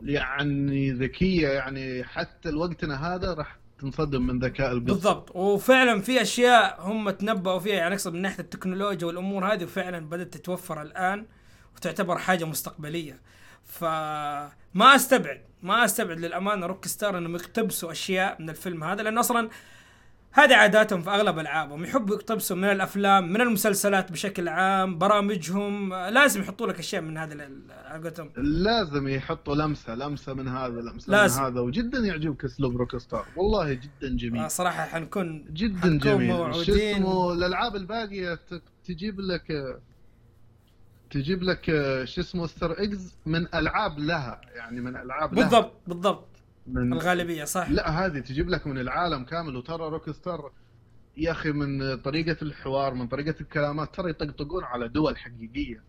يعني 0.01 0.91
ذكية 0.91 1.47
يعني 1.47 2.03
حتى 2.03 2.49
لوقتنا 2.51 3.15
هذا 3.15 3.33
راح 3.33 3.57
تنصدم 3.79 4.27
من 4.27 4.39
ذكاء 4.39 4.71
القصة. 4.71 4.93
بالضبط. 4.93 5.35
وفعلا 5.35 6.01
في 6.01 6.21
أشياء 6.21 6.77
هم 6.81 7.09
تنبأوا 7.09 7.59
فيها 7.59 7.75
يعني 7.75 7.93
أقصد 7.93 8.13
من 8.13 8.21
ناحية 8.21 8.39
التكنولوجيا 8.39 9.07
والأمور 9.07 9.53
هذه 9.53 9.63
وفعلا 9.63 10.09
بدأت 10.09 10.33
تتوفر 10.33 10.81
الآن. 10.81 11.25
وتعتبر 11.77 12.17
حاجة 12.17 12.45
مستقبلية. 12.45 13.19
فما 13.65 14.95
أستبعد 14.95 15.41
ما 15.63 15.85
أستبعد 15.85 16.19
للأمانة 16.19 16.65
روك 16.65 16.87
ستار 16.87 17.17
إنهم 17.17 17.35
يقتبسوا 17.35 17.91
أشياء 17.91 18.41
من 18.41 18.49
الفيلم 18.49 18.83
هذا 18.83 19.03
لأنه 19.03 19.19
أصلا 19.19 19.49
هذه 20.31 20.55
عاداتهم 20.55 21.01
في 21.01 21.09
أغلب 21.09 21.39
ألعابهم. 21.39 21.83
يحبوا 21.83 22.15
يقتبسوا 22.15 22.55
من 22.55 22.63
الأفلام 22.63 23.33
من 23.33 23.41
المسلسلات 23.41 24.11
بشكل 24.11 24.47
عام 24.47 24.97
برامجهم. 24.97 25.93
لازم 25.93 26.41
يحطوا 26.41 26.67
لك 26.67 26.79
أشياء 26.79 27.01
من 27.01 27.17
هذا 27.17 27.49
قولتهم. 27.91 28.31
لازم 28.37 29.07
يحطوا 29.07 29.55
لمسة 29.55 29.95
لمسة 29.95 30.33
من 30.33 30.47
هذا 30.47 30.81
لمسة 30.81 31.11
لازم. 31.11 31.41
من 31.41 31.47
هذا 31.47 31.59
وجدا 31.59 31.99
يعجبك 31.99 32.45
أسلوب 32.45 32.77
روك 32.77 32.97
ستار. 32.97 33.25
والله 33.35 33.73
جدا 33.73 34.17
جميل. 34.17 34.41
آه، 34.41 34.47
صراحة 34.47 34.85
حنكون 34.85 35.45
جدا 35.53 35.81
حنكون 35.81 35.97
جميل. 35.99 36.27
موعودين. 36.27 36.95
اسمه 36.95 37.33
الألعاب 37.33 37.75
الباقية 37.75 38.39
تجيب 38.85 39.19
لك 39.19 39.79
تجيب 41.09 41.43
لك 41.43 41.65
شو 42.03 42.21
اسمه 42.21 42.47
Easter 42.47 42.71
eggs 42.71 43.17
من 43.25 43.55
ألعاب 43.55 43.99
لها 43.99 44.41
يعني 44.55 44.81
من 44.81 44.95
ألعاب 44.95 45.33
لها. 45.33 45.43
بالضبط 45.43 45.73
بالضبط. 45.87 46.27
من 46.67 46.93
الغالبية 46.93 47.43
صح. 47.43 47.69
لا 47.69 47.89
هذه 47.89 48.19
تجيب 48.19 48.49
لك 48.49 48.67
من 48.67 48.77
العالم 48.77 49.23
كامل 49.23 49.55
وترى 49.55 49.89
Rockstar 49.89 50.51
يا 51.17 51.31
أخي 51.31 51.51
من 51.51 51.97
طريقة 51.97 52.37
الحوار 52.41 52.93
من 52.93 53.07
طريقة 53.07 53.35
الكلامات 53.41 53.95
ترى 53.95 54.09
يطقطقون 54.09 54.63
على 54.63 54.87
دول 54.87 55.17
حقيقية. 55.17 55.83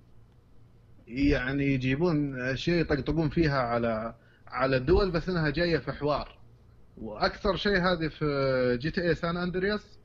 يعني 1.07 1.65
يجيبون 1.75 2.41
اشياء 2.41 2.81
يطقطقون 2.81 3.29
فيها 3.29 3.61
على 3.63 4.15
على 4.47 4.79
دول 4.79 5.11
بس 5.11 5.29
إنها 5.29 5.51
جاية 5.51 5.79
في 5.79 5.93
حوار. 5.93 6.39
وأكثر 6.97 7.57
شيء 7.57 7.77
هذه 7.79 8.09
في 8.09 8.79
GTA 8.81 9.09
San 9.09 9.37
Andreas 9.37 9.99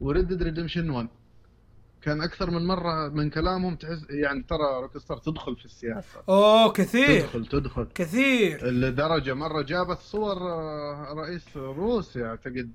و 0.00 0.07
Red 0.07 0.28
Dead 0.28 0.42
Redemption 0.42 0.90
1 0.90 1.08
كان 2.02 2.20
أكثر 2.20 2.50
من 2.50 2.66
مرة 2.66 3.08
من 3.08 3.30
كلامهم 3.30 3.74
تحس 3.76 4.06
يعني 4.10 4.42
ترى 4.42 4.82
Rockstar 4.82 5.18
تدخل 5.18 5.56
في 5.56 5.64
السياسة. 5.64 6.22
أوه 6.28 6.72
كثير. 6.72 7.20
تدخل 7.20 7.46
تدخل. 7.46 7.86
كثير. 7.94 8.66
لدرجة 8.66 9.34
مرة 9.34 9.62
جابت 9.62 9.98
صور 9.98 10.36
آه، 10.36 11.14
رئيس 11.16 11.56
روسيا 11.56 12.26
اعتقد 12.26 12.70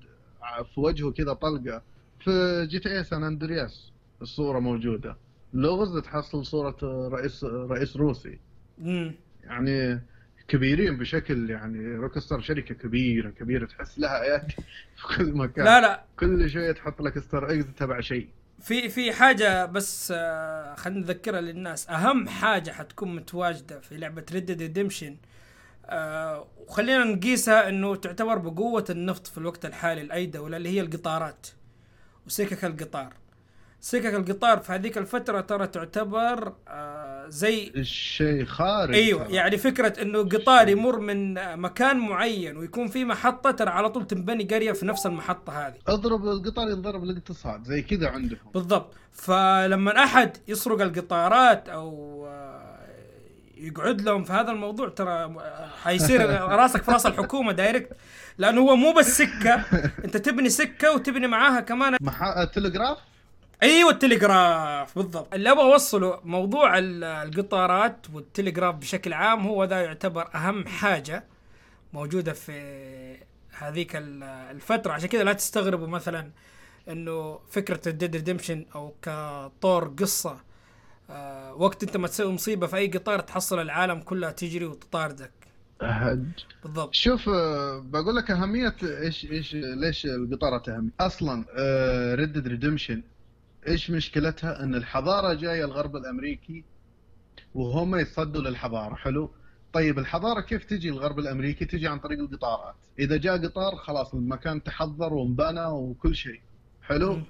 في 0.74 0.80
وجهه 0.80 1.10
كذا 1.10 1.32
طلقة 1.32 1.82
في 2.20 2.66
GTA 2.70 2.98
San 2.98 3.24
Andreas. 3.24 3.92
الصورة 4.22 4.58
موجودة. 4.58 5.16
لغز 5.54 5.98
تحصل 5.98 6.46
صورة 6.46 6.76
آه، 6.82 7.08
رئيس 7.12 7.44
رئيس 7.44 7.96
روسي. 7.96 8.38
مم. 8.78 9.14
يعني 9.44 10.00
كبيرين 10.48 10.98
بشكل 10.98 11.50
يعني 11.50 11.94
Rockstar 11.96 12.40
شركة 12.40 12.74
كبيرة 12.74 13.30
كبيرة 13.30 13.66
تحس 13.66 13.98
لها 13.98 14.22
ايادي 14.22 14.54
في 14.96 15.16
كل 15.16 15.32
مكان. 15.36 15.64
لا 15.64 15.80
لا. 15.80 16.04
كل 16.18 16.50
شوية 16.50 16.72
تحط 16.72 17.02
لك 17.02 17.18
Easter 17.18 17.52
eggs 17.52 17.64
تبع 17.76 18.00
شيء. 18.00 18.28
في 18.62 18.88
في 18.88 19.12
حاجة 19.12 19.64
بس 19.64 20.12
آه، 20.16 20.74
خلينا 20.74 21.00
نذكرها 21.00 21.40
للناس. 21.40 21.88
أهم 21.90 22.28
حاجة 22.28 22.70
حتكون 22.70 23.16
متواجدة 23.16 23.80
في 23.80 23.96
لعبة 23.96 24.24
Red 24.32 24.46
Dead 24.46 24.62
Redemption 24.62 25.16
وخلينا 26.68 27.04
نقيسها 27.04 27.68
إنه 27.68 27.96
تعتبر 27.96 28.38
بقوة 28.38 28.84
النفط 28.90 29.26
في 29.26 29.38
الوقت 29.38 29.64
الحالي 29.66 30.02
لأي 30.02 30.26
دولة 30.26 30.56
اللي 30.56 30.68
هي 30.68 30.80
القطارات 30.80 31.46
وسكك 32.26 32.64
القطار. 32.64 33.14
سكك 33.84 34.14
القطار 34.14 34.58
في 34.58 34.72
هذيك 34.72 34.98
الفترة 34.98 35.40
ترى 35.40 35.66
تعتبر 35.66 36.52
آه، 36.68 37.28
زي 37.28 37.72
الشيء 37.76 38.44
خارج 38.44 38.94
أيوه 38.94 39.24
ترى. 39.24 39.34
يعني 39.34 39.56
فكرة 39.58 40.02
إنه 40.02 40.18
قطار 40.18 40.68
يمر 40.68 40.98
من 40.98 41.34
مكان 41.60 41.98
معين 41.98 42.56
ويكون 42.56 42.88
في 42.88 43.04
محطة 43.04 43.50
ترى 43.50 43.70
على 43.70 43.88
طول 43.90 44.06
تنبني 44.06 44.44
قرية 44.44 44.72
في 44.72 44.86
نفس 44.86 45.06
المحطة 45.06 45.66
هذه. 45.66 45.74
اضرب 45.88 46.24
القطار 46.24 46.68
ينضرب 46.68 47.04
الاقتصاد 47.04 47.64
زي 47.64 47.82
كذا 47.82 48.08
عندهم. 48.08 48.38
بالضبط. 48.54 48.94
فلما 49.12 50.04
أحد 50.04 50.36
يسرق 50.48 50.80
القطارات 50.82 51.68
أو 51.68 52.26
آه، 52.26 52.78
يقعد 53.56 54.00
لهم 54.00 54.24
في 54.24 54.32
هذا 54.32 54.50
الموضوع 54.50 54.88
ترى 54.88 55.10
آه، 55.12 55.68
حيصير 55.82 56.20
راسك 56.60 56.82
في 56.82 56.90
راس 56.90 57.06
الحكومة 57.06 57.52
direct 57.52 57.92
لأنه 58.38 58.60
هو 58.60 58.76
مو 58.76 58.92
بس 58.92 59.18
سكة 59.18 59.54
أنت 60.04 60.16
تبني 60.16 60.48
سكة 60.48 60.94
وتبني 60.94 61.26
معاها 61.26 61.60
كمان. 61.60 61.96
محا... 62.00 62.44
تلغراف؟ 62.44 62.98
أيوه 63.62 63.90
التلغراف 63.90 64.98
بالضبط. 64.98 65.34
اللي 65.34 65.50
أبغى 65.52 65.62
أوصله 65.72 66.20
موضوع 66.24 66.78
ال- 66.78 67.04
القطارات 67.04 68.06
والتلغراف 68.12 68.74
بشكل 68.74 69.12
عام 69.12 69.46
هو 69.46 69.64
ذا 69.64 69.80
يعتبر 69.80 70.28
أهم 70.34 70.66
حاجة 70.66 71.24
موجودة 71.92 72.32
في 72.32 72.52
هذيك 73.58 73.96
ال- 73.96 74.22
الفترة. 74.22 74.92
عشان 74.92 75.08
كذا 75.08 75.24
لا 75.24 75.32
تستغربوا 75.32 75.86
مثلا 75.86 76.30
إنه 76.88 77.38
فكرة 77.50 77.80
ال 77.88 77.94
Dead 77.94 78.16
Redemption 78.16 78.66
أو 78.74 78.94
كطور 79.02 79.88
قصة 79.98 80.36
آه 81.10 81.54
وقت 81.54 81.82
أنت 81.82 81.96
ما 81.96 82.08
تسوي 82.08 82.32
مصيبة 82.32 82.66
في 82.66 82.76
أي 82.76 82.86
قطار 82.88 83.20
تحصل 83.20 83.60
العالم 83.60 84.00
كلها 84.00 84.30
تجري 84.30 84.64
وتطاردك. 84.64 85.30
أهد. 85.82 86.32
بالضبط. 86.62 86.94
شوف 86.94 87.28
آه، 87.28 87.78
بقول 87.78 88.16
لك 88.16 88.30
أهمية 88.30 88.76
إيش 88.82 89.24
إيش 89.24 89.54
ليش 89.54 90.06
القطارات 90.06 90.68
اهم 90.68 90.90
أصلا 91.00 91.44
Red 92.14 92.32
Dead 92.32 92.48
Redemption 92.48 93.02
إيش 93.68 93.90
مشكلتها؟ 93.90 94.62
إن 94.64 94.74
الحضارة 94.74 95.34
جاية 95.34 95.64
الغرب 95.64 95.96
الأمريكي 95.96 96.64
وهم 97.54 97.96
يتصدوا 97.96 98.42
للحضارة 98.42 98.94
حلو؟ 98.94 99.30
طيب 99.72 99.98
الحضارة 99.98 100.40
كيف 100.40 100.64
تجي 100.64 100.88
الغرب 100.88 101.18
الأمريكي؟ 101.18 101.64
تجي 101.64 101.88
عن 101.88 101.98
طريق 101.98 102.18
القطارات. 102.18 102.74
إذا 102.98 103.16
جاء 103.16 103.46
قطار 103.46 103.76
خلاص 103.76 104.14
المكان 104.14 104.62
تحضر 104.62 105.12
وانبنى 105.12 105.64
وكل 105.64 106.14
شيء 106.14 106.40
حلو. 106.82 107.20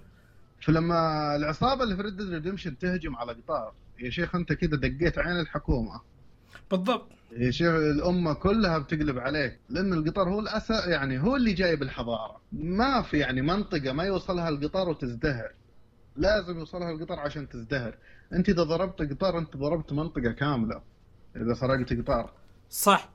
فلما 0.60 0.96
العصابة 1.36 1.84
اللي 1.84 1.96
في 1.96 2.02
Red 2.02 2.20
Redemption 2.22 2.78
تهجم 2.78 3.16
على 3.16 3.32
قطار 3.32 3.72
يا 4.00 4.10
شيخ 4.10 4.34
أنت 4.34 4.52
كذا 4.52 4.76
دقيت 4.76 5.18
عين 5.18 5.40
الحكومة. 5.40 6.00
بالضبط. 6.70 7.08
يا 7.36 7.50
شيخ 7.50 7.68
الأمة 7.68 8.32
كلها 8.32 8.78
بتقلب 8.78 9.18
عليك 9.18 9.58
لأن 9.68 9.92
القطار 9.92 10.28
هو 10.28 10.40
الأساس 10.40 10.86
يعني 10.86 11.20
هو 11.22 11.36
اللي 11.36 11.52
جايب 11.52 11.82
الحضارة 11.82 12.40
ما 12.52 13.02
في 13.02 13.18
يعني 13.18 13.42
منطقة 13.42 13.92
ما 13.92 14.04
يوصلها 14.04 14.48
القطار 14.48 14.88
وتزدهر. 14.88 15.52
لازم 16.16 16.58
يوصلها 16.58 16.90
القطار 16.90 17.18
عشان 17.20 17.48
تزدهر. 17.48 17.94
أنت 18.32 18.48
إذا 18.48 18.62
ضربت 18.62 19.02
قطار 19.12 19.38
أنت 19.38 19.56
ضربت 19.56 19.92
منطقة 19.92 20.32
كاملة 20.32 20.82
إذا 21.36 21.54
سرقت 21.54 21.92
قطار. 21.92 22.30
صح. 22.70 23.08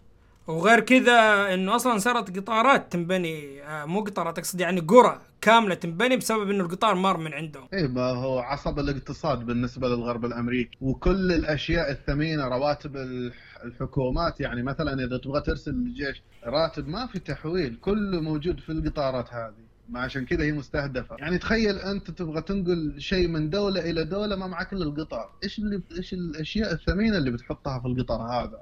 وغير 0.48 0.80
كذا 0.80 1.54
إنه 1.54 1.76
أصلا 1.76 1.98
صارت 1.98 2.38
قطارات 2.38 2.92
تنبني 2.94 3.64
آه 3.64 3.86
مو 3.86 4.02
قطارات 4.02 4.38
أقصد 4.38 4.60
يعني 4.60 4.80
قرى 4.82 5.22
كاملة 5.42 5.76
تنبني 5.76 6.18
بسبب 6.18 6.50
إنه 6.50 6.64
القطار 6.64 6.96
مار 6.96 7.18
من 7.18 7.34
عندهم. 7.34 7.68
إيه 7.74 7.88
ما 7.88 8.02
هو 8.02 8.40
عصب 8.40 8.80
الاقتصاد 8.80 9.46
بالنسبة 9.46 9.88
للغرب 9.88 10.26
الأمريكي. 10.26 10.78
وكل 10.82 11.32
الأشياء 11.32 11.92
الثمينة 11.92 12.48
رواتب 12.48 12.96
الح- 12.98 13.62
الحكومات 13.64 14.40
يعني 14.40 14.64
مثلا 14.64 15.06
إذا 15.06 15.18
تبغى 15.18 15.42
ترسل 15.42 15.72
الجيش 15.72 16.22
راتب 16.44 16.88
ما 16.88 17.08
في 17.08 17.20
تحويل 17.20 17.78
كله 17.82 18.22
موجود 18.22 18.60
في 18.60 18.72
القطارات 18.72 19.34
هذه. 19.34 19.67
ما 19.90 20.00
عشان 20.00 20.26
كذا 20.26 20.44
هي 20.44 20.52
مستهدفة. 20.52 21.16
يعني 21.20 21.38
تخيل 21.38 21.76
أنت 21.76 22.12
تبغى 22.12 22.42
تنقل 22.42 22.96
شيء 22.98 23.28
من 23.28 23.50
دولة 23.50 23.90
إلى 23.90 24.04
دولة 24.04 24.36
ما 24.36 24.48
معك 24.48 24.74
إلا 24.74 24.84
القطار. 24.84 25.30
إيش 25.44 25.60
اللي 25.60 25.82
إيش 25.98 26.14
الأشياء 26.14 26.74
الثمينة 26.74 27.18
اللي 27.18 27.32
بتحطها 27.32 27.80
في 27.80 27.86
القطار 27.86 28.22
هذا؟ 28.22 28.62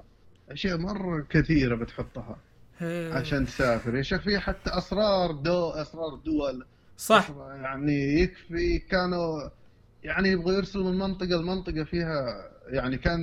أشياء 0.50 0.78
مرة 0.78 1.26
كثيرة 1.30 1.74
بتحطها 1.74 2.36
عشان 3.12 3.46
تسافر. 3.46 3.96
يا 3.96 4.02
شيخ 4.02 4.20
في 4.20 4.38
حتى 4.38 4.70
أسرار 4.78 5.32
دول 5.32 5.70
أسرار 5.70 6.14
دول. 6.14 6.64
صح. 6.96 7.30
يعني 7.62 8.20
يكفي 8.20 8.78
كانوا 8.78 9.48
يعني 10.04 10.28
يبغوا 10.28 10.52
يرسلوا 10.52 10.90
من 10.90 10.98
منطقة 10.98 11.42
لمنطقة 11.42 11.84
فيها 11.84 12.50
يعني 12.66 12.98
كان 12.98 13.22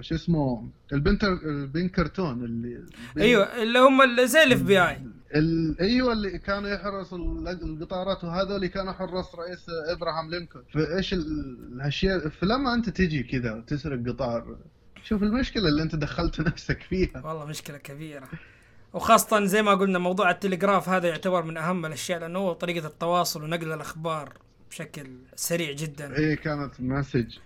شو 0.00 0.14
اسمه 0.14 0.68
البنتر 0.92 1.28
ال 1.32 1.43
Pinkerton 1.43 2.44
اللي 2.44 2.84
أيوه 3.18 3.62
اللي 3.62 3.78
هم 3.78 4.24
زي 4.24 4.42
ال 4.42 4.62
FBI. 4.62 4.98
أيوه 5.80 6.12
اللي 6.12 6.38
كانوا 6.38 6.68
يحرسوا 6.70 7.18
ال- 7.18 7.48
القطارات 7.48 8.24
وهذول 8.24 8.56
اللي 8.56 8.68
كانوا 8.68 8.92
حراس 8.92 9.34
رئيس 9.34 9.66
إبراهام 9.88 10.30
لينكولن. 10.30 10.64
فإيش 10.74 11.12
ال- 11.14 11.58
الأشياء 11.72 12.28
فلما 12.28 12.74
أنت 12.74 12.88
تجي 12.90 13.22
كذا 13.22 13.52
وتسرق 13.54 14.08
قطار 14.08 14.56
شوف 15.04 15.22
المشكلة 15.22 15.68
اللي 15.68 15.82
أنت 15.82 15.94
دخلت 15.96 16.40
نفسك 16.48 16.82
فيها. 16.82 17.22
والله 17.24 17.44
مشكلة 17.44 17.76
كبيرة. 17.78 18.28
وخاصة 18.92 19.44
زي 19.44 19.62
ما 19.62 19.74
قلنا 19.74 19.98
موضوع 19.98 20.30
التلغراف 20.30 20.88
هذا 20.88 21.08
يعتبر 21.08 21.42
من 21.42 21.56
أهم 21.56 21.86
الأشياء 21.86 22.20
لأنه 22.20 22.38
هو 22.38 22.52
طريقة 22.52 22.86
التواصل 22.86 23.42
ونقل 23.42 23.72
الأخبار 23.72 24.32
بشكل 24.70 25.06
سريع 25.36 25.72
جدا. 25.72 26.16
إيه 26.16 26.34
كانت 26.34 26.80
message. 26.80 27.36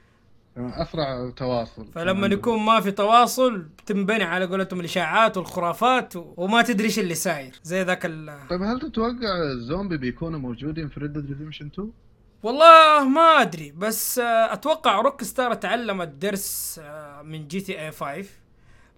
أسرع 0.56 1.30
تواصل. 1.36 1.86
فلما 1.94 2.26
يكون 2.26 2.60
ما 2.62 2.80
في 2.80 2.90
تواصل 2.90 3.66
تنبني 3.86 4.22
على 4.24 4.44
قولتهم 4.44 4.80
الإشاعات 4.80 5.36
والخرافات 5.36 6.12
وما 6.16 6.62
تدري 6.62 6.84
إيش 6.86 6.98
اللي 6.98 7.14
ساير. 7.14 7.52
زي 7.62 7.82
ذاك 7.82 8.06
ال 8.06 8.38
طيب 8.50 8.62
هل 8.62 8.80
تتوقع 8.80 9.42
الزومبي 9.52 9.96
بيكونوا 9.96 10.38
موجودين 10.38 10.88
في 10.88 11.00
Red 11.00 11.16
Redemption 11.16 11.70
2؟ 11.80 11.82
والله 12.42 13.08
ما 13.08 13.20
أدري 13.42 13.70
بس 13.76 14.18
أتوقع 14.24 15.00
Rockstar 15.00 15.54
تعلمت 15.54 16.08
درس 16.08 16.80
آه، 16.84 17.22
من 17.22 17.48
GTA 17.48 17.90
5 17.92 18.24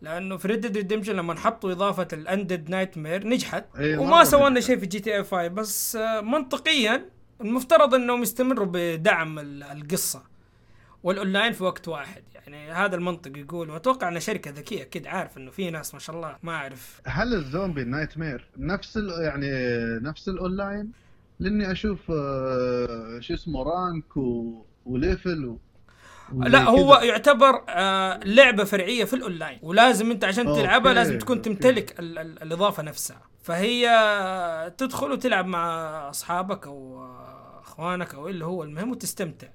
لأنه 0.03 0.37
في 0.37 0.49
Red 0.49 0.77
Redemption 0.77 1.13
لما 1.17 1.35
حطوا 1.35 1.73
إضافة 1.73 2.09
ال 2.13 2.69
Undead 2.71 2.99
Nightmare 2.99 3.27
نجحت. 3.29 3.65
إيه، 3.79 3.99
وما 3.99 4.25
سووا 4.25 4.49
لنا. 4.49 4.61
شيء 4.61 4.79
في 4.79 4.87
GTA 4.87 5.25
5 5.25 5.49
بس 5.49 5.97
آه، 5.97 6.21
منطقيا 6.21 7.09
المفترض 7.41 7.95
إنهم 7.95 8.23
يستمروا 8.23 8.67
بدعم 8.73 9.39
ال- 9.39 9.63
القصة. 9.63 10.32
والأونلاين 11.03 11.53
في 11.53 11.65
وقت 11.65 11.89
واحد 11.89 12.23
يعني 12.35 12.73
هذا 12.73 12.97
المنطق 12.97 13.39
يقول 13.39 13.71
وأتوقع 13.71 14.09
إن 14.09 14.21
شركة 14.21 14.51
ذكية 14.51 14.83
أكيد 14.83 15.07
عارف 15.07 15.37
إنه 15.39 15.51
في 15.51 15.71
ناس 15.71 15.95
ما 15.95 16.01
شاء 16.01 16.17
الله 16.17 16.37
ما 16.43 16.53
أعرف 16.53 17.01
هل 17.07 17.35
الزومبي 17.35 17.85
Nightmare 17.85 18.47
نفس 18.59 18.97
يعني 19.23 19.51
نفس 20.03 20.29
الأونلاين؟ 20.29 20.93
لأني 21.41 21.73
أشوف 21.73 21.99
آه، 22.11 23.19
شو 23.21 23.35
اسمه 23.35 23.63
rank 23.63 24.17
و... 24.17 24.63
و 24.87 24.96
level 24.96 25.45
و... 25.45 25.59
لا 26.33 26.63
هو 26.65 26.97
كذا. 26.97 27.05
يعتبر 27.05 27.65
آه 27.69 28.21
لعبة 28.25 28.65
فرعية 28.65 29.05
في 29.05 29.15
الأونلاين 29.17 29.59
ولازم 29.63 30.11
أنت 30.11 30.25
عشان 30.25 30.47
okay، 30.47 30.61
تلعبها 30.63 30.95
لازم 30.95 31.19
تكون. 31.19 31.43
تمتلك 31.43 32.01
ال 32.01 32.19
ال 32.19 32.43
الإضافة 32.43 32.83
نفسها 32.83 33.21
فهي 33.43 33.89
تدخل 34.79 35.13
وتلعب 35.13 35.47
مع 35.47 35.67
أصحابك 36.11 36.67
أو 36.67 37.03
آه، 37.03 37.22
أخوانك 37.63 38.15
أو 38.15 38.29
اللي 38.29 38.45
هو 38.45 38.63
المهم 38.63 38.91
وتستمتع. 38.91 39.49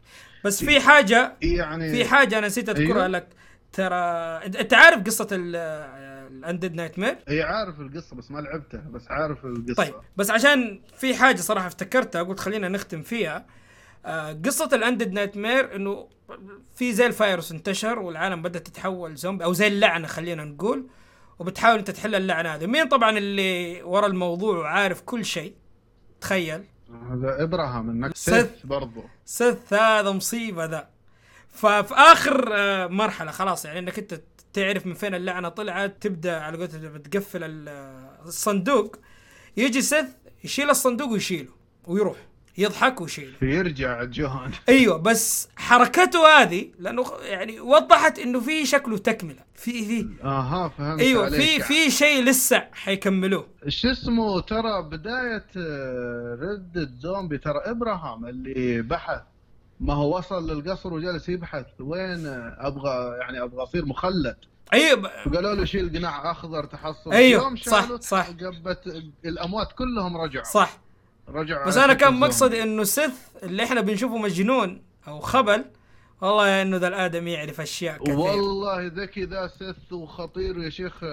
بس 0.45 0.63
في 0.63 0.79
حاجة 0.79 1.37
يعني 1.41 1.91
في 1.91 2.05
حاجة 2.05 2.37
أنا 2.37 2.47
نسيت 2.47 2.69
أذكرها 2.69 2.95
أيوه. 2.95 3.07
لك. 3.07 3.27
ترى 3.73 3.95
انت 4.45 4.73
عارف 4.73 5.03
قصة 5.03 5.27
ال 5.31 6.73
Undead 6.73 6.99
Nightmare 6.99 7.17
اي 7.29 7.43
عارف 7.43 7.79
القصة 7.79 8.15
بس 8.15 8.31
ما 8.31 8.39
لعبتها 8.39 8.83
بس 8.91 9.07
عارف 9.09 9.45
القصة. 9.45 9.73
طيب 9.73 9.93
بس 10.17 10.31
عشان 10.31 10.81
في 10.97 11.15
حاجة 11.15 11.37
صراحة 11.37 11.67
افتكرتها 11.67 12.23
قلت 12.23 12.39
خلينا 12.39 12.67
نختم 12.69 13.01
فيها. 13.01 13.45
آه، 14.05 14.33
قصة 14.45 14.69
ال 14.73 15.11
Undead 15.11 15.37
Nightmare 15.37 15.75
إنه 15.75 16.09
في 16.75 16.93
زي 16.93 17.05
الفايروس 17.05 17.51
انتشر 17.51 17.99
والعالم 17.99 18.41
بدأت 18.41 18.67
تتحول 18.67 19.15
زومبي 19.15 19.43
أو 19.43 19.53
زي 19.53 19.67
اللعنة 19.67 20.07
خلينا 20.07 20.43
نقول 20.43 20.87
وبتحاول 21.39 21.77
أنت 21.79 21.91
تحل 21.91 22.15
اللعنة 22.15 22.55
هذه. 22.55 22.65
مين 22.65 22.87
طبعا 22.87 23.17
اللي 23.17 23.83
ورا 23.83 24.07
الموضوع 24.07 24.57
وعارف 24.57 25.01
كل 25.01 25.25
شيء؟ 25.25 25.53
تخيل. 26.21 26.63
هذا 27.11 27.43
إبراهام 27.43 27.89
إنك. 27.89 28.15
سيث 28.17 28.47
برضو. 28.63 29.03
سيث 29.25 29.73
هذا 29.73 30.11
مصيبة 30.11 30.65
ذا. 30.65 30.87
ففي 31.49 31.93
آخر 31.93 32.49
آه، 32.53 32.87
مرحلة 32.87 33.31
خلاص 33.31 33.65
يعني 33.65 33.79
إنك 33.79 33.99
أنت 33.99 34.21
تعرف 34.53 34.85
من 34.85 34.93
فين 34.93 35.15
اللعنة 35.15 35.49
طلعت 35.49 35.95
تبدأ 36.01 36.39
على 36.39 36.57
قولتهم 36.57 36.93
بتقفل 36.93 37.43
ال- 37.43 37.69
الصندوق. 38.25 38.95
يجي 39.57 39.81
سث 39.81 40.05
يشيل 40.43 40.69
الصندوق 40.69 41.09
ويشيله 41.11 41.51
ويروح. 41.87 42.17
يضحك 42.57 43.01
ويشيله 43.01 43.33
فيرجع 43.39 44.03
جون 44.03 44.51
أيوه 44.69 44.97
بس 44.97 45.49
حركته 45.55 46.41
هذه 46.41 46.71
لأنه 46.79 47.05
يعني 47.21 47.59
وضحت 47.59 48.19
إنه 48.19 48.39
في 48.39 48.65
شكله 48.65 48.97
تكملة. 48.97 49.47
في 49.55 49.85
في. 49.85 50.07
آها 50.23 50.69
فهمت 50.77 51.01
أيوه. 51.01 51.29
في 51.29 51.59
في 51.59 51.91
شيء 51.91 52.23
لسه 52.23 52.63
حيكملوه. 52.73 53.47
شو 53.67 53.91
اسمه؟ 53.91 54.39
ترى 54.41 54.81
بداية 54.81 55.45
رد 56.41 56.89
زومبي 56.99 57.37
ترى 57.37 57.61
إبراهام 57.65 58.25
اللي 58.25 58.81
بحث. 58.81 59.21
ما 59.79 59.93
هو 59.93 60.17
وصل 60.17 60.51
للقصر 60.51 60.93
وجالس 60.93 61.29
يبحث 61.29 61.65
وين 61.79 62.25
آه، 62.25 62.57
أبغى 62.59 63.17
يعني 63.19 63.43
أبغى 63.43 63.63
أصير 63.63 63.85
مخلد. 63.85 64.37
أيوه 64.73 65.01
فقالوا 65.25 65.53
له 65.55 65.65
شيل 65.65 65.97
قناع 65.97 66.31
أخضر 66.31 66.63
تحصل. 66.65 67.11
أيوه، 67.11 67.43
يوم 67.43 67.55
صح، 67.55 67.95
صح. 67.99 68.27
قبة 68.29 69.03
الأموات 69.25 69.71
كلهم 69.71 70.17
رجعوا. 70.17 70.45
صح. 70.45 70.77
رجعوا 71.29 71.67
بس 71.67 71.77
أنا 71.77 71.93
كان. 71.93 72.13
مقصدي 72.13 72.63
إنه 72.63 72.83
سيث 72.83 73.43
اللي 73.43 73.63
إحنا 73.63 73.81
بنشوفه 73.81 74.17
مجنون 74.17 74.81
أو 75.07 75.19
خبل 75.19 75.65
والله 76.21 76.61
إنه 76.61 76.77
ذا 76.77 76.87
الآدمي 76.87 77.27
يعرف 77.27 77.61
أشياء 77.61 78.03
كثير 78.03 78.15
والله 78.15 78.87
ذكي 78.87 79.23
ذا 79.23 79.47
سيث 79.47 79.93
وخطير 79.93 80.63
يا 80.63 80.69
شيخ. 80.69 81.03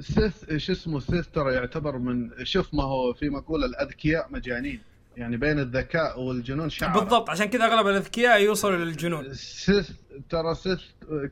سيث 0.00 0.56
شو 0.56 0.72
اسمه 0.72 1.00
سيث 1.00 1.26
ترى 1.28 1.54
يعتبر 1.54 1.98
من 1.98 2.44
شوف 2.44 2.74
ما 2.74 2.82
هو 2.82 3.12
في 3.12 3.28
مقولة 3.28 3.66
الأذكياء 3.66 4.26
مجانين. 4.30 4.80
يعني 5.16 5.36
بين 5.36 5.58
الذكاء 5.58 6.20
والجنون 6.20 6.70
شعر. 6.70 7.00
بالضبط 7.00 7.30
عشان 7.30 7.46
كذا 7.46 7.64
أغلب 7.64 7.86
الأذكياء 7.86 8.40
يوصلوا 8.40 8.76
للجنون. 8.76 9.34
سيث 9.34 9.90
ترى 10.30 10.54
سيث 10.54 10.80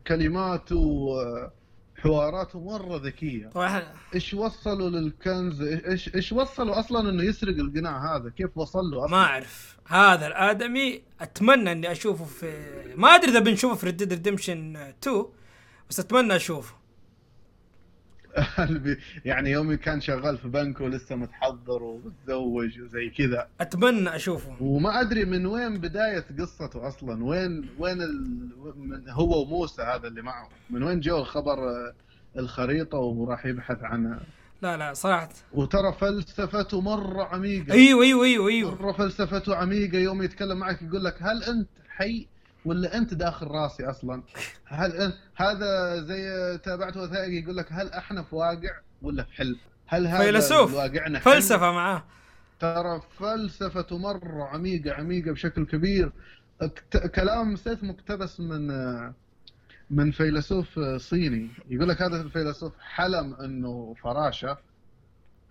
كلماته 0.06 1.08
مرة 2.54 2.96
ذكية. 2.96 3.46
طبعا. 3.48 3.80
إحنا- 3.80 4.14
إيش 4.14 4.34
وصلوا 4.34 4.90
للكنز؟ 4.90 5.62
إيش 5.62 6.14
إيش 6.14 6.32
وصلوا 6.32 6.78
أصلا 6.80 7.10
إنه 7.10 7.22
يسرق 7.24 7.56
القناع 7.56 8.16
هذا؟ 8.16 8.30
كيف 8.30 8.58
وصل 8.58 8.84
له 8.84 9.04
أصلا؟ 9.04 9.16
ما 9.16 9.24
أعرف. 9.24 9.76
هذا 9.86 10.26
الآدمي 10.26 11.02
أتمنى 11.20 11.72
إني 11.72 11.92
أشوفه 11.92 12.24
في 12.24 12.52
ما 12.96 13.08
أدري 13.14 13.30
إذا 13.30 13.38
بنشوفه 13.38 13.74
في 13.74 13.86
Red 13.86 14.02
Redemption 14.02 14.76
2 14.76 15.24
بس 15.90 16.00
أتمنى 16.00 16.36
أشوفه. 16.36 16.74
قلبي. 18.58 18.96
يعني 19.24 19.50
يومي 19.50 19.76
كان 19.76 20.00
شغال 20.00 20.38
في 20.38 20.48
بنك 20.48 20.80
ولسه 20.80 21.16
متحضر 21.16 21.82
ومتزوج 21.82 22.80
وزي 22.80 23.10
كذا. 23.10 23.48
أتمنى 23.60 24.16
اشوفه 24.16 24.56
وما 24.60 25.00
أدري 25.00 25.24
من 25.24 25.46
وين 25.46 25.78
بداية 25.78 26.24
قصته 26.38 26.88
أصلا. 26.88 27.24
وين 27.24 27.68
وين 27.78 28.02
ال... 28.02 28.50
من 28.76 29.08
هو 29.08 29.42
وموسى 29.42 29.82
هذا 29.82 30.08
اللي 30.08 30.22
معه. 30.22 30.48
من 30.70 30.82
وين 30.82 31.00
جو 31.00 31.18
الخبر 31.18 31.58
آه، 31.68 31.94
الخريطة 32.36 32.98
وراح 32.98 33.46
يبحث 33.46 33.82
عنها؟ 33.82 34.20
لا 34.62 34.76
لا 34.76 34.94
صراحة. 34.94 35.28
وترى 35.52 35.92
فلسفته 35.92 36.80
مرة 36.80 37.24
عميقة. 37.24 37.72
أيوه 37.72 38.02
أيوه 38.02 38.24
أيوه 38.24 38.48
أيوه. 38.48 38.74
مرة 38.82 38.92
فلسفته 38.92 39.56
عميقة. 39.56 39.98
يوم 39.98 40.22
يتكلم 40.22 40.58
معك 40.58 40.82
يقول 40.82 41.04
لك 41.04 41.16
هل 41.20 41.44
أنت 41.44 41.68
حي؟ 41.88 42.26
ولا 42.64 42.96
أنت 42.96 43.14
داخل 43.14 43.46
راسي 43.46 43.84
أصلا؟ 43.90 44.22
هل 44.64 45.12
هذا 45.34 46.00
زي 46.02 46.58
تابعت 46.58 46.96
وثائقي 46.96 47.34
يقول 47.42 47.56
لك 47.56 47.66
هل 47.72 47.88
إحنا 47.92 48.22
في 48.22 48.34
واقع 48.36 48.78
ولا 49.02 49.22
في 49.22 49.32
حلم؟ 49.32 49.56
هل 49.86 50.06
هذا 50.06 50.18
فيلسوف. 50.24 50.74
واقعنا 50.74 51.18
حلم؟ 51.18 51.34
فلسفة 51.34 51.72
معاه 51.72 52.04
ترى 52.60 53.00
فلسفته 53.18 53.98
مرة 53.98 54.44
عميقة 54.44 54.92
عميقة 54.94 55.32
بشكل 55.32 55.66
كبير 55.66 56.12
كلام 57.14 57.56
سيث 57.56 57.82
مقتبس 57.84 58.40
من 58.40 58.70
من 59.90 60.10
فيلسوف 60.10 60.78
صيني 60.96 61.50
يقول 61.70 61.88
لك 61.88 62.02
هذا 62.02 62.20
الفيلسوف 62.20 62.72
حلم 62.80 63.34
إنه 63.34 63.94
فراشة 64.02 64.58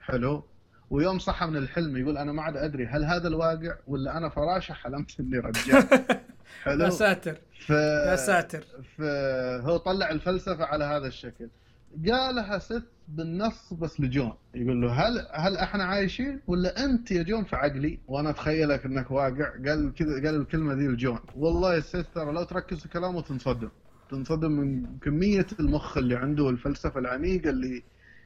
حلو 0.01 0.43
ويوم 0.89 1.19
صحى 1.19 1.45
من 1.45 1.57
الحلم 1.57 1.97
يقول 1.97 2.17
أنا 2.17 2.31
ما 2.31 2.41
عاد 2.41 2.57
أدري 2.57 2.85
هل 2.87 3.03
هذا 3.03 3.27
الواقع 3.27 3.75
ولا 3.87 4.17
أنا 4.17 4.29
فراشة 4.29 4.73
حلمت 4.73 5.19
إني 5.19 5.37
رجال 5.37 5.87
حلو. 6.63 6.83
يا 6.85 6.89
ساتر 6.89 7.37
ف... 7.65 7.69
يا 7.69 8.15
ساتر. 8.15 8.63
فهو 8.97 9.77
طلع 9.77 10.11
الفلسفة 10.11 10.65
على 10.65 10.83
هذا 10.83 11.07
الشكل. 11.07 11.49
قالها 12.11 12.57
سيث 12.59 12.83
بالنص 13.07 13.73
بس 13.73 13.99
لجون. 14.01 14.33
يقول 14.55 14.81
له 14.81 14.91
هل 14.91 15.27
هل 15.33 15.57
إحنا 15.57 15.83
عايشين 15.83 16.39
ولا 16.47 16.85
أنت 16.85 17.11
يا 17.11 17.23
جون 17.23 17.43
في 17.43 17.55
عقلي؟ 17.55 17.99
وأنا 18.07 18.29
أتخيلك 18.29 18.85
إنك 18.85 19.11
واقع. 19.11 19.49
قال 19.49 19.93
كذا 19.95 20.13
قال 20.13 20.35
الكلمة 20.35 20.73
ذي 20.73 20.87
لجون. 20.87 21.19
والله 21.35 21.75
يا 21.75 21.79
سيث 21.79 22.05
ترى 22.15 22.31
لو 22.31 22.43
تركز 22.43 22.79
في 22.79 22.89
كلامه 22.89 23.21
تنصدم. 23.21 23.69
تنصدم 24.09 24.51
من 24.51 24.97
كمية 24.99 25.47
المخ 25.59 25.97
اللي 25.97 26.15
عنده 26.15 26.43
والفلسفة 26.43 26.99
العميقة 26.99 27.49
اللي 27.49 27.83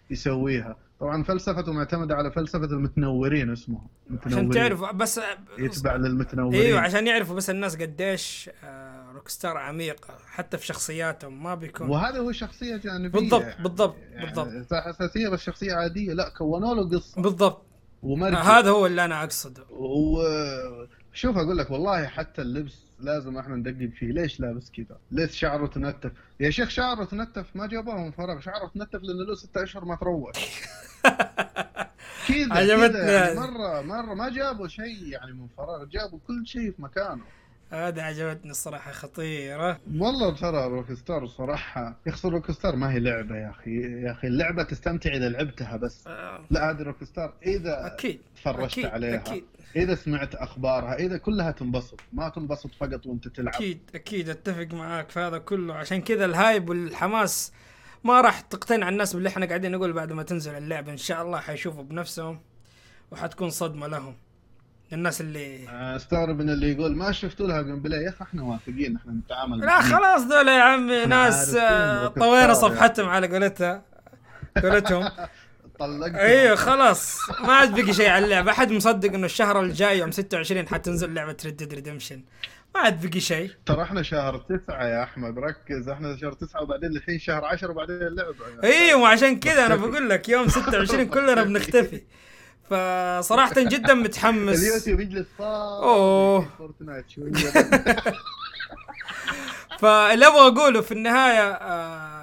يسويها. 0.09 0.77
طبعا 0.99 1.23
فلسفته 1.23 1.71
معتمدة 1.73 2.15
على 2.15 2.31
فلسفة 2.31 2.65
المتنورين 2.65 3.51
اسمه. 3.51 3.81
عشان 4.09 4.15
متنورين. 4.15 4.49
تعرفوا 4.49 4.91
بس 4.91 5.21
يتبع 5.59 5.95
للمتنورين. 5.95 6.61
أيوه 6.61 6.79
عشان 6.79 7.07
يعرفوا 7.07 7.35
بس 7.35 7.49
الناس 7.49 7.75
قديش 7.75 8.49
آه، 8.63 9.11
روك 9.11 9.29
ستار 9.29 9.57
عميق 9.57 10.07
حتى 10.27 10.57
في 10.57 10.65
شخصياتهم 10.65 11.43
ما 11.43 11.55
بيكون. 11.55 11.89
وهذا 11.89 12.19
هو 12.19 12.31
شخصية 12.31 12.77
جانبية. 12.77 13.19
بالضبط 13.19 13.41
يعني. 13.41 13.63
بالضبط 13.63 13.95
يعني 14.11 14.25
بالضبط. 14.25 14.73
أساسية 14.73 15.29
بس 15.29 15.39
شخصية 15.39 15.73
عادية. 15.73 16.13
لا 16.13 16.29
كونوا 16.37 16.75
له 16.75 16.89
قصة. 16.89 17.21
بالضبط. 17.21 17.61
ومركز 18.03 18.37
هذا 18.37 18.69
هو 18.69 18.85
اللي 18.85 19.05
أنا 19.05 19.23
أقصده. 19.23 19.63
وشوف 19.69 21.37
أقول 21.37 21.57
لك 21.57 21.71
والله 21.71 22.07
حتى 22.07 22.41
اللبس 22.41 22.86
لازم 22.99 23.37
إحنا 23.37 23.55
ندقق 23.55 23.89
فيه 23.99 24.11
ليش 24.11 24.39
لابس 24.39 24.71
كذا؟ 24.71 24.97
ليش 25.11 25.39
شعره 25.39 25.67
تنتف؟ 25.67 26.11
يا 26.39 26.49
شيخ 26.49 26.69
شعره 26.69 27.03
تنتف 27.03 27.55
ما 27.55 27.67
جابوه 27.67 28.11
فراغ 28.11 28.39
شعره 28.39 28.67
تنتف 28.67 29.01
لأنه 29.03 29.23
له 29.25 29.35
ستة 29.35 29.63
أشهر 29.63 29.85
ما 29.85 29.95
تروش 29.95 30.35
كذا 32.27 32.53
عجبتني 32.57 32.97
يعني 32.99 33.31
هذه. 33.31 33.35
مرة 33.39 33.81
مرة 33.81 34.13
ما 34.13 34.29
جابوا 34.29 34.67
شيء 34.67 35.03
يعني 35.07 35.33
من 35.33 35.47
فراغ 35.57 35.85
جابوا 35.85 36.19
كل 36.27 36.47
شيء 36.47 36.71
في 36.71 36.81
مكانه 36.81 37.23
هذا 37.71 38.01
عجبتني 38.01 38.51
الصراحة 38.51 38.91
خطيرة. 38.91 39.79
والله 39.97 40.35
ترى 40.35 40.67
Rockstar 40.67 41.27
صراحة 41.27 41.95
يخسر 42.05 42.29
Rockstar 42.29 42.75
ما 42.75 42.91
هي 42.93 42.99
لعبة 42.99 43.35
يا 43.35 43.49
أخي 43.49 43.81
يا 43.81 44.11
أخي 44.11 44.27
اللعبة 44.27 44.63
تستمتع 44.63 45.15
إذا 45.15 45.29
لعبتها 45.29 45.77
بس. 45.77 46.07
آه، 46.07 46.45
لا 46.49 46.69
هذه 46.69 46.81
Rockstar 46.81 47.33
إذا 47.45 47.87
أكيد 47.87 48.21
تفرجت 48.35 48.71
أكيد 48.71 48.85
عليها 48.85 49.15
أكيد. 49.15 49.43
إذا 49.75 49.95
سمعت 49.95 50.35
أخبارها 50.35 50.95
إذا 50.95 51.17
كلها 51.17 51.51
تنبسط 51.51 51.99
ما 52.13 52.29
تنبسط 52.29 52.71
فقط 52.79 53.05
وأنت 53.05 53.27
تلعب. 53.27 53.55
أكيد 53.55 53.79
أكيد 53.95 54.29
أتفق 54.29 54.67
معاك 54.73 55.09
في 55.09 55.19
هذا 55.19 55.37
كله. 55.37 55.73
عشان 55.73 56.01
كذا 56.01 56.25
ال 56.25 56.34
hype 56.34 56.69
والحماس 56.69 57.51
ما 58.03 58.21
راح 58.21 58.39
تقتنع 58.39 58.89
الناس 58.89 59.13
باللي 59.13 59.29
إحنا 59.29 59.45
قاعدين 59.45 59.71
نقول 59.71 59.93
بعد 59.93 60.11
ما 60.11 60.23
تنزل 60.23 60.51
اللعبة. 60.51 60.91
إن 60.91 60.97
شاء 60.97 61.21
الله 61.21 61.39
حيشوفوا 61.39 61.83
بنفسهم 61.83 62.39
وحتكون 63.11 63.49
صدمة 63.49 63.87
لهم. 63.87 64.15
الناس 64.93 65.21
اللي 65.21 65.65
استغرب 65.95 66.41
من 66.41 66.49
اللي 66.49 66.71
يقول 66.71 66.95
ما 66.95 67.11
شفتوا 67.11 67.47
لها 67.47 67.61
gameplay 67.61 68.03
يا 68.03 68.09
أخي 68.09 68.23
إحنا 68.23 68.43
واثقين 68.43 68.95
إحنا 68.95 69.11
نتعامل 69.11 69.59
لا. 69.59 69.81
خلاص 69.81 70.23
دول 70.23 70.47
يا 70.47 70.61
عمي 70.61 71.05
ناس 71.05 71.55
آه، 71.55 72.07
طوينا 72.07 72.53
صفحتهم 72.53 73.09
على 73.09 73.27
قولتها 73.27 73.81
قولتهم. 74.63 75.09
طلقت 75.79 76.15
أيوه 76.15 76.55
خلاص. 76.55 77.17
ما 77.41 77.53
عاد 77.53 77.81
بقي 77.81 77.93
شيء 77.93 78.09
على 78.09 78.25
اللعبة. 78.25 78.51
أحد 78.51 78.71
مصدق 78.71 79.13
إنه 79.13 79.25
الشهر 79.25 79.61
الجاي 79.61 79.99
يوم 79.99 80.11
26 80.11 80.67
حتنزل 80.67 81.13
لعبة 81.13 81.37
Red 81.45 81.57
Dead 81.57 81.73
Redemption 81.73 82.21
ما 82.75 82.81
عاد 82.81 83.07
بقي 83.07 83.19
شيء. 83.19 83.51
ترى 83.65 83.81
إحنا 83.83 84.01
شهر 84.03 84.37
تسعة 84.37 84.87
يا 84.87 85.03
أحمد 85.03 85.39
ركز. 85.39 85.89
إحنا 85.89 86.17
شهر 86.17 86.33
تسعة 86.33 86.61
وبعدين 86.61 86.89
الحين 86.89 87.19
شهر 87.19 87.45
عشرة 87.45 87.71
وبعدين 87.71 87.95
اللعبة. 87.95 88.35
أيوه 88.63 89.01
وعشان 89.01 89.39
كذا 89.39 89.65
أنا 89.65 89.75
بقول 89.75 90.09
لك 90.09 90.29
يوم 90.29 90.47
26 90.47 91.05
كلنا 91.05 91.43
بنختفي. 91.43 92.01
فصراحة 92.69 93.53
جدا 93.57 93.93
متحمس. 93.93 94.59
اليوتيوب 94.63 94.99
يجلس 94.99 95.25
شوية. 97.09 97.31
فاللي 99.79 100.27
أبغى 100.27 100.47
أقوله 100.47 100.81
في 100.81 100.91
النهاية 100.91 101.51
آه 101.51 102.16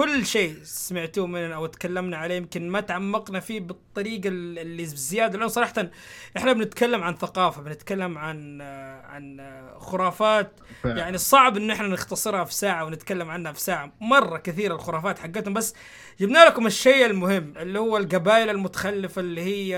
كل 0.00 0.26
شيء 0.26 0.56
سمعتوه 0.62 1.26
مننا 1.26 1.54
أو 1.54 1.66
تكلمنا 1.66 2.16
عليه 2.16 2.34
يمكن 2.34 2.68
ما 2.70 2.80
تعمقنا 2.80 3.40
فيه 3.40 3.60
بالطريقة 3.60 4.28
ال- 4.28 4.58
اللي 4.58 4.82
بزيادة. 4.82 5.38
لأنه 5.38 5.48
صراحة 5.48 5.90
إحنا 6.36 6.52
بنتكلم 6.52 7.02
عن 7.02 7.16
ثقافة 7.16 7.62
بنتكلم 7.62 8.18
عن 8.18 8.60
عن 9.04 9.40
خرافات. 9.78 10.52
يعني 10.84 11.18
صعب 11.18 11.56
إن 11.56 11.70
إحنا 11.70 11.88
نختصرها 11.88 12.44
في 12.44 12.54
ساعة 12.54 12.84
ونتكلم 12.84 13.30
عنها 13.30 13.52
في 13.52 13.60
ساعة. 13.60 13.92
مرة 14.00 14.38
كثيرة 14.38 14.74
الخرافات 14.74 15.18
حقتهم. 15.18 15.54
بس 15.54 15.74
جبنا 16.20 16.44
لكم 16.44 16.66
الشيء 16.66 17.06
المهم 17.06 17.52
اللي 17.56 17.78
هو 17.78 17.96
القبائل 17.96 18.50
المتخلفة 18.50 19.20
اللي 19.20 19.40
هي 19.42 19.74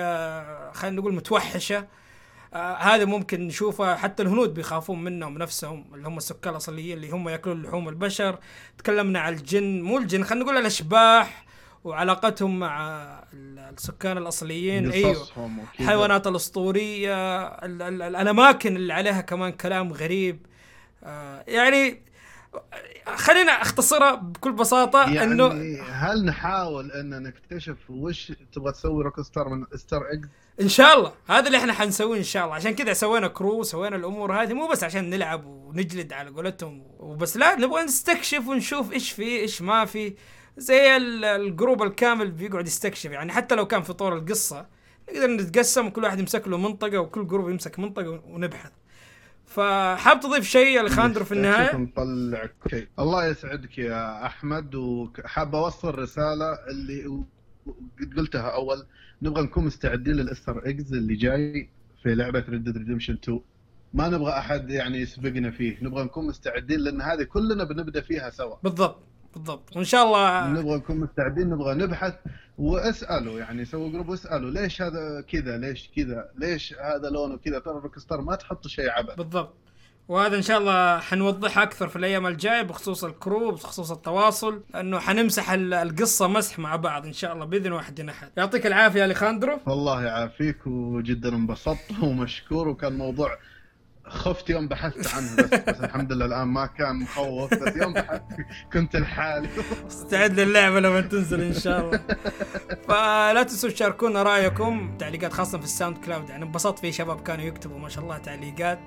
خلينا 0.74 0.96
نقول 1.00 1.14
متوحشة. 1.14 1.86
آه 2.54 2.74
هذا 2.74 3.04
ممكن 3.04 3.46
نشوفه 3.46 3.96
حتى 3.96 4.22
الهنود 4.22 4.54
بيخافون 4.54 5.04
منهم 5.04 5.38
نفسهم 5.38 5.84
اللي 5.94 6.08
هم 6.08 6.16
السكان 6.16 6.52
الأصليين 6.52 6.96
اللي 6.96 7.10
هم 7.10 7.28
يأكلون 7.28 7.62
لحوم 7.62 7.88
البشر. 7.88 8.38
تكلمنا 8.78 9.20
عن 9.20 9.32
الجن 9.32 9.82
مو 9.82 9.98
الجن 9.98 10.24
خلينا 10.24 10.44
نقول 10.44 10.56
الأشباح 10.58 11.44
وعلاقتهم 11.84 12.58
مع 12.58 12.92
ال- 13.32 13.58
السكان 13.78 14.18
الأصليين. 14.18 14.90
أيوه. 14.90 15.26
الحيوانات 15.80 16.26
الأسطورية 16.26 17.38
ال- 17.46 17.82
ال- 17.82 18.02
الأماكن 18.16 18.76
اللي 18.76 18.92
عليها 18.92 19.20
كمان 19.20 19.52
كلام 19.52 19.92
غريب. 19.92 20.46
آه 21.04 21.44
يعني 21.48 22.02
خلينا 23.14 23.52
اختصرها 23.52 24.14
بكل 24.14 24.52
بساطة 24.52 25.00
يعني 25.12 25.32
إنه 25.32 25.46
هل 25.90 26.24
نحاول 26.24 26.92
أن 26.92 27.22
نكتشف 27.22 27.76
وش 27.90 28.32
تبغى 28.52 28.72
تسوي 28.72 29.04
Rockstar 29.04 29.48
من 29.48 29.64
Easter 29.74 29.98
eggs 30.12 30.28
إن 30.60 30.68
شاء 30.68 30.98
الله. 30.98 31.12
هذا 31.28 31.46
اللي 31.46 31.58
إحنا 31.58 31.72
حنسويه 31.72 32.18
إن 32.18 32.22
شاء 32.24 32.44
الله. 32.44 32.54
عشان 32.54 32.74
كذا 32.74 32.92
سوينا 32.92 33.28
crew 33.28 33.62
سوينا 33.62 33.96
الأمور 33.96 34.42
هذه. 34.42 34.52
مو 34.52 34.68
بس 34.68 34.84
عشان 34.84 35.10
نلعب 35.10 35.44
ونجلد 35.46 36.12
على 36.12 36.30
قولتهم 36.30 36.82
وبس. 36.98 37.36
لا 37.36 37.54
نبغى 37.54 37.82
نستكشف 37.82 38.48
ونشوف 38.48 38.92
إيش 38.92 39.12
في 39.12 39.22
إيش 39.40 39.62
ما 39.62 39.84
في. 39.84 40.14
زي 40.56 40.96
ال- 40.96 41.24
ال 41.24 41.34
group 41.34 41.82
الكامل 41.82 42.30
بيقعد 42.30 42.66
يستكشف. 42.66 43.10
يعني 43.10 43.32
حتى 43.32 43.54
لو 43.54 43.66
كان 43.66 43.82
في 43.82 43.92
طور 43.92 44.16
القصة 44.16 44.66
نقدر 45.12 45.26
نتقسم 45.26 45.86
وكل 45.86 46.04
واحد 46.04 46.18
يمسك 46.20 46.48
له 46.48 46.56
منطقة 46.58 46.98
وكل 46.98 47.26
group 47.26 47.50
يمسك 47.50 47.78
منطقة 47.78 48.22
ونبحث. 48.26 48.70
فحاب 49.52 50.20
تضيف 50.20 50.44
شيء 50.44 50.80
ألخاندرو 50.80 51.24
في 51.24 51.32
النهاية؟ 51.32 51.76
نطلع 51.76 52.48
شيء. 52.70 52.88
الله 52.98 53.26
يسعدك 53.26 53.78
يا 53.78 54.26
أحمد 54.26 54.74
وحاب 54.74 55.54
أوصل 55.54 55.98
رسالة 55.98 56.58
اللي 56.70 57.24
قلتها 58.16 58.48
أول. 58.48 58.86
نبغى 59.22 59.42
نكون 59.42 59.64
مستعدين 59.64 60.14
لل 60.14 60.26
Easter 60.26 60.62
eggs 60.66 60.92
اللي 60.92 61.14
جاي 61.14 61.68
في 62.02 62.14
لعبة 62.14 62.44
Red 62.48 62.64
Dead 62.64 62.76
Redemption 62.76 63.14
2 63.14 63.40
ما 63.94 64.08
نبغى 64.08 64.32
أحد 64.32 64.70
يعني 64.70 64.98
يسبقنا 65.00 65.50
فيه. 65.50 65.78
نبغى 65.82 66.04
نكون 66.04 66.26
مستعدين 66.26 66.80
لأن 66.80 67.02
هذه 67.02 67.22
كلنا 67.22 67.64
بنبدأ 67.64 68.00
فيها 68.00 68.30
سوا. 68.30 68.56
بالضبط 68.62 69.02
بالضبط. 69.34 69.76
وإن 69.76 69.84
شاء 69.84 70.06
الله 70.06 70.48
نبغى 70.60 70.76
نكون 70.76 70.96
مستعدين 70.96 71.50
نبغى 71.50 71.74
نبحث. 71.74 72.14
واسألوا 72.62 73.38
يعني 73.38 73.64
سووا 73.64 73.88
group 73.92 74.08
واسألوا 74.08 74.50
ليش 74.50 74.82
هذا 74.82 75.20
كذا 75.28 75.58
ليش 75.58 75.90
كذا 75.96 76.28
ليش 76.38 76.74
هذا 76.74 77.10
لونه 77.10 77.36
كذا 77.36 77.58
ترى 77.58 77.74
Rockstar 77.74 78.20
ما 78.20 78.34
تحط 78.36 78.66
شيء 78.66 78.90
عبث. 78.90 79.14
بالضبط. 79.16 79.54
وهذا 80.08 80.36
إن 80.36 80.42
شاء 80.42 80.58
الله 80.58 80.98
حنوضحها 80.98 81.62
أكثر 81.62 81.88
في 81.88 81.96
الأيام 81.96 82.26
الجاية 82.26 82.62
بخصوص 82.62 83.04
ال 83.04 83.13
crew 83.13 83.50
بخصوص 83.50 83.90
التواصل 83.90 84.62
لأنه 84.74 84.98
حنمسح 84.98 85.50
ال- 85.50 85.74
القصة 85.74 86.28
مسح 86.28 86.58
مع 86.58 86.76
بعض 86.76 87.06
إن 87.06 87.12
شاء 87.12 87.32
الله 87.32 87.44
بإذن 87.44 87.72
واحد 87.72 88.00
احد 88.00 88.30
يعطيك 88.36 88.66
العافية 88.66 89.04
أليخاندرو. 89.04 89.58
الله 89.68 90.04
يعافيك 90.04 90.66
وجدا 90.66 91.28
انبسطت 91.28 91.92
ومشكور 92.02 92.68
وكان 92.68 92.92
موضوع 92.98 93.38
خفت 94.12 94.50
يوم 94.50 94.68
بحثت 94.68 95.14
عنه 95.14 95.36
بس, 95.36 95.54
بس 95.54 95.80
الحمد 95.80 96.12
لله 96.12 96.26
الآن 96.26 96.48
ما 96.48 96.66
كان 96.66 96.96
مخوف 96.96 97.54
بس 97.54 97.76
يوم 97.76 97.92
بحثت 97.92 98.22
كنت 98.72 98.96
لحالي. 98.96 99.48
استعد 99.86 100.40
للعبة 100.40 100.80
لما 100.80 101.00
تنزل 101.00 101.40
إن 101.40 101.54
شاء 101.54 101.80
الله. 101.80 102.00
فلا 102.88 103.42
تنسوا 103.42 103.70
تشاركونا 103.70 104.22
رأيكم 104.22 104.96
تعليقات 104.98 105.32
خاصة 105.32 105.58
في 105.58 105.64
ال 105.64 105.98
SoundCloud. 105.98 106.30
يعني 106.30 106.44
انبسطت 106.44 106.78
في 106.78 106.92
شباب 106.92 107.22
كانوا 107.22 107.44
يكتبوا 107.44 107.78
ما 107.78 107.88
شاء 107.88 108.04
الله 108.04 108.18
تعليقات. 108.18 108.80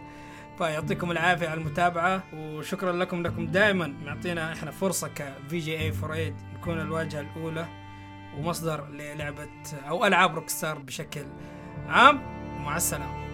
فيعطيكم 0.58 1.12
العافية 1.12 1.50
على 1.50 1.60
المتابعة 1.60 2.24
وشكرا 2.34 2.92
لكم 2.92 3.24
لكم 3.24 3.46
دائما. 3.46 3.88
معطينا 3.88 4.54
إحنا 4.54 4.72
فرصة 4.72 5.08
ك 5.08 5.60
VGA4A 5.60 6.36
نكون 6.54 6.82
الواجهة 6.82 7.20
الأولى 7.20 7.68
ومصدر 8.38 8.88
للعبة 8.88 9.48
أو 9.88 10.06
ألعاب 10.06 10.36
Rockstar 10.36 10.80
بشكل 10.80 11.26
عام. 11.88 12.22
ومع 12.58 12.78
السلامة. 12.78 13.25